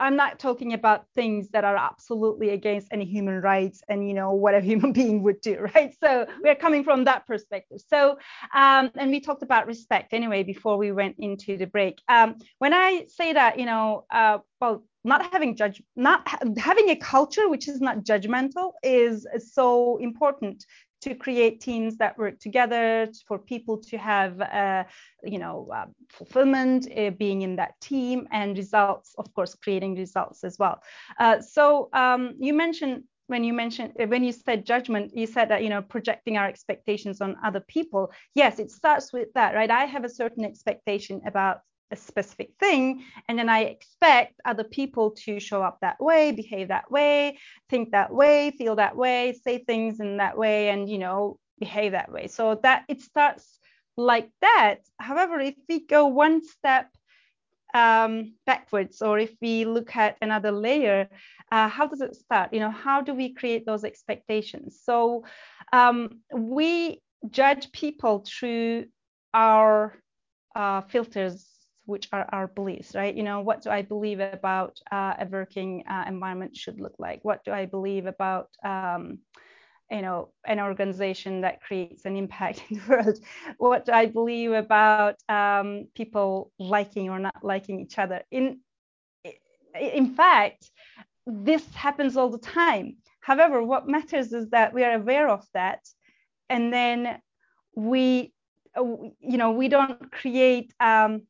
I'm 0.00 0.16
not 0.16 0.38
talking 0.38 0.72
about 0.72 1.06
things 1.14 1.48
that 1.50 1.64
are 1.64 1.76
absolutely 1.76 2.50
against 2.50 2.88
any 2.90 3.04
human 3.04 3.40
rights 3.40 3.82
and 3.88 4.06
you 4.06 4.14
know 4.14 4.32
what 4.32 4.54
a 4.54 4.60
human 4.70 4.92
being 4.92 5.22
would 5.22 5.40
do, 5.40 5.68
right? 5.74 5.94
So 6.02 6.26
we're 6.42 6.54
coming 6.54 6.84
from 6.84 7.04
that 7.04 7.26
perspective. 7.26 7.80
So 7.88 8.18
um, 8.54 8.90
and 8.96 9.10
we 9.10 9.20
talked 9.20 9.42
about 9.42 9.66
respect 9.66 10.12
anyway 10.12 10.42
before 10.42 10.76
we 10.76 10.92
went 10.92 11.16
into 11.18 11.56
the 11.56 11.66
break. 11.66 12.00
Um, 12.08 12.36
when 12.58 12.72
I 12.74 13.06
say 13.08 13.32
that, 13.32 13.58
you 13.58 13.66
know, 13.66 14.04
uh, 14.10 14.38
well, 14.60 14.84
not 15.04 15.32
having 15.32 15.56
judge, 15.56 15.82
not 15.96 16.26
ha- 16.28 16.40
having 16.58 16.90
a 16.90 16.96
culture 16.96 17.48
which 17.48 17.68
is 17.68 17.80
not 17.80 17.98
judgmental 17.98 18.72
is, 18.82 19.26
is 19.34 19.52
so 19.54 19.96
important 19.98 20.64
to 21.00 21.14
create 21.14 21.60
teams 21.60 21.96
that 21.98 22.18
work 22.18 22.38
together 22.38 23.08
for 23.26 23.38
people 23.38 23.78
to 23.78 23.96
have 23.98 24.40
uh, 24.40 24.84
you 25.22 25.38
know 25.38 25.68
uh, 25.74 25.86
fulfillment 26.10 26.88
uh, 26.96 27.10
being 27.10 27.42
in 27.42 27.56
that 27.56 27.80
team 27.80 28.26
and 28.32 28.56
results 28.56 29.14
of 29.18 29.32
course 29.34 29.54
creating 29.54 29.94
results 29.96 30.44
as 30.44 30.58
well. 30.58 30.80
Uh, 31.18 31.40
so 31.40 31.88
um, 31.92 32.34
you 32.38 32.52
mentioned 32.52 33.04
when 33.26 33.44
you 33.44 33.52
mentioned 33.52 33.92
when 34.06 34.24
you 34.24 34.32
said 34.32 34.64
judgment 34.64 35.12
you 35.14 35.26
said 35.26 35.48
that 35.50 35.62
you 35.62 35.68
know 35.68 35.82
projecting 35.82 36.36
our 36.36 36.48
expectations 36.48 37.20
on 37.20 37.36
other 37.44 37.60
people. 37.60 38.10
Yes 38.34 38.58
it 38.58 38.70
starts 38.70 39.12
with 39.12 39.28
that 39.34 39.54
right? 39.54 39.70
I 39.70 39.84
have 39.84 40.04
a 40.04 40.08
certain 40.08 40.44
expectation 40.44 41.20
about 41.26 41.60
a 41.90 41.96
specific 41.96 42.50
thing 42.60 43.02
and 43.28 43.38
then 43.38 43.48
i 43.48 43.60
expect 43.60 44.40
other 44.44 44.64
people 44.64 45.12
to 45.12 45.40
show 45.40 45.62
up 45.62 45.78
that 45.80 45.98
way 46.00 46.32
behave 46.32 46.68
that 46.68 46.90
way 46.90 47.38
think 47.70 47.92
that 47.92 48.12
way 48.12 48.50
feel 48.50 48.76
that 48.76 48.94
way 48.94 49.34
say 49.42 49.58
things 49.64 49.98
in 49.98 50.18
that 50.18 50.36
way 50.36 50.68
and 50.68 50.88
you 50.88 50.98
know 50.98 51.38
behave 51.58 51.92
that 51.92 52.10
way. 52.10 52.28
So 52.28 52.58
that 52.62 52.84
it 52.88 53.00
starts 53.00 53.58
like 53.96 54.30
that. 54.40 54.76
However 54.98 55.40
if 55.40 55.54
we 55.68 55.84
go 55.86 56.06
one 56.06 56.44
step 56.44 56.88
um, 57.74 58.34
backwards 58.46 59.02
or 59.02 59.18
if 59.18 59.34
we 59.42 59.64
look 59.66 59.94
at 59.94 60.16
another 60.22 60.52
layer 60.52 61.08
uh, 61.52 61.68
how 61.68 61.86
does 61.86 62.00
it 62.00 62.14
start? 62.14 62.52
You 62.52 62.60
know 62.60 62.70
how 62.70 63.00
do 63.00 63.14
we 63.14 63.32
create 63.32 63.64
those 63.64 63.84
expectations? 63.84 64.80
So 64.82 65.24
um, 65.72 66.20
we 66.32 67.02
judge 67.30 67.72
people 67.72 68.24
through 68.26 68.86
our 69.32 69.94
uh, 70.54 70.82
filters 70.82 71.46
which 71.88 72.08
are 72.12 72.28
our 72.32 72.46
beliefs, 72.48 72.94
right? 72.94 73.14
You 73.14 73.22
know, 73.22 73.40
what 73.40 73.62
do 73.62 73.70
I 73.70 73.80
believe 73.82 74.20
about 74.20 74.78
uh, 74.92 75.14
a 75.18 75.26
working 75.30 75.84
uh, 75.88 76.04
environment 76.06 76.54
should 76.54 76.80
look 76.80 76.94
like? 76.98 77.20
What 77.22 77.42
do 77.44 77.50
I 77.50 77.64
believe 77.64 78.04
about, 78.04 78.50
um, 78.62 79.20
you 79.90 80.02
know, 80.02 80.28
an 80.46 80.60
organization 80.60 81.40
that 81.40 81.62
creates 81.62 82.04
an 82.04 82.14
impact 82.14 82.62
in 82.68 82.78
the 82.78 82.86
world? 82.86 83.18
What 83.56 83.86
do 83.86 83.92
I 83.92 84.04
believe 84.04 84.52
about 84.52 85.16
um, 85.30 85.88
people 85.94 86.52
liking 86.58 87.08
or 87.08 87.18
not 87.18 87.42
liking 87.42 87.80
each 87.80 87.98
other? 87.98 88.22
In 88.30 88.60
in 89.80 90.14
fact, 90.14 90.70
this 91.26 91.64
happens 91.74 92.16
all 92.16 92.30
the 92.30 92.38
time. 92.38 92.96
However, 93.20 93.62
what 93.62 93.88
matters 93.88 94.32
is 94.32 94.50
that 94.50 94.74
we 94.74 94.84
are 94.84 94.94
aware 94.94 95.28
of 95.28 95.46
that, 95.54 95.80
and 96.50 96.72
then 96.72 97.20
we, 97.74 98.32
you 98.76 99.38
know, 99.38 99.52
we 99.52 99.68
don't 99.68 100.10
create 100.12 100.74
um, 100.80 101.22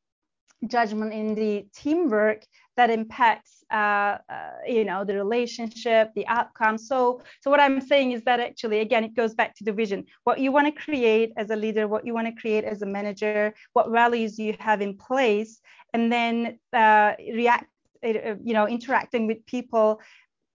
judgment 0.67 1.13
in 1.13 1.35
the 1.35 1.67
teamwork 1.75 2.45
that 2.77 2.91
impacts 2.91 3.65
uh, 3.71 4.19
uh, 4.29 4.51
you 4.67 4.85
know 4.85 5.05
the 5.05 5.15
relationship 5.15 6.11
the 6.15 6.27
outcome. 6.27 6.79
So 6.79 7.23
so 7.41 7.51
what 7.51 7.61
i'm 7.61 7.81
saying 7.81 8.13
is 8.13 8.23
that 8.25 8.41
actually 8.41 8.81
again 8.81 9.05
it 9.05 9.15
goes 9.15 9.35
back 9.35 9.55
to 9.57 9.65
the 9.65 9.73
vision. 9.73 10.05
What 10.25 10.39
you 10.41 10.51
want 10.53 10.67
to 10.67 10.83
create 10.85 11.33
as 11.37 11.51
a 11.51 11.57
leader 11.57 11.87
what 11.87 12.07
you 12.07 12.15
want 12.15 12.27
to 12.27 12.41
create 12.41 12.65
as 12.65 12.83
a 12.83 12.87
manager 12.87 13.55
what 13.73 13.91
values 13.91 14.39
you 14.39 14.57
have 14.59 14.81
in 14.81 14.97
place 14.97 15.61
and 15.93 16.13
then 16.13 16.59
uh, 16.73 17.13
react 17.19 17.67
uh, 18.05 18.35
you 18.43 18.55
know 18.55 18.67
interacting 18.67 19.27
with 19.27 19.45
people 19.47 20.01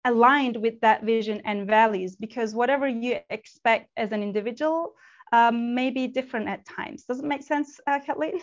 aligned 0.05 0.57
with 0.57 0.81
that 0.81 1.03
vision 1.03 1.41
and 1.45 1.67
values. 1.67 2.15
Because 2.15 2.53
whatever 2.53 2.87
you 2.87 3.19
expect 3.29 3.89
as 3.95 4.11
an 4.11 4.21
individual 4.21 4.95
um, 5.31 5.75
may 5.75 5.89
be 5.89 6.07
different 6.07 6.47
at 6.49 6.65
times. 6.65 7.03
Does 7.03 7.19
it 7.19 7.25
make 7.25 7.43
sense 7.43 7.79
uh, 7.87 7.99
kathleen 7.99 8.39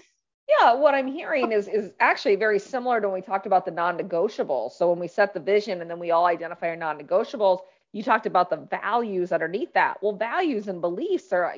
yeah, 0.59 0.75
what 0.75 0.95
I'm 0.95 1.07
hearing 1.07 1.53
is 1.53 1.69
is 1.69 1.93
actually 2.01 2.37
very 2.37 2.59
similar 2.59 3.01
to 3.01 3.09
when 3.09 3.21
we 3.21 3.27
talked 3.27 3.47
about 3.47 3.65
the 3.65 3.71
non-negotiables. 3.71 4.73
So 4.73 4.91
when 4.91 4.99
we 4.99 5.09
set 5.09 5.35
the 5.35 5.41
vision 5.41 5.81
and 5.81 5.91
then 5.91 5.99
we 5.99 6.11
all 6.11 6.27
identify 6.27 6.69
our 6.69 6.77
non-negotiables, 6.77 7.61
you 7.93 8.03
talked 8.03 8.27
about 8.27 8.51
the 8.51 8.57
values 8.57 9.33
underneath 9.33 9.73
that. 9.75 10.03
Well, 10.03 10.13
values 10.13 10.69
and 10.69 10.81
beliefs 10.81 11.33
are 11.33 11.57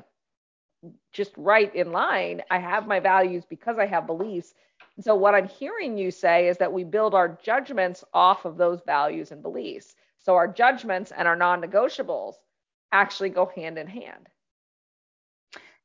just 1.13 1.33
right 1.37 1.75
in 1.75 1.93
line. 1.93 2.43
I 2.51 2.59
have 2.59 2.87
my 2.87 3.01
values 3.01 3.45
because 3.49 3.79
I 3.79 3.87
have 3.87 4.07
beliefs. 4.07 4.55
And 4.97 5.05
so 5.05 5.15
what 5.15 5.35
I'm 5.35 5.49
hearing 5.49 5.97
you 5.97 6.11
say 6.11 6.49
is 6.49 6.59
that 6.59 6.73
we 6.73 6.85
build 6.85 7.15
our 7.15 7.39
judgments 7.43 8.03
off 8.13 8.45
of 8.45 8.57
those 8.57 8.81
values 8.85 9.31
and 9.31 9.43
beliefs. 9.43 9.95
So 10.19 10.35
our 10.35 10.49
judgments 10.49 11.13
and 11.17 11.29
our 11.29 11.37
non-negotiables 11.37 12.35
actually 12.91 13.31
go 13.31 13.47
hand 13.47 13.79
in 13.79 13.87
hand. 13.87 14.29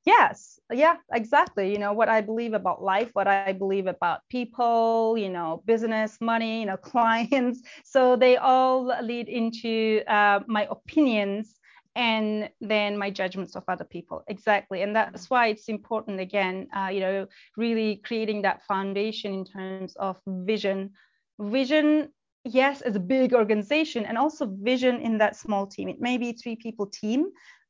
Yes, 0.04 0.57
yeah, 0.72 0.96
exactly. 1.14 1.72
You 1.72 1.80
know, 1.80 1.94
what 1.94 2.10
I 2.10 2.22
believe 2.22 2.54
about 2.54 2.84
life, 2.84 3.10
what 3.14 3.28
I 3.28 3.54
believe 3.54 3.88
about 3.88 4.22
people, 4.30 5.16
you 5.18 5.30
know, 5.30 5.64
business, 5.66 6.18
money, 6.20 6.62
you 6.62 6.66
know, 6.66 6.78
clients. 6.78 7.62
So 7.84 8.16
they 8.16 8.38
all 8.38 8.86
lead 9.02 9.30
into 9.30 10.02
uh, 10.08 10.42
my 10.48 10.68
opinions 10.70 11.58
and 11.98 12.50
then 12.62 12.96
my 12.96 13.10
judgments 13.10 13.56
of 13.56 13.64
other 13.68 13.84
people 13.84 14.24
exactly 14.28 14.84
and 14.84 14.96
that's 14.96 15.32
why 15.32 15.48
it's 15.48 15.68
important 15.68 16.20
again 16.20 16.68
uh, 16.78 16.90
you 16.94 17.00
know 17.00 17.26
really 17.58 18.00
creating 18.06 18.44
that 18.44 18.62
foundation 18.68 19.34
in 19.34 19.44
terms 19.44 19.96
of 19.96 20.16
vision 20.28 20.92
vision 21.40 22.08
yes 22.44 22.82
as 22.82 22.96
a 22.96 23.00
big 23.00 23.34
organization 23.34 24.06
and 24.06 24.16
also 24.16 24.46
vision 24.62 25.02
in 25.02 25.18
that 25.18 25.36
small 25.36 25.66
team 25.66 25.90
it 25.90 26.00
may 26.00 26.18
be 26.20 26.32
three 26.32 26.56
people 26.56 26.86
team 26.86 27.26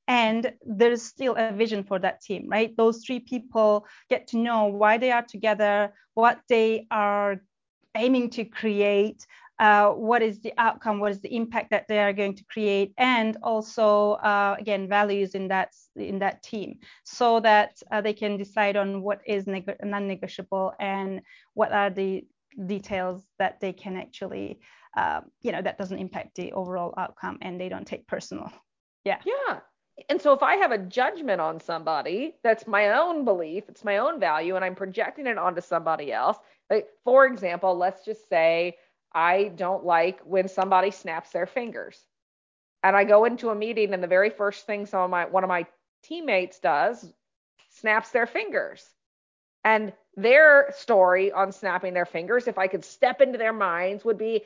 and 0.08 0.54
there's 0.66 1.02
still 1.02 1.36
a 1.38 1.52
vision 1.52 1.84
for 1.84 2.00
that 2.00 2.22
team 2.22 2.48
right 2.48 2.76
those 2.78 3.04
three 3.06 3.20
people 3.20 3.86
get 4.10 4.28
to 4.28 4.38
know 4.38 4.66
why 4.66 4.98
they 4.98 5.12
are 5.12 5.24
together 5.24 5.94
what 6.14 6.40
they 6.50 6.88
are 6.92 7.42
aiming 7.96 8.30
to 8.30 8.46
create 8.46 9.26
uh, 9.60 9.90
what 9.90 10.22
is 10.22 10.40
the 10.42 10.54
outcome, 10.58 11.00
what 11.00 11.12
is 11.12 11.20
the 11.22 11.36
impact 11.36 11.72
that 11.72 11.88
they 11.88 12.00
are 12.00 12.14
going 12.14 12.36
to 12.36 12.44
create, 12.46 12.94
and 12.98 13.38
also 13.42 14.12
uh, 14.14 14.56
again 14.60 14.88
values 14.88 15.34
in 15.34 15.48
that 15.48 15.74
in 15.96 16.20
that 16.20 16.44
team, 16.44 16.78
so 17.04 17.40
that 17.40 17.82
uh, 17.92 18.00
they 18.00 18.14
can 18.14 18.38
decide 18.38 18.78
on 18.78 19.02
what 19.02 19.22
is 19.26 19.48
neg- 19.48 19.76
non-negotiable 19.84 20.74
and 20.80 21.22
what 21.56 21.72
are 21.72 21.90
the 21.90 22.24
details 22.68 23.24
that 23.40 23.60
they 23.60 23.74
can 23.74 23.98
actually, 23.98 24.60
uh, 24.96 25.22
you 25.42 25.52
know, 25.52 25.62
that 25.62 25.78
doesn't 25.78 26.00
impact 26.00 26.36
the 26.36 26.52
overall 26.54 26.94
outcome 26.98 27.38
and 27.42 27.60
they 27.60 27.70
don't 27.70 27.88
take 27.88 28.08
personal. 28.08 28.52
Yeah. 29.04 29.20
Yeah. 29.26 29.60
And 30.10 30.22
so 30.22 30.34
if 30.34 30.44
I 30.44 30.58
have 30.58 30.72
a 30.72 30.78
judgment 30.78 31.42
on 31.42 31.60
somebody, 31.60 32.36
that's 32.44 32.68
my 32.68 32.90
own 32.90 33.26
belief, 33.26 33.64
it's 33.68 33.84
my 33.84 33.98
own 33.98 34.20
value, 34.20 34.56
and 34.56 34.64
I'm 34.64 34.76
projecting 34.76 35.28
it 35.28 35.38
onto 35.38 35.62
somebody 35.62 36.14
else. 36.14 36.38
Like, 36.70 36.88
for 37.04 37.26
example, 37.26 37.76
let's 37.76 38.06
just 38.06 38.30
say 38.30 38.78
I 39.14 39.46
don't 39.56 39.86
like 39.86 40.20
when 40.22 40.48
somebody 40.48 40.92
snaps 40.92 41.32
their 41.32 41.48
fingers. 41.48 42.00
And 42.84 42.96
I 42.96 43.04
go 43.04 43.26
into 43.26 43.50
a 43.50 43.56
meeting 43.56 43.94
and 43.94 44.04
the 44.04 44.08
very 44.08 44.30
first 44.30 44.68
thing 44.68 44.86
some 44.86 45.02
of 45.02 45.10
my 45.10 45.26
one 45.26 45.44
of 45.44 45.48
my 45.48 45.66
teammates 46.04 46.60
does 46.60 47.12
snaps 47.70 48.12
their 48.12 48.28
fingers. 48.28 48.88
And 49.64 49.94
their 50.16 50.72
story 50.76 51.32
on 51.32 51.52
snapping 51.52 51.94
their 51.94 52.06
fingers, 52.06 52.48
if 52.48 52.58
I 52.58 52.68
could 52.68 52.86
step 52.86 53.20
into 53.20 53.38
their 53.38 53.54
minds, 53.54 54.06
would 54.06 54.18
be 54.18 54.44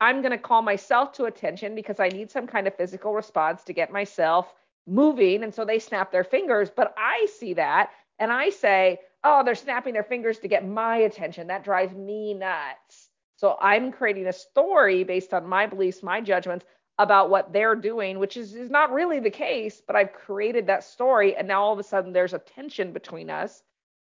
I'm 0.00 0.22
going 0.22 0.32
to 0.32 0.38
call 0.38 0.62
myself 0.62 1.12
to 1.14 1.26
attention 1.26 1.74
because 1.74 2.00
I 2.00 2.08
need 2.08 2.30
some 2.30 2.46
kind 2.46 2.66
of 2.66 2.74
physical 2.74 3.14
response 3.14 3.62
to 3.64 3.72
get 3.72 3.92
myself 3.92 4.52
moving. 4.86 5.42
And 5.42 5.54
so 5.54 5.64
they 5.64 5.78
snap 5.78 6.12
their 6.12 6.24
fingers. 6.24 6.70
But 6.74 6.94
I 6.96 7.26
see 7.38 7.54
that 7.54 7.90
and 8.18 8.32
I 8.32 8.50
say, 8.50 8.98
oh, 9.22 9.42
they're 9.44 9.54
snapping 9.54 9.94
their 9.94 10.02
fingers 10.04 10.38
to 10.40 10.48
get 10.48 10.66
my 10.66 10.98
attention. 10.98 11.46
That 11.46 11.64
drives 11.64 11.94
me 11.94 12.34
nuts. 12.34 13.08
So 13.36 13.56
I'm 13.60 13.92
creating 13.92 14.26
a 14.26 14.32
story 14.32 15.04
based 15.04 15.34
on 15.34 15.46
my 15.46 15.66
beliefs, 15.66 16.02
my 16.02 16.20
judgments 16.20 16.64
about 16.98 17.30
what 17.30 17.52
they're 17.52 17.74
doing, 17.74 18.18
which 18.18 18.36
is, 18.36 18.54
is 18.54 18.70
not 18.70 18.92
really 18.92 19.18
the 19.18 19.30
case, 19.30 19.82
but 19.84 19.96
I've 19.96 20.12
created 20.12 20.68
that 20.68 20.84
story. 20.84 21.34
And 21.34 21.48
now 21.48 21.62
all 21.62 21.72
of 21.72 21.78
a 21.78 21.82
sudden 21.82 22.12
there's 22.12 22.34
a 22.34 22.38
tension 22.38 22.92
between 22.92 23.30
us. 23.30 23.62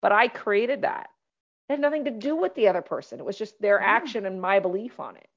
But 0.02 0.12
I 0.12 0.28
created 0.28 0.82
that. 0.82 1.08
It 1.68 1.74
had 1.74 1.80
nothing 1.80 2.04
to 2.06 2.10
do 2.10 2.36
with 2.36 2.54
the 2.54 2.68
other 2.68 2.82
person. 2.82 3.20
It 3.20 3.24
was 3.24 3.38
just 3.38 3.60
their 3.60 3.80
action 3.80 4.26
and 4.26 4.40
my 4.40 4.58
belief 4.58 4.98
on 5.00 5.16
it. 5.16 5.28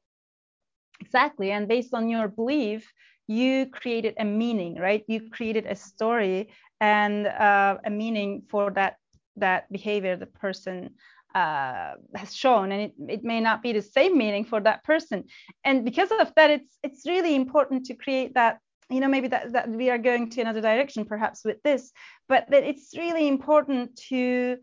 Exactly. 0.99 1.51
And 1.51 1.67
based 1.67 1.93
on 1.93 2.09
your 2.09 2.27
belief, 2.27 2.91
you 3.27 3.67
created 3.67 4.15
a 4.17 4.25
meaning, 4.25 4.75
right? 4.75 5.03
You 5.07 5.29
created 5.29 5.65
a 5.65 5.75
story 5.75 6.49
and 6.79 7.27
uh, 7.27 7.77
a 7.85 7.89
meaning 7.89 8.43
for 8.49 8.71
that 8.71 8.97
that 9.35 9.71
behavior 9.71 10.15
the 10.15 10.25
person 10.25 10.95
uh, 11.35 11.93
has 12.15 12.35
shown, 12.35 12.71
and 12.71 12.81
it, 12.81 12.93
it 13.07 13.23
may 13.23 13.39
not 13.39 13.61
be 13.61 13.73
the 13.73 13.81
same 13.81 14.17
meaning 14.17 14.45
for 14.45 14.59
that 14.61 14.83
person. 14.83 15.25
And 15.63 15.85
because 15.85 16.09
of 16.11 16.33
that, 16.35 16.49
it's 16.49 16.77
it's 16.83 17.05
really 17.05 17.35
important 17.35 17.85
to 17.87 17.93
create 17.93 18.33
that. 18.33 18.59
You 18.89 19.01
know, 19.01 19.09
maybe 19.09 19.27
that, 19.27 19.51
that 19.51 19.69
we 19.69 19.89
are 19.89 19.97
going 19.97 20.29
to 20.29 20.41
another 20.41 20.61
direction 20.61 21.03
perhaps 21.03 21.43
with 21.43 21.61
this, 21.61 21.91
but 22.29 22.49
that 22.49 22.63
it's 22.63 22.95
really 22.97 23.27
important 23.27 23.97
to 24.07 24.57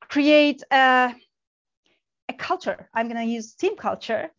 create 0.00 0.62
a, 0.72 1.14
a 2.28 2.32
culture. 2.32 2.88
I'm 2.92 3.08
going 3.08 3.24
to 3.24 3.32
use 3.32 3.54
team 3.54 3.76
culture 3.76 4.30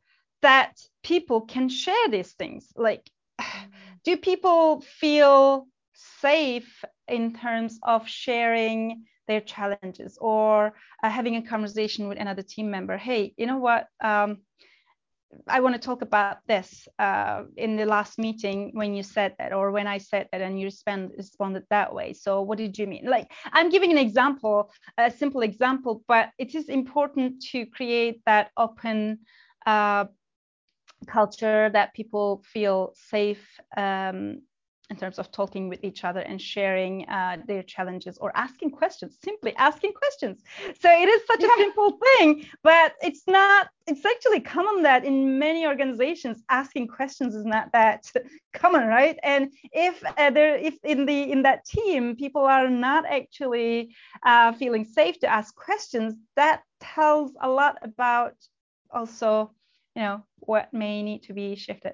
that 0.41 0.73
people 1.01 1.41
can 1.41 1.69
share 1.69 2.09
these 2.09 2.33
things. 2.33 2.67
Like 2.75 3.09
do 4.03 4.17
people 4.17 4.81
feel 4.81 5.67
safe 5.93 6.83
in 7.07 7.33
terms 7.33 7.79
of 7.83 8.07
sharing 8.07 9.05
their 9.27 9.41
challenges 9.41 10.17
or 10.19 10.73
uh, 11.03 11.09
having 11.09 11.35
a 11.35 11.41
conversation 11.41 12.07
with 12.07 12.19
another 12.19 12.41
team 12.41 12.69
member? 12.71 12.97
Hey 12.97 13.33
you 13.37 13.45
know 13.45 13.57
what? 13.57 13.87
Um, 14.01 14.39
i 15.47 15.59
want 15.59 15.75
to 15.75 15.81
talk 15.81 16.01
about 16.01 16.37
this 16.47 16.87
uh, 16.97 17.43
in 17.55 17.75
the 17.75 17.85
last 17.85 18.17
meeting 18.17 18.71
when 18.73 18.93
you 18.93 19.03
said 19.03 19.35
that 19.37 19.53
or 19.53 19.71
when 19.71 19.87
i 19.87 19.97
said 19.97 20.27
that 20.31 20.41
and 20.41 20.59
you 20.59 20.65
respond, 20.65 21.11
responded 21.17 21.63
that 21.69 21.93
way. 21.93 22.13
So 22.13 22.41
what 22.41 22.57
did 22.57 22.77
you 22.77 22.87
mean? 22.87 23.05
Like 23.05 23.31
i'm 23.53 23.69
giving 23.69 23.91
an 23.91 23.97
example 23.97 24.71
a 24.97 25.11
simple 25.11 25.41
example 25.41 26.03
but 26.07 26.29
it 26.37 26.55
is 26.55 26.69
important 26.69 27.41
to 27.51 27.65
create 27.67 28.21
that 28.25 28.51
open 28.57 29.19
uh, 29.65 30.05
culture 31.07 31.69
that 31.69 31.93
people 31.93 32.43
feel 32.53 32.93
safe 32.95 33.59
um, 33.77 34.41
in 34.89 34.97
terms 34.97 35.19
of 35.19 35.31
talking 35.31 35.69
with 35.69 35.83
each 35.83 36.03
other 36.03 36.21
and 36.21 36.41
sharing 36.41 37.07
uh, 37.07 37.37
their 37.47 37.61
challenges 37.61 38.17
or 38.17 38.31
asking 38.35 38.71
questions 38.71 39.17
simply 39.23 39.55
asking 39.57 39.93
questions 39.93 40.41
so 40.79 40.89
it 40.89 41.07
is 41.07 41.21
such 41.27 41.41
yeah. 41.41 41.47
a 41.47 41.57
simple 41.57 41.99
thing 42.03 42.45
but 42.63 42.95
it's 43.01 43.23
not 43.27 43.69
it's 43.87 44.05
actually 44.05 44.39
common 44.39 44.81
that 44.83 45.05
in 45.05 45.37
many 45.37 45.67
organizations 45.67 46.43
asking 46.49 46.87
questions 46.87 47.35
is 47.35 47.45
not 47.45 47.71
that 47.71 48.11
common 48.53 48.87
right 48.87 49.17
and 49.23 49.51
if 49.71 50.03
uh, 50.17 50.29
there 50.31 50.55
if 50.55 50.75
in 50.83 51.05
the 51.05 51.31
in 51.31 51.43
that 51.43 51.63
team 51.65 52.15
people 52.15 52.41
are 52.41 52.69
not 52.69 53.05
actually 53.05 53.93
uh, 54.23 54.51
feeling 54.53 54.85
safe 54.85 55.19
to 55.19 55.27
ask 55.27 55.55
questions 55.55 56.15
that 56.35 56.63
tells 56.79 57.31
a 57.41 57.49
lot 57.49 57.77
about 57.83 58.33
also 58.91 59.51
you 59.95 60.01
know 60.01 60.23
what 60.39 60.73
may 60.73 61.03
need 61.03 61.23
to 61.23 61.33
be 61.33 61.55
shifted 61.55 61.93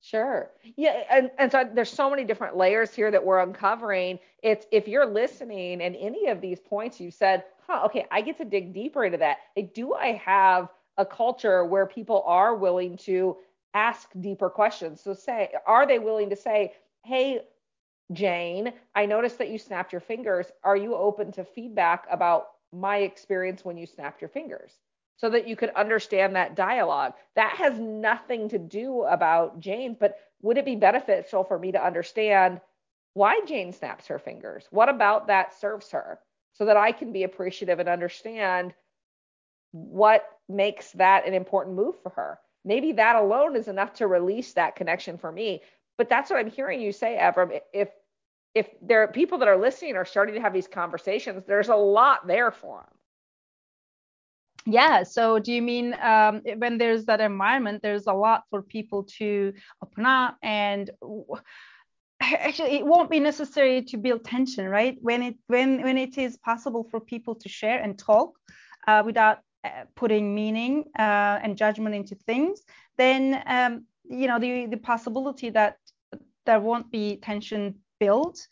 Sure. 0.00 0.50
Yeah, 0.76 1.02
and, 1.10 1.30
and 1.38 1.50
so 1.50 1.68
there's 1.74 1.90
so 1.90 2.08
many 2.08 2.24
different 2.24 2.56
layers 2.56 2.94
here 2.94 3.10
that 3.10 3.24
we're 3.24 3.40
uncovering. 3.40 4.18
It's 4.42 4.66
if 4.70 4.86
you're 4.86 5.06
listening 5.06 5.82
and 5.82 5.96
any 5.96 6.28
of 6.28 6.40
these 6.40 6.60
points 6.60 7.00
you 7.00 7.10
said, 7.10 7.44
huh, 7.66 7.82
okay, 7.86 8.06
I 8.10 8.20
get 8.20 8.38
to 8.38 8.44
dig 8.44 8.72
deeper 8.72 9.04
into 9.04 9.18
that. 9.18 9.38
Like, 9.56 9.74
do 9.74 9.94
I 9.94 10.12
have 10.24 10.68
a 10.96 11.04
culture 11.04 11.64
where 11.64 11.86
people 11.86 12.22
are 12.26 12.54
willing 12.54 12.96
to 12.98 13.36
ask 13.74 14.08
deeper 14.20 14.48
questions? 14.48 15.02
So 15.02 15.14
say, 15.14 15.50
are 15.66 15.86
they 15.86 15.98
willing 15.98 16.30
to 16.30 16.36
say, 16.36 16.74
hey, 17.04 17.40
Jane, 18.12 18.72
I 18.94 19.06
noticed 19.06 19.38
that 19.38 19.50
you 19.50 19.58
snapped 19.58 19.92
your 19.92 20.00
fingers. 20.00 20.46
Are 20.64 20.76
you 20.76 20.94
open 20.94 21.32
to 21.32 21.44
feedback 21.44 22.06
about 22.10 22.48
my 22.72 22.98
experience 22.98 23.64
when 23.64 23.76
you 23.76 23.86
snapped 23.86 24.22
your 24.22 24.30
fingers? 24.30 24.72
So 25.18 25.28
that 25.30 25.48
you 25.48 25.56
could 25.56 25.70
understand 25.70 26.36
that 26.36 26.54
dialogue. 26.54 27.14
That 27.34 27.56
has 27.56 27.78
nothing 27.78 28.48
to 28.50 28.58
do 28.58 29.02
about 29.02 29.58
Jane, 29.58 29.96
but 29.98 30.16
would 30.42 30.58
it 30.58 30.64
be 30.64 30.76
beneficial 30.76 31.42
for 31.42 31.58
me 31.58 31.72
to 31.72 31.84
understand 31.84 32.60
why 33.14 33.40
Jane 33.46 33.72
snaps 33.72 34.06
her 34.06 34.20
fingers? 34.20 34.66
What 34.70 34.88
about 34.88 35.26
that 35.26 35.58
serves 35.58 35.90
her 35.90 36.20
so 36.52 36.64
that 36.66 36.76
I 36.76 36.92
can 36.92 37.12
be 37.12 37.24
appreciative 37.24 37.80
and 37.80 37.88
understand 37.88 38.74
what 39.72 40.24
makes 40.48 40.92
that 40.92 41.26
an 41.26 41.34
important 41.34 41.74
move 41.74 42.00
for 42.00 42.10
her? 42.10 42.38
Maybe 42.64 42.92
that 42.92 43.16
alone 43.16 43.56
is 43.56 43.66
enough 43.66 43.94
to 43.94 44.06
release 44.06 44.52
that 44.52 44.76
connection 44.76 45.18
for 45.18 45.32
me. 45.32 45.62
But 45.96 46.08
that's 46.08 46.30
what 46.30 46.38
I'm 46.38 46.50
hearing 46.50 46.80
you 46.80 46.92
say, 46.92 47.18
Evrim. 47.20 47.60
If 47.72 47.88
if 48.54 48.68
there 48.80 49.02
are 49.02 49.08
people 49.08 49.38
that 49.38 49.48
are 49.48 49.56
listening 49.56 49.96
are 49.96 50.04
starting 50.04 50.34
to 50.36 50.40
have 50.40 50.52
these 50.52 50.68
conversations, 50.68 51.44
there's 51.46 51.68
a 51.68 51.76
lot 51.76 52.26
there 52.26 52.50
for 52.50 52.78
them 52.78 52.97
yeah 54.70 55.02
so 55.02 55.38
do 55.38 55.52
you 55.52 55.62
mean 55.62 55.94
um, 56.02 56.42
when 56.58 56.78
there's 56.78 57.04
that 57.06 57.20
environment 57.20 57.82
there's 57.82 58.06
a 58.06 58.12
lot 58.12 58.42
for 58.50 58.62
people 58.62 59.04
to 59.04 59.52
open 59.82 60.04
up 60.06 60.36
and 60.42 60.90
actually 62.20 62.76
it 62.76 62.86
won't 62.86 63.10
be 63.10 63.20
necessary 63.20 63.82
to 63.82 63.96
build 63.96 64.24
tension 64.24 64.66
right? 64.68 64.96
When 65.00 65.22
it 65.22 65.36
when 65.46 65.82
when 65.82 65.98
it 65.98 66.18
is 66.18 66.36
possible 66.36 66.86
for 66.90 67.00
people 67.00 67.34
to 67.36 67.48
share 67.48 67.80
and 67.80 67.98
talk 67.98 68.36
uh, 68.86 69.02
without 69.04 69.38
uh, 69.64 69.84
putting 69.94 70.34
meaning 70.34 70.84
uh, 70.98 71.38
and 71.42 71.56
judgment 71.56 71.94
into 71.94 72.14
things 72.14 72.62
then 72.96 73.42
um, 73.46 73.84
you 74.08 74.26
know 74.26 74.38
the 74.38 74.66
the 74.66 74.76
possibility 74.76 75.50
that 75.50 75.76
there 76.46 76.60
won't 76.60 76.90
be 76.90 77.16
tension 77.16 77.74
built 78.00 78.46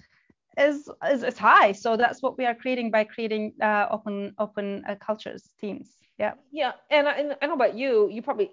is, 0.59 0.89
is, 1.11 1.23
is 1.23 1.39
high. 1.39 1.73
So 1.73 1.97
that's 1.97 2.23
what 2.23 2.37
we 2.39 2.47
are 2.47 2.55
creating 2.55 2.91
by 2.91 3.05
creating 3.05 3.55
uh, 3.61 3.87
open 3.91 4.35
open 4.39 4.85
uh, 4.89 4.95
cultures 4.97 5.49
teams 5.61 5.97
yeah. 6.19 6.35
Yeah. 6.51 6.73
And 6.91 7.09
I, 7.09 7.13
and 7.13 7.37
I 7.41 7.47
know 7.47 7.55
about 7.55 7.77
you, 7.77 8.09
you 8.11 8.23
probably, 8.23 8.51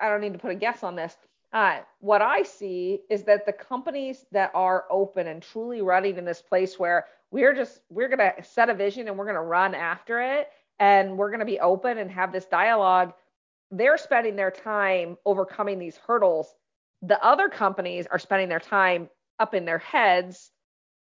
I 0.00 0.08
don't 0.08 0.20
need 0.20 0.32
to 0.32 0.38
put 0.38 0.50
a 0.50 0.54
guess 0.56 0.82
on 0.82 0.96
this. 0.96 1.16
Uh, 1.52 1.80
what 2.00 2.20
I 2.20 2.42
see 2.42 3.00
is 3.08 3.22
that 3.24 3.46
the 3.46 3.52
companies 3.52 4.26
that 4.32 4.50
are 4.54 4.84
open 4.90 5.28
and 5.28 5.40
truly 5.40 5.82
running 5.82 6.16
in 6.16 6.24
this 6.24 6.42
place 6.42 6.78
where 6.78 7.06
we're 7.30 7.54
just, 7.54 7.80
we're 7.90 8.08
going 8.08 8.18
to 8.18 8.42
set 8.42 8.68
a 8.68 8.74
vision 8.74 9.06
and 9.06 9.16
we're 9.16 9.24
going 9.24 9.36
to 9.36 9.40
run 9.40 9.74
after 9.74 10.20
it 10.20 10.48
and 10.80 11.16
we're 11.16 11.30
going 11.30 11.40
to 11.40 11.46
be 11.46 11.60
open 11.60 11.98
and 11.98 12.10
have 12.10 12.32
this 12.32 12.46
dialogue, 12.46 13.12
they're 13.70 13.98
spending 13.98 14.36
their 14.36 14.50
time 14.50 15.16
overcoming 15.24 15.78
these 15.78 15.96
hurdles. 15.96 16.52
The 17.02 17.22
other 17.24 17.48
companies 17.48 18.06
are 18.10 18.18
spending 18.18 18.48
their 18.48 18.60
time 18.60 19.08
up 19.38 19.54
in 19.54 19.64
their 19.64 19.78
heads, 19.78 20.50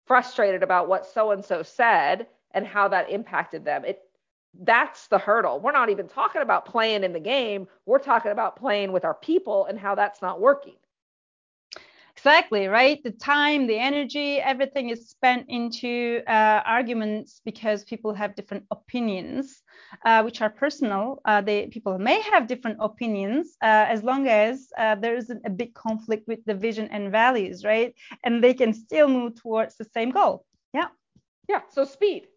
frustrated 0.06 0.62
about 0.62 0.88
what 0.88 1.06
so 1.08 1.32
and 1.32 1.44
so 1.44 1.64
said 1.64 2.28
and 2.52 2.68
how 2.68 2.88
that 2.90 3.10
impacted 3.10 3.66
them. 3.66 3.86
It 3.86 4.03
that's 4.62 5.08
the 5.08 5.18
hurdle. 5.18 5.60
We're 5.60 5.72
not 5.72 5.90
even 5.90 6.08
talking 6.08 6.42
about 6.42 6.66
playing 6.66 7.04
in 7.04 7.14
the 7.14 7.20
game. 7.20 7.68
We're 7.86 8.00
talking 8.00 8.32
about 8.32 8.56
playing 8.56 8.92
with 8.92 9.06
our 9.06 9.16
people 9.16 9.66
and 9.66 9.80
how 9.80 9.96
that's 9.96 10.22
not 10.22 10.40
working. 10.40 10.76
Exactly, 12.16 12.68
right? 12.68 13.04
The 13.04 13.12
time, 13.12 13.66
the 13.66 13.78
energy, 13.78 14.40
everything 14.40 14.90
is 14.90 15.10
spent 15.10 15.46
into 15.50 16.22
uh, 16.28 16.62
arguments 16.66 17.42
because 17.44 17.84
people 17.84 18.14
have 18.14 18.36
different 18.36 18.66
opinions, 18.70 19.64
uh, 20.06 20.22
which 20.22 20.40
are 20.42 20.50
personal. 20.50 21.20
Uh, 21.26 21.42
they 21.42 21.68
people 21.68 21.98
may 21.98 22.22
have 22.22 22.48
different 22.48 22.78
opinions 22.80 23.58
uh, 23.64 23.86
as 23.90 24.04
long 24.04 24.28
as 24.28 24.70
uh, 24.78 24.96
there 24.96 25.16
isn't 25.18 25.42
a 25.46 25.50
big 25.50 25.74
conflict 25.74 26.28
with 26.28 26.40
the 26.46 26.54
vision 26.54 26.88
and 26.92 27.12
values, 27.12 27.66
right? 27.66 27.96
And 28.24 28.44
they 28.44 28.54
can 28.54 28.74
still 28.74 29.08
move 29.08 29.36
towards 29.36 29.76
the 29.76 29.86
same 29.86 30.12
goal. 30.12 30.46
Yeah. 30.74 30.90
Yeah. 31.50 31.62
So 31.72 31.84
speed. 31.84 32.28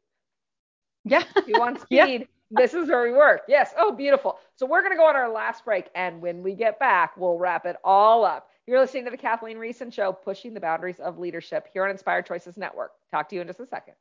Yeah. 1.06 1.22
you 1.46 1.58
want 1.58 1.80
speed. 1.82 1.96
yeah. 1.96 2.18
This 2.50 2.74
is 2.74 2.88
where 2.88 3.02
we 3.02 3.12
work. 3.12 3.42
Yes. 3.48 3.72
Oh, 3.76 3.92
beautiful. 3.92 4.38
So 4.56 4.66
we're 4.66 4.80
going 4.80 4.92
to 4.92 4.96
go 4.96 5.06
on 5.06 5.16
our 5.16 5.32
last 5.32 5.64
break. 5.64 5.86
And 5.94 6.20
when 6.20 6.42
we 6.42 6.54
get 6.54 6.78
back, 6.78 7.16
we'll 7.16 7.38
wrap 7.38 7.66
it 7.66 7.76
all 7.82 8.24
up. 8.24 8.48
You're 8.66 8.80
listening 8.80 9.04
to 9.06 9.10
the 9.10 9.16
Kathleen 9.16 9.56
Riessen 9.58 9.92
Show, 9.92 10.12
pushing 10.12 10.54
the 10.54 10.60
boundaries 10.60 11.00
of 11.00 11.18
leadership 11.18 11.68
here 11.72 11.84
on 11.84 11.90
Inspired 11.90 12.26
Choices 12.26 12.56
Network. 12.56 12.92
Talk 13.10 13.28
to 13.30 13.34
you 13.34 13.40
in 13.40 13.46
just 13.46 13.60
a 13.60 13.66
second. 13.66 13.94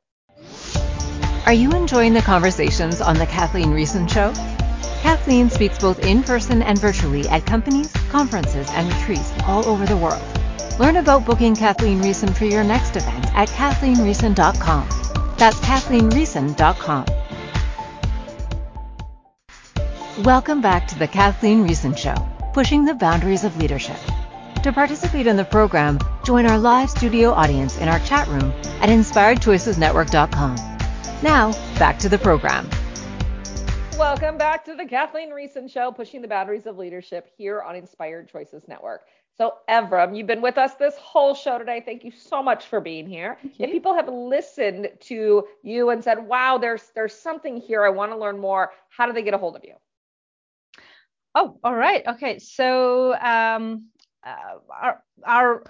Are 1.46 1.52
you 1.52 1.70
enjoying 1.72 2.14
the 2.14 2.22
conversations 2.22 3.00
on 3.00 3.16
the 3.16 3.26
Kathleen 3.26 3.68
Riessen 3.70 4.08
Show? 4.10 4.32
Kathleen 5.02 5.50
speaks 5.50 5.78
both 5.78 6.00
in 6.04 6.22
person 6.24 6.62
and 6.62 6.78
virtually 6.80 7.28
at 7.28 7.46
companies, 7.46 7.92
conferences, 8.10 8.68
and 8.72 8.92
retreats 8.92 9.32
all 9.46 9.64
over 9.68 9.86
the 9.86 9.96
world. 9.96 10.22
Learn 10.80 10.96
about 10.96 11.24
booking 11.24 11.54
Kathleen 11.54 12.00
Riessen 12.00 12.36
for 12.36 12.44
your 12.44 12.64
next 12.64 12.96
event 12.96 13.26
at 13.34 13.48
kathleenriessen.com. 13.48 15.05
That's 15.38 15.58
kathleenriessen.com. 15.60 17.04
Welcome 20.24 20.62
back 20.62 20.88
to 20.88 20.98
the 20.98 21.06
Kathleen 21.06 21.66
Riessen 21.66 21.96
Show, 21.96 22.14
pushing 22.54 22.86
the 22.86 22.94
boundaries 22.94 23.44
of 23.44 23.56
leadership. 23.58 23.98
To 24.62 24.72
participate 24.72 25.26
in 25.26 25.36
the 25.36 25.44
program, 25.44 25.98
join 26.24 26.46
our 26.46 26.58
live 26.58 26.88
studio 26.88 27.32
audience 27.32 27.76
in 27.78 27.88
our 27.88 27.98
chat 28.00 28.26
room 28.28 28.50
at 28.80 28.88
inspiredchoicesnetwork.com. 28.88 30.56
Now, 31.22 31.52
back 31.78 31.98
to 31.98 32.08
the 32.08 32.18
program. 32.18 32.68
Welcome 33.98 34.38
back 34.38 34.64
to 34.64 34.74
the 34.74 34.86
Kathleen 34.86 35.30
Riessen 35.30 35.70
Show, 35.70 35.92
pushing 35.92 36.22
the 36.22 36.28
boundaries 36.28 36.66
of 36.66 36.78
leadership 36.78 37.30
here 37.36 37.60
on 37.60 37.76
Inspired 37.76 38.28
Choices 38.28 38.66
Network. 38.68 39.06
So, 39.38 39.52
Evrim, 39.68 40.16
you've 40.16 40.26
been 40.26 40.40
with 40.40 40.56
us 40.56 40.74
this 40.74 40.96
whole 40.96 41.34
show 41.34 41.58
today. 41.58 41.82
Thank 41.84 42.04
you 42.04 42.10
so 42.10 42.42
much 42.42 42.66
for 42.66 42.80
being 42.80 43.06
here. 43.06 43.36
If 43.58 43.70
people 43.70 43.94
have 43.94 44.08
listened 44.08 44.88
to 45.00 45.46
you 45.62 45.90
and 45.90 46.02
said, 46.02 46.26
"Wow, 46.26 46.56
there's 46.56 46.90
there's 46.94 47.14
something 47.14 47.58
here. 47.58 47.84
I 47.84 47.90
want 47.90 48.12
to 48.12 48.16
learn 48.16 48.38
more," 48.38 48.72
how 48.88 49.06
do 49.06 49.12
they 49.12 49.22
get 49.22 49.34
a 49.34 49.38
hold 49.38 49.56
of 49.56 49.64
you? 49.64 49.74
Oh, 51.34 51.58
all 51.62 51.74
right. 51.74 52.02
Okay. 52.06 52.38
So, 52.38 53.14
um, 53.14 53.88
uh, 54.24 54.58
our, 54.70 55.02
our 55.22 55.64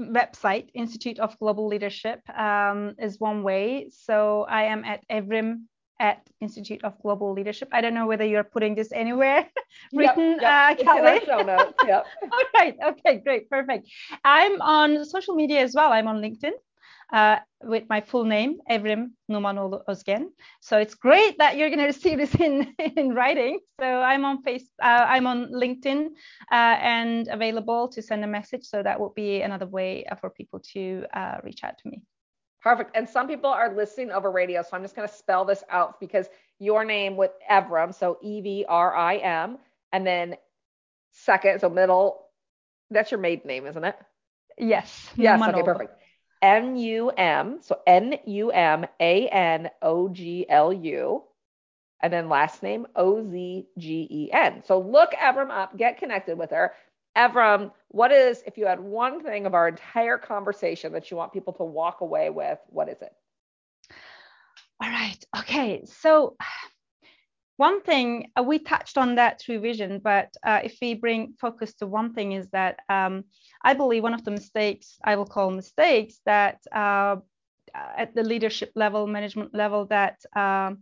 website, 0.00 0.70
Institute 0.74 1.20
of 1.20 1.38
Global 1.38 1.68
Leadership, 1.68 2.20
um, 2.36 2.96
is 2.98 3.20
one 3.20 3.44
way. 3.44 3.90
So 3.92 4.44
I 4.48 4.64
am 4.64 4.84
at 4.84 5.06
Evrim 5.08 5.66
at 6.02 6.28
Institute 6.40 6.82
of 6.82 7.00
Global 7.00 7.32
Leadership. 7.32 7.68
I 7.72 7.80
don't 7.80 7.94
know 7.94 8.08
whether 8.08 8.24
you're 8.24 8.50
putting 8.54 8.74
this 8.74 8.90
anywhere 8.92 9.48
written, 9.94 10.32
yep, 10.40 10.78
yep. 10.78 10.78
Uh, 10.80 10.84
Kelly. 10.84 11.20
show 11.24 11.42
notes. 11.42 11.78
Yep. 11.86 12.06
All 12.32 12.46
right. 12.58 12.76
Okay. 12.90 13.18
Great. 13.18 13.48
Perfect. 13.48 13.88
I'm 14.24 14.60
on 14.60 15.04
social 15.04 15.34
media 15.36 15.60
as 15.60 15.74
well. 15.74 15.92
I'm 15.92 16.08
on 16.08 16.20
LinkedIn 16.20 16.56
uh, 17.12 17.36
with 17.62 17.84
my 17.88 18.00
full 18.00 18.24
name, 18.24 18.58
Evrim 18.68 19.12
Numanoğlu 19.30 19.84
Özgen. 19.88 20.24
So 20.60 20.78
it's 20.78 20.96
great 20.96 21.38
that 21.38 21.56
you're 21.56 21.70
going 21.70 21.78
to 21.86 21.92
receive 21.94 22.18
this 22.18 22.34
in, 22.34 22.74
in 22.96 23.14
writing. 23.14 23.60
So 23.80 23.86
I'm 23.86 24.24
on 24.24 24.42
face, 24.42 24.68
uh, 24.82 25.06
I'm 25.14 25.28
on 25.28 25.52
LinkedIn 25.52 26.06
uh, 26.50 26.76
and 26.96 27.28
available 27.28 27.88
to 27.94 28.02
send 28.02 28.24
a 28.24 28.26
message. 28.38 28.64
So 28.64 28.82
that 28.82 28.98
will 28.98 29.12
be 29.14 29.42
another 29.42 29.66
way 29.66 30.04
for 30.20 30.30
people 30.30 30.60
to 30.72 31.04
uh, 31.14 31.36
reach 31.44 31.62
out 31.62 31.78
to 31.78 31.88
me. 31.88 32.02
Perfect. 32.62 32.96
And 32.96 33.08
some 33.08 33.26
people 33.26 33.50
are 33.50 33.74
listening 33.74 34.10
over 34.12 34.30
radio. 34.30 34.62
So 34.62 34.70
I'm 34.72 34.82
just 34.82 34.94
going 34.94 35.08
to 35.08 35.14
spell 35.14 35.44
this 35.44 35.64
out 35.68 35.98
because 35.98 36.28
your 36.58 36.84
name 36.84 37.16
with 37.16 37.32
Evrim, 37.50 37.92
so 37.92 38.18
E 38.22 38.40
V 38.40 38.64
R 38.68 38.94
I 38.94 39.16
M, 39.16 39.58
and 39.92 40.06
then 40.06 40.36
second, 41.10 41.60
so 41.60 41.68
middle, 41.68 42.26
that's 42.90 43.10
your 43.10 43.18
maiden 43.18 43.48
name, 43.48 43.66
isn't 43.66 43.82
it? 43.82 43.96
Yes. 44.58 45.10
Yes. 45.16 45.42
Okay, 45.42 45.62
perfect. 45.62 45.98
N 46.40 46.76
U 46.76 47.10
M, 47.10 47.58
so 47.62 47.80
N 47.86 48.16
U 48.26 48.50
M 48.50 48.86
A 49.00 49.28
N 49.28 49.70
O 49.80 50.08
G 50.08 50.46
L 50.48 50.72
U, 50.72 51.22
and 52.00 52.12
then 52.12 52.28
last 52.28 52.62
name 52.62 52.86
O 52.94 53.28
Z 53.28 53.66
G 53.78 54.08
E 54.10 54.30
N. 54.32 54.62
So 54.66 54.78
look 54.78 55.12
Evrim 55.12 55.50
up, 55.50 55.76
get 55.76 55.98
connected 55.98 56.36
with 56.38 56.50
her. 56.50 56.72
Evrim, 57.16 57.72
what 57.88 58.10
is, 58.10 58.42
if 58.46 58.56
you 58.56 58.66
had 58.66 58.80
one 58.80 59.22
thing 59.22 59.46
of 59.46 59.54
our 59.54 59.68
entire 59.68 60.18
conversation 60.18 60.92
that 60.92 61.10
you 61.10 61.16
want 61.16 61.32
people 61.32 61.52
to 61.54 61.64
walk 61.64 62.00
away 62.00 62.30
with, 62.30 62.58
what 62.68 62.88
is 62.88 63.02
it? 63.02 63.12
All 64.82 64.90
right. 64.90 65.24
Okay. 65.38 65.84
So 65.84 66.36
one 67.56 67.82
thing 67.82 68.30
uh, 68.36 68.42
we 68.42 68.58
touched 68.58 68.98
on 68.98 69.16
that 69.16 69.40
through 69.40 69.60
vision, 69.60 70.00
but 70.02 70.34
uh, 70.44 70.60
if 70.64 70.78
we 70.80 70.94
bring 70.94 71.34
focus 71.40 71.74
to 71.74 71.86
one 71.86 72.14
thing, 72.14 72.32
is 72.32 72.48
that 72.50 72.80
um, 72.88 73.24
I 73.62 73.74
believe 73.74 74.02
one 74.02 74.14
of 74.14 74.24
the 74.24 74.30
mistakes 74.30 74.98
I 75.04 75.16
will 75.16 75.26
call 75.26 75.50
mistakes 75.50 76.18
that 76.26 76.58
uh, 76.74 77.16
at 77.74 78.14
the 78.14 78.22
leadership 78.22 78.72
level, 78.74 79.06
management 79.06 79.54
level, 79.54 79.86
that 79.86 80.16
um, 80.34 80.78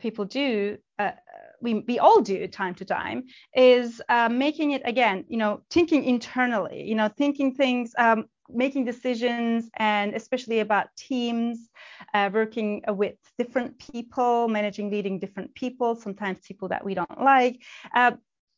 people 0.00 0.24
do, 0.24 0.76
uh, 0.98 1.12
we, 1.60 1.84
we 1.86 1.98
all 1.98 2.20
do 2.20 2.46
time 2.46 2.74
to 2.76 2.84
time, 2.84 3.24
is 3.54 4.00
uh, 4.08 4.28
making 4.28 4.72
it 4.72 4.82
again, 4.84 5.24
you 5.28 5.36
know, 5.36 5.62
thinking 5.70 6.04
internally, 6.04 6.84
you 6.84 6.94
know, 6.94 7.08
thinking 7.08 7.54
things 7.54 7.92
um, 7.98 8.26
making 8.48 8.84
decisions 8.84 9.70
and 9.76 10.14
especially 10.14 10.60
about 10.60 10.88
teams, 10.96 11.68
uh, 12.12 12.30
working 12.32 12.82
with 12.88 13.14
different 13.38 13.78
people, 13.78 14.48
managing, 14.48 14.90
leading 14.90 15.18
different 15.18 15.54
people, 15.54 15.96
sometimes 15.96 16.38
people 16.46 16.68
that 16.68 16.84
we 16.84 16.94
don't 16.94 17.20
like, 17.20 17.62
uh, 17.94 18.12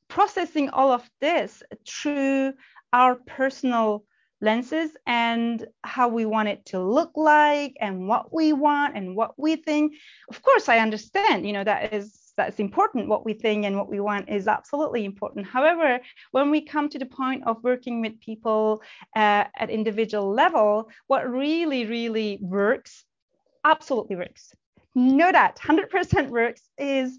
processing 0.09 0.71
all 0.71 0.91
of 0.93 1.09
this 1.21 1.63
through 1.87 2.53
our 2.93 3.17
personal 3.27 4.05
lenses 4.41 4.91
and 5.07 5.67
how 5.83 6.09
we 6.09 6.27
want 6.27 6.49
it 6.49 6.65
to 6.67 6.79
look 6.79 7.13
like 7.17 7.75
and 7.81 8.07
what 8.07 8.33
we 8.33 8.53
want 8.53 8.97
and 8.97 9.17
what 9.17 9.33
we 9.39 9.57
think. 9.57 9.95
Of 10.29 10.43
course, 10.43 10.69
I 10.69 10.79
understand, 10.79 11.47
you 11.47 11.53
know, 11.53 11.65
that 11.65 11.95
is 11.95 12.26
that's 12.37 12.59
important. 12.61 13.09
What 13.09 13.25
we 13.25 13.33
think 13.33 13.65
and 13.65 13.77
what 13.77 13.91
we 13.91 14.01
want 14.01 14.29
is 14.29 14.47
absolutely 14.49 15.05
important. 15.05 15.47
However, 15.47 16.01
when 16.33 16.51
we 16.51 16.61
come 16.61 16.89
to 16.91 16.99
the 16.99 17.07
point 17.07 17.45
of 17.47 17.63
working 17.63 18.01
with 18.01 18.21
people 18.21 18.83
uh, 19.15 19.45
at 19.57 19.71
individual 19.71 20.31
level, 20.33 20.91
what 21.07 21.29
really, 21.29 21.87
really 21.87 22.39
works, 22.41 23.05
absolutely 23.65 24.17
works. 24.17 24.55
Know 24.95 25.31
that 25.33 25.59
100% 25.59 26.29
works 26.31 26.63
is 26.79 27.19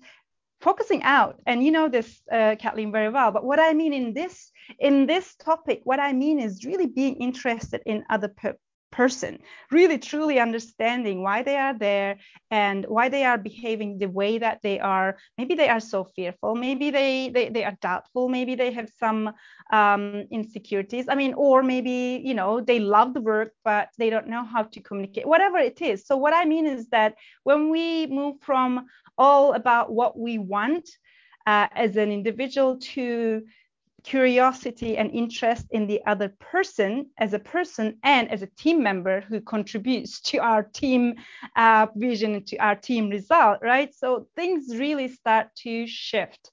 focusing 0.60 1.04
out 1.04 1.40
and 1.46 1.64
you 1.64 1.72
know 1.72 1.88
this 1.88 2.20
uh, 2.32 2.56
kathleen 2.60 2.92
very 2.92 3.10
well 3.10 3.32
but 3.32 3.44
what 3.44 3.60
i 3.60 3.74
mean 3.74 3.94
in 3.94 4.14
this 4.14 4.52
in 4.80 5.06
this 5.06 5.36
topic 5.36 5.82
what 5.84 6.00
i 6.00 6.12
mean 6.12 6.40
is 6.40 6.66
really 6.66 6.88
being 6.88 7.16
interested 7.18 7.80
in 7.86 8.04
other 8.10 8.28
pe- 8.28 8.54
person, 8.92 9.40
really 9.72 9.98
truly 9.98 10.40
understanding 10.40 11.22
why 11.24 11.44
they 11.44 11.58
are 11.58 11.78
there 11.78 12.18
and 12.50 12.86
why 12.86 13.10
they 13.10 13.24
are 13.24 13.38
behaving 13.38 13.98
the 13.98 14.08
way 14.10 14.38
that 14.38 14.62
they 14.64 14.80
are. 14.80 15.18
Maybe 15.38 15.56
they 15.56 15.70
are 15.70 15.80
so 15.80 16.04
fearful, 16.04 16.56
maybe 16.56 16.90
they 16.90 17.30
they, 17.30 17.50
they 17.50 17.64
are 17.64 17.78
doubtful, 17.82 18.30
maybe 18.30 18.56
they 18.56 18.72
have 18.72 18.90
some 19.00 19.34
um, 19.72 20.26
insecurities. 20.32 21.06
I 21.10 21.16
mean, 21.16 21.34
or 21.34 21.64
maybe 21.64 22.22
you 22.24 22.34
know 22.34 22.62
they 22.62 22.80
love 22.80 23.14
the 23.14 23.22
work 23.22 23.54
but 23.64 23.90
they 23.98 24.10
don't 24.10 24.28
know 24.28 24.44
how 24.44 24.64
to 24.64 24.80
communicate. 24.82 25.28
Whatever 25.28 25.58
it 25.58 25.82
is. 25.82 26.06
So 26.06 26.18
what 26.18 26.34
I 26.34 26.46
mean 26.46 26.66
is 26.66 26.88
that 26.90 27.16
when 27.44 27.70
we 27.70 28.08
move 28.08 28.42
from 28.42 28.88
all 29.18 29.54
about 29.54 29.92
what 29.92 30.18
we 30.18 30.38
want 30.38 30.90
uh, 31.46 31.68
as 31.74 31.96
an 31.96 32.12
individual 32.12 32.78
to 32.78 33.44
curiosity 34.08 34.98
and 34.98 35.12
interest 35.12 35.66
in 35.72 35.86
the 35.86 36.00
other 36.08 36.30
person 36.40 37.08
as 37.18 37.34
a 37.34 37.40
person 37.40 37.98
and 38.04 38.32
as 38.32 38.42
a 38.42 38.48
team 38.64 38.82
member 38.82 39.20
who 39.20 39.42
contributes 39.42 40.22
to 40.22 40.38
our 40.38 40.64
team 40.64 41.14
uh, 41.58 41.88
vision 41.94 42.42
to 42.46 42.56
our 42.58 42.76
team 42.76 43.10
result 43.10 43.58
right 43.62 43.94
so 43.94 44.26
things 44.34 44.78
really 44.78 45.10
start 45.10 45.48
to 45.56 45.86
shift 45.88 46.52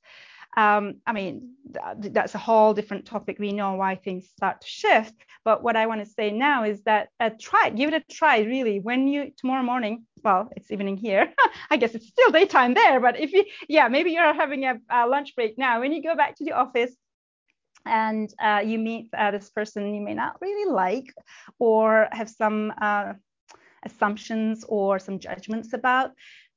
um, 0.56 1.00
I 1.04 1.12
mean, 1.12 1.54
that's 1.98 2.36
a 2.36 2.38
whole 2.38 2.74
different 2.74 3.06
topic. 3.06 3.38
We 3.40 3.52
know 3.52 3.72
why 3.74 3.96
things 3.96 4.28
start 4.36 4.60
to 4.60 4.68
shift. 4.68 5.14
But 5.44 5.64
what 5.64 5.74
I 5.74 5.86
want 5.86 6.04
to 6.04 6.08
say 6.08 6.30
now 6.30 6.62
is 6.62 6.80
that 6.82 7.08
uh, 7.18 7.30
try, 7.40 7.70
give 7.70 7.92
it 7.92 8.04
a 8.08 8.12
try, 8.14 8.38
really. 8.38 8.78
When 8.78 9.08
you, 9.08 9.32
tomorrow 9.36 9.64
morning, 9.64 10.04
well, 10.22 10.48
it's 10.54 10.70
evening 10.70 10.96
here. 10.96 11.32
I 11.70 11.76
guess 11.76 11.96
it's 11.96 12.06
still 12.06 12.30
daytime 12.30 12.74
there. 12.74 13.00
But 13.00 13.18
if 13.18 13.32
you, 13.32 13.44
yeah, 13.68 13.88
maybe 13.88 14.12
you're 14.12 14.32
having 14.32 14.64
a, 14.64 14.76
a 14.88 15.08
lunch 15.08 15.34
break 15.34 15.58
now. 15.58 15.80
When 15.80 15.92
you 15.92 16.04
go 16.04 16.14
back 16.14 16.36
to 16.36 16.44
the 16.44 16.52
office, 16.52 16.94
and 17.86 18.32
uh, 18.42 18.62
you 18.64 18.78
meet 18.78 19.08
uh, 19.16 19.30
this 19.30 19.50
person 19.50 19.94
you 19.94 20.00
may 20.00 20.14
not 20.14 20.40
really 20.40 20.70
like 20.70 21.12
or 21.58 22.08
have 22.12 22.28
some 22.28 22.72
uh, 22.80 23.12
assumptions 23.84 24.64
or 24.68 24.98
some 24.98 25.18
judgments 25.18 25.72
about 25.72 26.12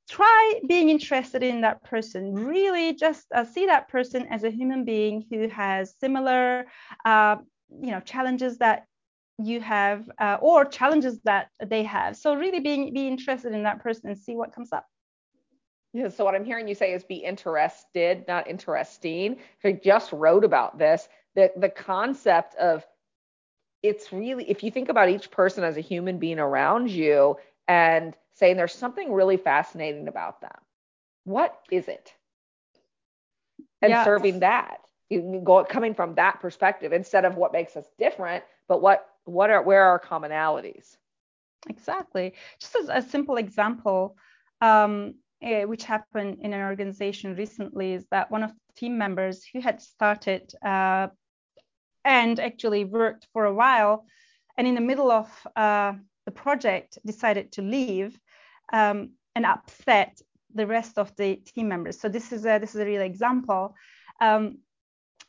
try 0.10 0.60
being 0.68 0.90
interested 0.90 1.44
in 1.44 1.62
that 1.62 1.84
person 1.84 2.34
really 2.34 2.94
just 2.94 3.26
uh, 3.36 3.44
see 3.44 3.66
that 3.66 3.90
person 3.90 4.26
as 4.28 4.44
a 4.44 4.50
human 4.50 4.86
being 4.86 5.26
who 5.30 5.50
has 5.50 5.94
similar 6.00 6.66
uh, 7.06 7.36
you 7.82 7.92
know 7.92 8.00
challenges 8.00 8.58
that 8.58 8.86
you 9.40 9.62
have 9.62 10.10
uh, 10.20 10.38
or 10.42 10.66
challenges 10.66 11.20
that 11.24 11.50
they 11.64 11.84
have. 11.84 12.18
So 12.18 12.36
really 12.36 12.60
being 12.60 12.94
be 12.94 13.08
interested 13.08 13.54
in 13.54 13.64
that 13.64 13.82
person 13.82 14.10
and 14.10 14.18
see 14.18 14.36
what 14.36 14.54
comes 14.54 14.74
up. 14.74 14.86
Yeah, 15.98 16.10
so 16.10 16.24
what 16.24 16.36
I'm 16.36 16.46
hearing 16.46 16.68
you 16.68 16.76
say 16.76 16.94
is 16.94 17.04
be 17.04 17.16
interested, 17.16 18.24
not 18.28 18.48
interesting. 18.48 19.38
I 19.64 19.72
just 19.72 20.12
wrote 20.12 20.44
about 20.44 20.78
this. 20.78 21.10
The 21.34 21.52
the 21.58 21.70
concept 21.70 22.54
of 22.54 22.86
it's 23.82 24.14
really 24.14 24.48
if 24.48 24.64
you 24.64 24.70
think 24.70 24.90
about 24.90 25.10
each 25.10 25.32
person 25.32 25.64
as 25.64 25.76
a 25.76 25.82
human 25.82 26.20
being 26.20 26.38
around 26.38 26.92
you 26.92 27.38
and 27.68 28.14
saying 28.36 28.58
there's 28.58 28.76
something 28.76 29.12
really 29.12 29.38
fascinating 29.38 30.08
about 30.08 30.40
them. 30.40 30.60
What 31.24 31.58
is 31.72 31.88
it? 31.88 32.14
And 33.82 33.90
yeah. 33.90 34.04
serving 34.04 34.42
that. 34.42 34.78
You 35.10 35.42
go 35.44 35.64
coming 35.64 35.96
from 35.96 36.14
that 36.14 36.42
perspective 36.42 36.94
instead 36.94 37.26
of 37.26 37.38
what 37.38 37.54
makes 37.54 37.76
us 37.76 37.86
different, 37.98 38.44
but 38.68 38.84
what 38.84 39.10
what 39.26 39.50
are 39.50 39.64
where 39.64 39.82
are 39.82 39.90
our 39.94 40.00
commonalities? 40.00 40.96
Exactly. 41.68 42.36
Just 42.60 42.76
as 42.76 42.90
a 42.90 43.02
simple 43.10 43.38
example, 43.38 44.16
um, 44.62 45.16
uh, 45.44 45.62
which 45.62 45.84
happened 45.84 46.40
in 46.42 46.54
an 46.54 46.62
organization 46.62 47.36
recently 47.36 47.94
is 47.94 48.06
that 48.12 48.32
one 48.32 48.44
of 48.44 48.52
the 48.52 48.74
team 48.76 48.98
members 48.98 49.44
who 49.54 49.60
had 49.60 49.82
started 49.82 50.52
uh, 50.66 51.08
and 52.04 52.40
actually 52.40 52.86
worked 52.86 53.28
for 53.34 53.46
a 53.46 53.54
while 53.54 54.06
and 54.58 54.68
in 54.68 54.76
the 54.76 54.82
middle 54.82 55.12
of 55.12 55.30
uh, 55.56 55.94
the 56.26 56.32
project 56.32 56.98
decided 57.06 57.52
to 57.52 57.62
leave 57.62 58.20
um, 58.74 59.12
and 59.36 59.46
upset 59.46 60.20
the 60.56 60.66
rest 60.66 60.98
of 60.98 61.16
the 61.16 61.36
team 61.36 61.68
members. 61.68 62.00
So 62.00 62.10
this 62.10 62.32
is 62.32 62.46
a 62.46 62.58
this 62.58 62.74
is 62.74 62.82
a 62.82 62.86
real 62.86 63.02
example. 63.02 63.76
Um, 64.20 64.58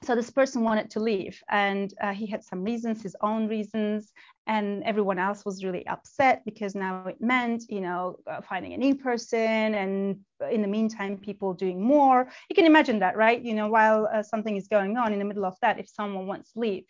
so 0.02 0.14
this 0.14 0.30
person 0.30 0.62
wanted 0.62 0.90
to 0.90 1.00
leave 1.00 1.42
and 1.50 1.92
uh, 2.00 2.12
he 2.12 2.26
had 2.26 2.44
some 2.44 2.62
reasons 2.62 3.02
his 3.02 3.16
own 3.20 3.48
reasons 3.48 4.12
and 4.48 4.82
everyone 4.84 5.18
else 5.18 5.44
was 5.44 5.62
really 5.62 5.86
upset 5.86 6.42
because 6.44 6.74
now 6.74 7.04
it 7.06 7.20
meant 7.20 7.64
you 7.68 7.80
know 7.80 8.18
uh, 8.26 8.40
finding 8.40 8.72
a 8.72 8.76
new 8.76 8.94
person 8.94 9.74
and 9.74 10.18
in 10.50 10.62
the 10.62 10.68
meantime 10.68 11.16
people 11.16 11.52
doing 11.52 11.82
more. 11.82 12.28
You 12.48 12.56
can 12.56 12.64
imagine 12.64 13.00
that 13.00 13.16
right? 13.16 13.40
You 13.40 13.54
know 13.54 13.68
while 13.68 14.08
uh, 14.12 14.22
something 14.22 14.56
is 14.56 14.68
going 14.68 14.96
on 14.96 15.12
in 15.12 15.18
the 15.18 15.24
middle 15.24 15.44
of 15.44 15.56
that 15.62 15.78
if 15.78 15.88
someone 15.88 16.26
wants 16.26 16.52
to 16.52 16.60
leave. 16.60 16.84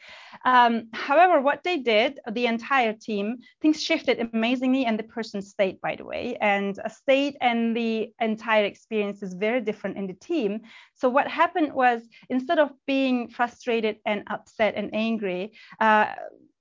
Um, 0.45 0.89
however 0.93 1.41
what 1.41 1.63
they 1.65 1.79
did 1.79 2.21
the 2.31 2.47
entire 2.47 2.93
team 2.93 3.39
things 3.61 3.83
shifted 3.83 4.21
amazingly 4.33 4.85
and 4.85 4.99
the 4.99 5.03
person 5.03 5.43
stayed 5.43 5.81
by 5.81 5.97
the 5.97 6.05
way. 6.05 6.37
And 6.41 6.79
uh, 6.79 6.89
stayed 6.89 7.37
and 7.41 7.77
the 7.77 8.13
entire 8.21 8.65
experience 8.65 9.23
is 9.23 9.35
very 9.35 9.61
different 9.61 9.97
in 9.97 10.07
the 10.07 10.15
team. 10.15 10.61
So 10.95 11.09
what 11.09 11.27
happened 11.29 11.73
was 11.73 12.03
instead 12.29 12.59
of 12.59 12.71
being 12.87 13.29
frustrated 13.29 13.97
and 14.07 14.23
upset 14.29 14.75
and 14.77 14.91
angry 14.93 15.53
uh, 15.81 16.15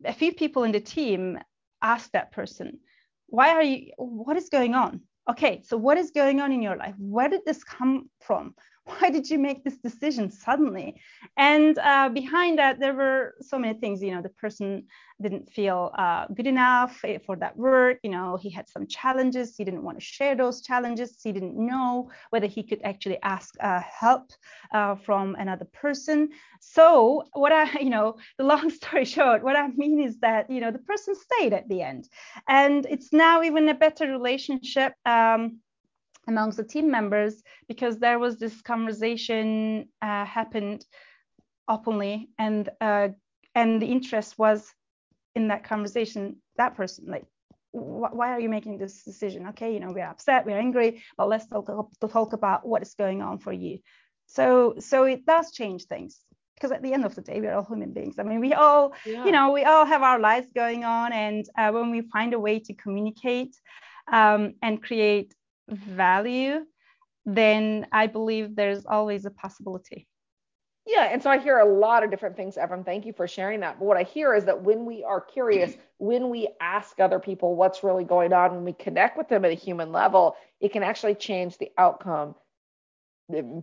a 0.06 0.14
few 0.14 0.34
people 0.34 0.64
in 0.64 0.72
the 0.72 0.80
team 0.80 1.38
asked 1.82 2.12
that 2.14 2.32
person 2.32 2.80
why 3.28 3.50
are 3.50 3.64
you 3.64 3.92
what 3.98 4.38
is 4.38 4.50
going 4.50 4.74
on 4.74 5.02
okay, 5.30 5.62
so 5.66 5.78
what 5.78 5.98
is 5.98 6.12
going 6.12 6.40
on 6.40 6.52
in 6.52 6.62
your 6.62 6.76
life? 6.76 6.96
Where 6.98 7.30
did 7.30 7.42
this 7.46 7.64
come 7.64 8.10
from? 8.22 8.56
Why 8.88 9.10
did 9.10 9.30
you 9.30 9.38
make 9.38 9.64
this 9.64 9.78
decision 9.78 10.32
suddenly? 10.32 10.96
And 11.38 11.78
uh, 11.78 12.10
behind 12.10 12.58
that 12.60 12.80
there 12.80 12.94
were 12.94 13.36
so 13.42 13.60
many 13.60 13.78
things 13.80 14.02
you 14.02 14.12
know 14.12 14.22
the 14.22 14.30
person 14.30 14.86
didn't 15.22 15.50
feel 15.52 15.92
uh, 15.98 16.28
good 16.34 16.48
enough 16.48 17.04
for 17.26 17.36
that 17.38 17.58
work 17.58 17.98
you 18.04 18.10
know 18.10 18.38
he 18.38 18.50
had 18.50 18.70
some 18.70 18.88
challenges 18.88 19.56
he 19.58 19.64
didn't 19.64 19.84
want 19.84 19.98
to 20.00 20.06
share 20.06 20.36
those 20.36 20.62
challenges 20.62 21.18
he 21.24 21.32
didn't 21.32 21.58
know 21.58 22.10
whether 22.30 22.48
he 22.48 22.64
could 22.64 22.82
actually 22.84 23.20
ask 23.24 23.56
uh, 23.62 23.82
help 23.82 24.32
uh, 24.74 24.96
from 24.96 25.36
another 25.36 25.66
person. 25.66 26.30
So 26.62 27.24
what 27.34 27.52
i 27.52 27.80
you 27.80 27.90
know 27.90 28.18
the 28.38 28.44
long 28.44 28.70
story 28.70 29.06
short 29.18 29.44
what 29.44 29.56
i 29.56 29.68
mean 29.68 30.00
is 30.02 30.20
that 30.20 30.50
you 30.50 30.60
know 30.62 30.72
the 30.72 30.80
person 30.92 31.14
stayed 31.16 31.54
at 31.54 31.68
the 31.70 31.82
end. 31.82 32.08
And 32.48 32.86
it's 32.90 33.12
now 33.14 33.44
even 33.44 33.68
a 33.70 33.74
better 33.74 34.08
relationship 34.08 34.94
um, 35.06 35.60
amongst 36.28 36.58
the 36.58 36.64
team 36.64 36.92
members 36.92 37.42
because 37.68 37.98
there 37.98 38.20
was 38.20 38.38
this 38.38 38.62
conversation 38.62 39.88
uh, 40.02 40.26
happened 40.26 40.86
openly 41.68 42.30
and 42.38 42.70
uh, 42.82 43.10
and 43.56 43.82
the 43.82 43.88
interest 43.88 44.38
was 44.38 44.72
in 45.36 45.48
that 45.48 45.64
conversation 45.64 46.38
that 46.58 46.76
person 46.76 47.06
like 47.08 47.26
wh- 47.72 48.14
why 48.14 48.32
are 48.32 48.40
you 48.40 48.50
making 48.50 48.78
this 48.78 49.04
decision? 49.04 49.48
Okay 49.48 49.74
you 49.74 49.80
know 49.80 49.92
we're 49.92 50.06
upset 50.06 50.46
we're 50.46 50.58
angry 50.58 51.04
but 51.18 51.30
let's 51.30 51.48
talk, 51.48 51.66
to 51.66 52.08
talk 52.08 52.34
about 52.34 52.68
what 52.68 52.82
is 52.82 52.94
going 52.94 53.22
on 53.22 53.38
for 53.40 53.54
you. 53.54 53.80
So 54.28 54.76
so 54.80 55.04
it 55.04 55.26
does 55.26 55.52
change 55.52 55.86
things 55.86 56.20
because 56.56 56.72
at 56.72 56.82
the 56.82 56.94
end 56.94 57.06
of 57.06 57.16
the 57.16 57.22
day 57.22 57.40
we're 57.40 57.54
all 57.54 57.66
human 57.66 57.94
beings. 57.94 58.16
I 58.20 58.24
mean 58.24 58.40
we 58.40 58.54
all 58.54 58.94
yeah. 59.06 59.26
you 59.26 59.32
know 59.32 59.52
we 59.52 59.64
all 59.64 59.86
have 59.86 60.04
our 60.04 60.20
lives 60.20 60.48
going 60.54 60.84
on 60.84 61.14
and 61.14 61.46
uh, 61.58 61.72
when 61.72 61.92
we 61.92 62.02
find 62.02 62.34
a 62.34 62.40
way 62.40 62.60
to 62.60 62.74
communicate 62.74 63.56
um, 64.12 64.54
and 64.62 64.82
create 64.82 65.34
value, 65.70 66.66
then 67.26 67.88
I 67.92 68.08
believe 68.08 68.56
there's 68.56 68.86
always 68.86 69.26
a 69.26 69.32
possibility. 69.32 70.08
Yeah, 70.88 71.10
and 71.12 71.22
so 71.22 71.30
I 71.30 71.38
hear 71.38 71.60
a 71.60 71.66
lot 71.66 72.06
of 72.06 72.10
different 72.10 72.38
things, 72.38 72.56
Evrim. 72.56 72.86
Thank 72.86 73.06
you 73.06 73.12
for 73.12 73.28
sharing 73.28 73.60
that. 73.60 73.78
But 73.78 73.86
what 73.86 73.98
I 73.98 74.04
hear 74.04 74.34
is 74.34 74.46
that 74.46 74.64
when 74.64 74.86
we 74.86 75.04
are 75.04 75.20
curious, 75.20 75.76
when 75.98 76.30
we 76.30 76.48
ask 76.62 77.00
other 77.02 77.20
people 77.20 77.56
what's 77.56 77.84
really 77.84 78.06
going 78.06 78.32
on, 78.32 78.56
when 78.56 78.64
we 78.64 78.72
connect 78.72 79.18
with 79.18 79.28
them 79.28 79.44
at 79.44 79.52
a 79.52 79.56
human 79.56 79.92
level, 79.92 80.38
it 80.62 80.72
can 80.72 80.84
actually 80.84 81.16
change 81.16 81.58
the 81.58 81.72
outcome, 81.78 82.36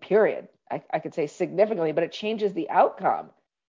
period. 0.02 0.48
I, 0.70 0.82
I 0.92 0.98
could 0.98 1.14
say 1.14 1.26
significantly, 1.26 1.92
but 1.92 2.04
it 2.04 2.12
changes 2.12 2.52
the 2.52 2.68
outcome. 2.68 3.30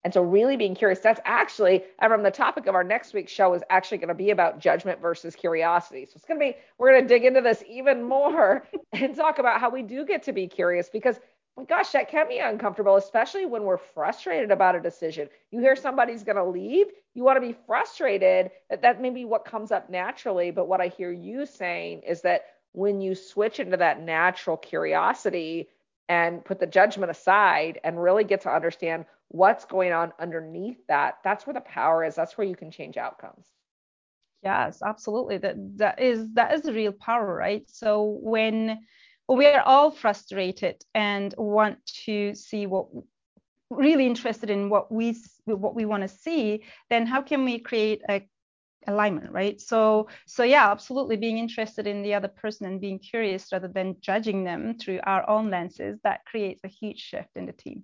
And 0.04 0.14
so, 0.14 0.22
really 0.22 0.56
being 0.56 0.74
curious, 0.74 1.00
that's 1.00 1.20
actually, 1.24 1.82
Evrim, 2.00 2.22
the 2.22 2.30
topic 2.30 2.66
of 2.66 2.74
our 2.74 2.84
next 2.84 3.12
week's 3.12 3.32
show 3.32 3.52
is 3.54 3.62
actually 3.68 3.98
going 3.98 4.08
to 4.08 4.14
be 4.14 4.30
about 4.30 4.60
judgment 4.60 5.00
versus 5.00 5.34
curiosity. 5.34 6.04
So, 6.04 6.12
it's 6.16 6.24
going 6.24 6.38
to 6.38 6.46
be, 6.46 6.56
we're 6.78 6.92
going 6.92 7.02
to 7.02 7.08
dig 7.08 7.24
into 7.24 7.40
this 7.40 7.64
even 7.68 8.02
more 8.02 8.66
and 8.92 9.16
talk 9.16 9.38
about 9.38 9.60
how 9.60 9.70
we 9.70 9.82
do 9.82 10.06
get 10.06 10.22
to 10.24 10.32
be 10.32 10.46
curious 10.46 10.88
because, 10.88 11.18
my 11.56 11.64
gosh, 11.64 11.90
that 11.90 12.08
can 12.08 12.28
be 12.28 12.38
uncomfortable, 12.38 12.94
especially 12.94 13.44
when 13.44 13.64
we're 13.64 13.76
frustrated 13.76 14.52
about 14.52 14.76
a 14.76 14.80
decision. 14.80 15.28
You 15.50 15.60
hear 15.60 15.74
somebody's 15.74 16.22
going 16.22 16.36
to 16.36 16.44
leave, 16.44 16.86
you 17.14 17.24
want 17.24 17.36
to 17.36 17.46
be 17.46 17.56
frustrated. 17.66 18.52
That, 18.70 18.82
that 18.82 19.02
may 19.02 19.10
be 19.10 19.24
what 19.24 19.44
comes 19.44 19.72
up 19.72 19.90
naturally. 19.90 20.52
But 20.52 20.68
what 20.68 20.80
I 20.80 20.88
hear 20.88 21.10
you 21.10 21.44
saying 21.44 22.02
is 22.06 22.22
that 22.22 22.44
when 22.72 23.00
you 23.00 23.16
switch 23.16 23.58
into 23.58 23.76
that 23.78 24.00
natural 24.00 24.56
curiosity, 24.56 25.68
and 26.08 26.44
put 26.44 26.58
the 26.58 26.66
judgment 26.66 27.10
aside 27.10 27.78
and 27.84 28.02
really 28.02 28.24
get 28.24 28.40
to 28.42 28.50
understand 28.50 29.04
what's 29.28 29.64
going 29.66 29.92
on 29.92 30.12
underneath 30.18 30.78
that 30.88 31.18
that's 31.22 31.46
where 31.46 31.54
the 31.54 31.60
power 31.60 32.04
is. 32.04 32.14
That's 32.14 32.36
where 32.36 32.46
you 32.46 32.56
can 32.56 32.70
change 32.70 32.96
outcomes. 32.96 33.46
Yes 34.42 34.80
absolutely. 34.84 35.38
That 35.38 35.56
that 35.78 36.00
is 36.00 36.32
that 36.34 36.54
is 36.54 36.62
the 36.62 36.72
real 36.72 36.92
power 36.92 37.34
right? 37.34 37.64
So 37.68 38.18
when 38.22 38.78
we 39.28 39.46
are 39.46 39.60
all 39.60 39.90
frustrated 39.90 40.82
and 40.94 41.34
want 41.36 41.84
to 42.06 42.34
see 42.34 42.66
what 42.66 42.86
really 43.70 44.06
interested 44.06 44.48
in 44.48 44.70
what 44.70 44.90
we 44.90 45.14
what 45.44 45.74
we 45.74 45.84
want 45.84 46.02
to 46.02 46.08
see 46.08 46.64
then 46.88 47.06
how 47.06 47.20
can 47.20 47.44
we 47.44 47.58
create 47.58 48.00
a 48.08 48.26
alignment 48.86 49.30
right? 49.30 49.60
So 49.60 50.08
so 50.26 50.44
yeah 50.44 50.70
absolutely 50.70 51.16
being 51.16 51.36
interested 51.36 51.86
in 51.86 52.02
the 52.02 52.14
other 52.14 52.28
person 52.28 52.66
and 52.66 52.80
being 52.80 52.98
curious 52.98 53.52
rather 53.52 53.68
than 53.68 53.96
judging 54.00 54.44
them 54.44 54.78
through 54.78 55.00
our 55.02 55.28
own 55.28 55.50
lenses 55.50 55.98
that 56.04 56.24
creates 56.24 56.62
a 56.64 56.68
huge 56.68 57.00
shift 57.00 57.36
in 57.36 57.44
the 57.44 57.52
team 57.52 57.82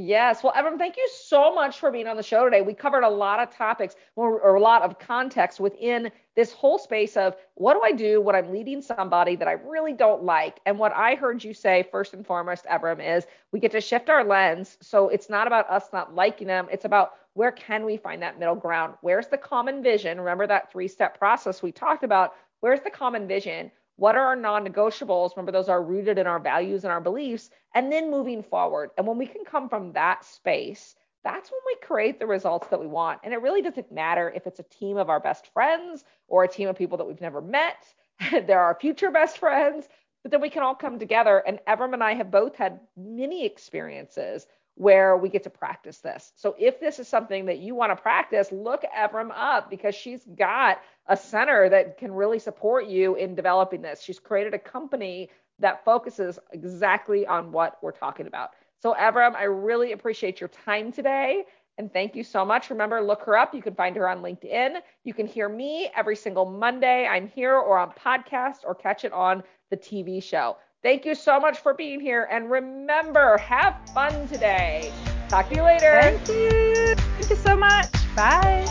Yes. 0.00 0.44
Well, 0.44 0.52
Evrim, 0.52 0.78
thank 0.78 0.96
you 0.96 1.08
so 1.12 1.52
much 1.52 1.80
for 1.80 1.90
being 1.90 2.06
on 2.06 2.16
the 2.16 2.22
show 2.22 2.44
today. 2.44 2.62
We 2.62 2.72
covered 2.72 3.02
a 3.02 3.08
lot 3.08 3.40
of 3.40 3.52
topics 3.52 3.96
or, 4.14 4.38
or, 4.40 4.54
a 4.54 4.60
lot 4.60 4.82
of 4.82 5.00
context 5.00 5.58
within 5.58 6.12
this 6.36 6.52
whole 6.52 6.78
space 6.78 7.16
of 7.16 7.34
what 7.56 7.74
do 7.74 7.80
I 7.82 7.90
do 7.90 8.20
when 8.20 8.36
I'm 8.36 8.52
leading 8.52 8.80
somebody 8.80 9.34
that 9.34 9.48
I 9.48 9.52
really 9.54 9.92
don't 9.92 10.22
like? 10.22 10.60
And 10.66 10.78
what 10.78 10.92
I 10.94 11.16
heard 11.16 11.42
you 11.42 11.52
say 11.52 11.84
first 11.90 12.14
and 12.14 12.24
foremost, 12.24 12.64
Evrim, 12.66 13.04
is 13.04 13.26
we 13.50 13.58
get 13.58 13.72
to 13.72 13.80
shift 13.80 14.08
our 14.08 14.22
lens. 14.22 14.78
So 14.80 15.08
it's 15.08 15.28
not 15.28 15.48
about 15.48 15.68
us 15.68 15.88
not 15.92 16.14
liking 16.14 16.46
them. 16.46 16.68
It's 16.70 16.84
about 16.84 17.14
where 17.34 17.50
can 17.50 17.84
we 17.84 17.96
find 17.96 18.22
that 18.22 18.38
middle 18.38 18.54
ground? 18.54 18.94
Where's 19.00 19.26
the 19.26 19.36
common 19.36 19.82
vision? 19.82 20.18
Remember 20.18 20.46
that 20.46 20.70
three 20.70 20.86
step 20.86 21.18
process 21.18 21.60
we 21.60 21.72
talked 21.72 22.04
about? 22.04 22.34
Where's 22.60 22.80
the 22.82 22.90
common 22.90 23.26
vision? 23.26 23.72
What 23.98 24.14
are 24.14 24.28
our 24.28 24.36
non 24.36 24.64
negotiables? 24.64 25.34
Remember, 25.34 25.50
those 25.50 25.68
are 25.68 25.82
rooted 25.82 26.18
in 26.18 26.28
our 26.28 26.38
values 26.38 26.84
and 26.84 26.92
our 26.92 27.00
beliefs, 27.00 27.50
and 27.74 27.90
then 27.90 28.12
moving 28.12 28.44
forward. 28.44 28.90
And 28.96 29.08
when 29.08 29.18
we 29.18 29.26
can 29.26 29.44
come 29.44 29.68
from 29.68 29.92
that 29.94 30.24
space, 30.24 30.94
that's 31.24 31.50
when 31.50 31.60
we 31.66 31.76
create 31.84 32.20
the 32.20 32.26
results 32.28 32.68
that 32.68 32.78
we 32.78 32.86
want. 32.86 33.18
And 33.24 33.34
it 33.34 33.42
really 33.42 33.60
doesn't 33.60 33.90
matter 33.90 34.32
if 34.36 34.46
it's 34.46 34.60
a 34.60 34.78
team 34.78 34.98
of 34.98 35.10
our 35.10 35.18
best 35.18 35.52
friends 35.52 36.04
or 36.28 36.44
a 36.44 36.48
team 36.48 36.68
of 36.68 36.78
people 36.78 36.96
that 36.98 37.06
we've 37.06 37.20
never 37.20 37.40
met. 37.40 37.92
They're 38.30 38.60
our 38.60 38.78
future 38.80 39.10
best 39.10 39.38
friends, 39.38 39.88
but 40.22 40.30
then 40.30 40.40
we 40.40 40.50
can 40.50 40.62
all 40.62 40.76
come 40.76 41.00
together. 41.00 41.42
And 41.44 41.58
Evrim 41.66 41.92
and 41.92 42.04
I 42.04 42.14
have 42.14 42.30
both 42.30 42.54
had 42.54 42.78
many 42.96 43.44
experiences 43.44 44.46
where 44.78 45.16
we 45.16 45.28
get 45.28 45.42
to 45.42 45.50
practice 45.50 45.98
this. 45.98 46.32
So 46.36 46.54
if 46.56 46.78
this 46.78 47.00
is 47.00 47.08
something 47.08 47.46
that 47.46 47.58
you 47.58 47.74
want 47.74 47.90
to 47.90 48.00
practice, 48.00 48.52
look 48.52 48.84
Evrim 48.96 49.30
up 49.34 49.68
because 49.68 49.92
she's 49.92 50.24
got 50.36 50.80
a 51.08 51.16
center 51.16 51.68
that 51.68 51.98
can 51.98 52.12
really 52.12 52.38
support 52.38 52.86
you 52.86 53.16
in 53.16 53.34
developing 53.34 53.82
this. 53.82 54.00
She's 54.00 54.20
created 54.20 54.54
a 54.54 54.58
company 54.58 55.30
that 55.58 55.84
focuses 55.84 56.38
exactly 56.52 57.26
on 57.26 57.50
what 57.50 57.78
we're 57.82 57.90
talking 57.90 58.28
about. 58.28 58.50
So 58.80 58.94
Evrim, 58.94 59.34
I 59.34 59.44
really 59.44 59.90
appreciate 59.90 60.40
your 60.40 60.48
time 60.48 60.92
today. 60.92 61.42
And 61.76 61.92
thank 61.92 62.14
you 62.14 62.22
so 62.22 62.44
much. 62.44 62.70
Remember, 62.70 63.00
look 63.00 63.22
her 63.22 63.36
up. 63.36 63.56
You 63.56 63.62
can 63.62 63.74
find 63.74 63.96
her 63.96 64.08
on 64.08 64.22
LinkedIn. 64.22 64.80
You 65.02 65.12
can 65.12 65.26
hear 65.26 65.48
me 65.48 65.90
every 65.96 66.14
single 66.14 66.48
Monday. 66.48 67.04
I'm 67.08 67.26
here 67.26 67.56
or 67.56 67.78
on 67.78 67.90
podcast 67.90 68.58
or 68.64 68.76
catch 68.76 69.04
it 69.04 69.12
on 69.12 69.42
the 69.70 69.76
TV 69.76 70.22
show. 70.22 70.56
Thank 70.82 71.04
you 71.04 71.14
so 71.14 71.40
much 71.40 71.58
for 71.58 71.74
being 71.74 72.00
here. 72.00 72.28
And 72.30 72.50
remember, 72.50 73.36
have 73.38 73.76
fun 73.94 74.28
today. 74.28 74.92
Talk 75.28 75.48
to 75.50 75.56
you 75.56 75.62
later. 75.62 75.98
Thank 76.00 76.28
you. 76.28 76.94
Thank 76.94 77.30
you 77.30 77.36
so 77.36 77.56
much. 77.56 77.90
Bye. 78.14 78.64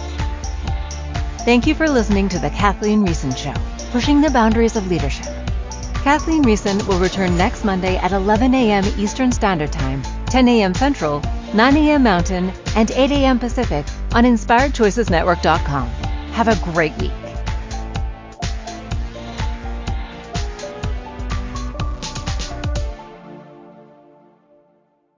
Thank 1.39 1.67
you 1.67 1.75
for 1.75 1.87
listening 1.87 2.29
to 2.29 2.39
The 2.39 2.49
Kathleen 2.49 3.05
Riessen 3.05 3.35
Show, 3.35 3.53
pushing 3.91 4.21
the 4.21 4.29
boundaries 4.29 4.75
of 4.75 4.87
leadership. 4.87 5.27
Kathleen 6.03 6.43
Riessen 6.43 6.85
will 6.87 6.99
return 6.99 7.37
next 7.37 7.65
Monday 7.65 7.97
at 7.97 8.13
11 8.13 8.53
a.m. 8.53 8.85
Eastern 8.97 9.31
Standard 9.31 9.71
Time, 9.71 10.01
10 10.27 10.47
a.m. 10.47 10.73
Central, 10.73 11.21
9 11.53 11.77
a.m. 11.77 12.03
Mountain, 12.03 12.51
and 12.75 12.91
8 12.91 13.11
a.m. 13.11 13.39
Pacific 13.39 13.85
on 14.13 14.23
InspiredChoicesNetwork.com. 14.23 15.87
Have 16.31 16.47
a 16.47 16.55
great 16.71 16.97
week. 16.97 17.11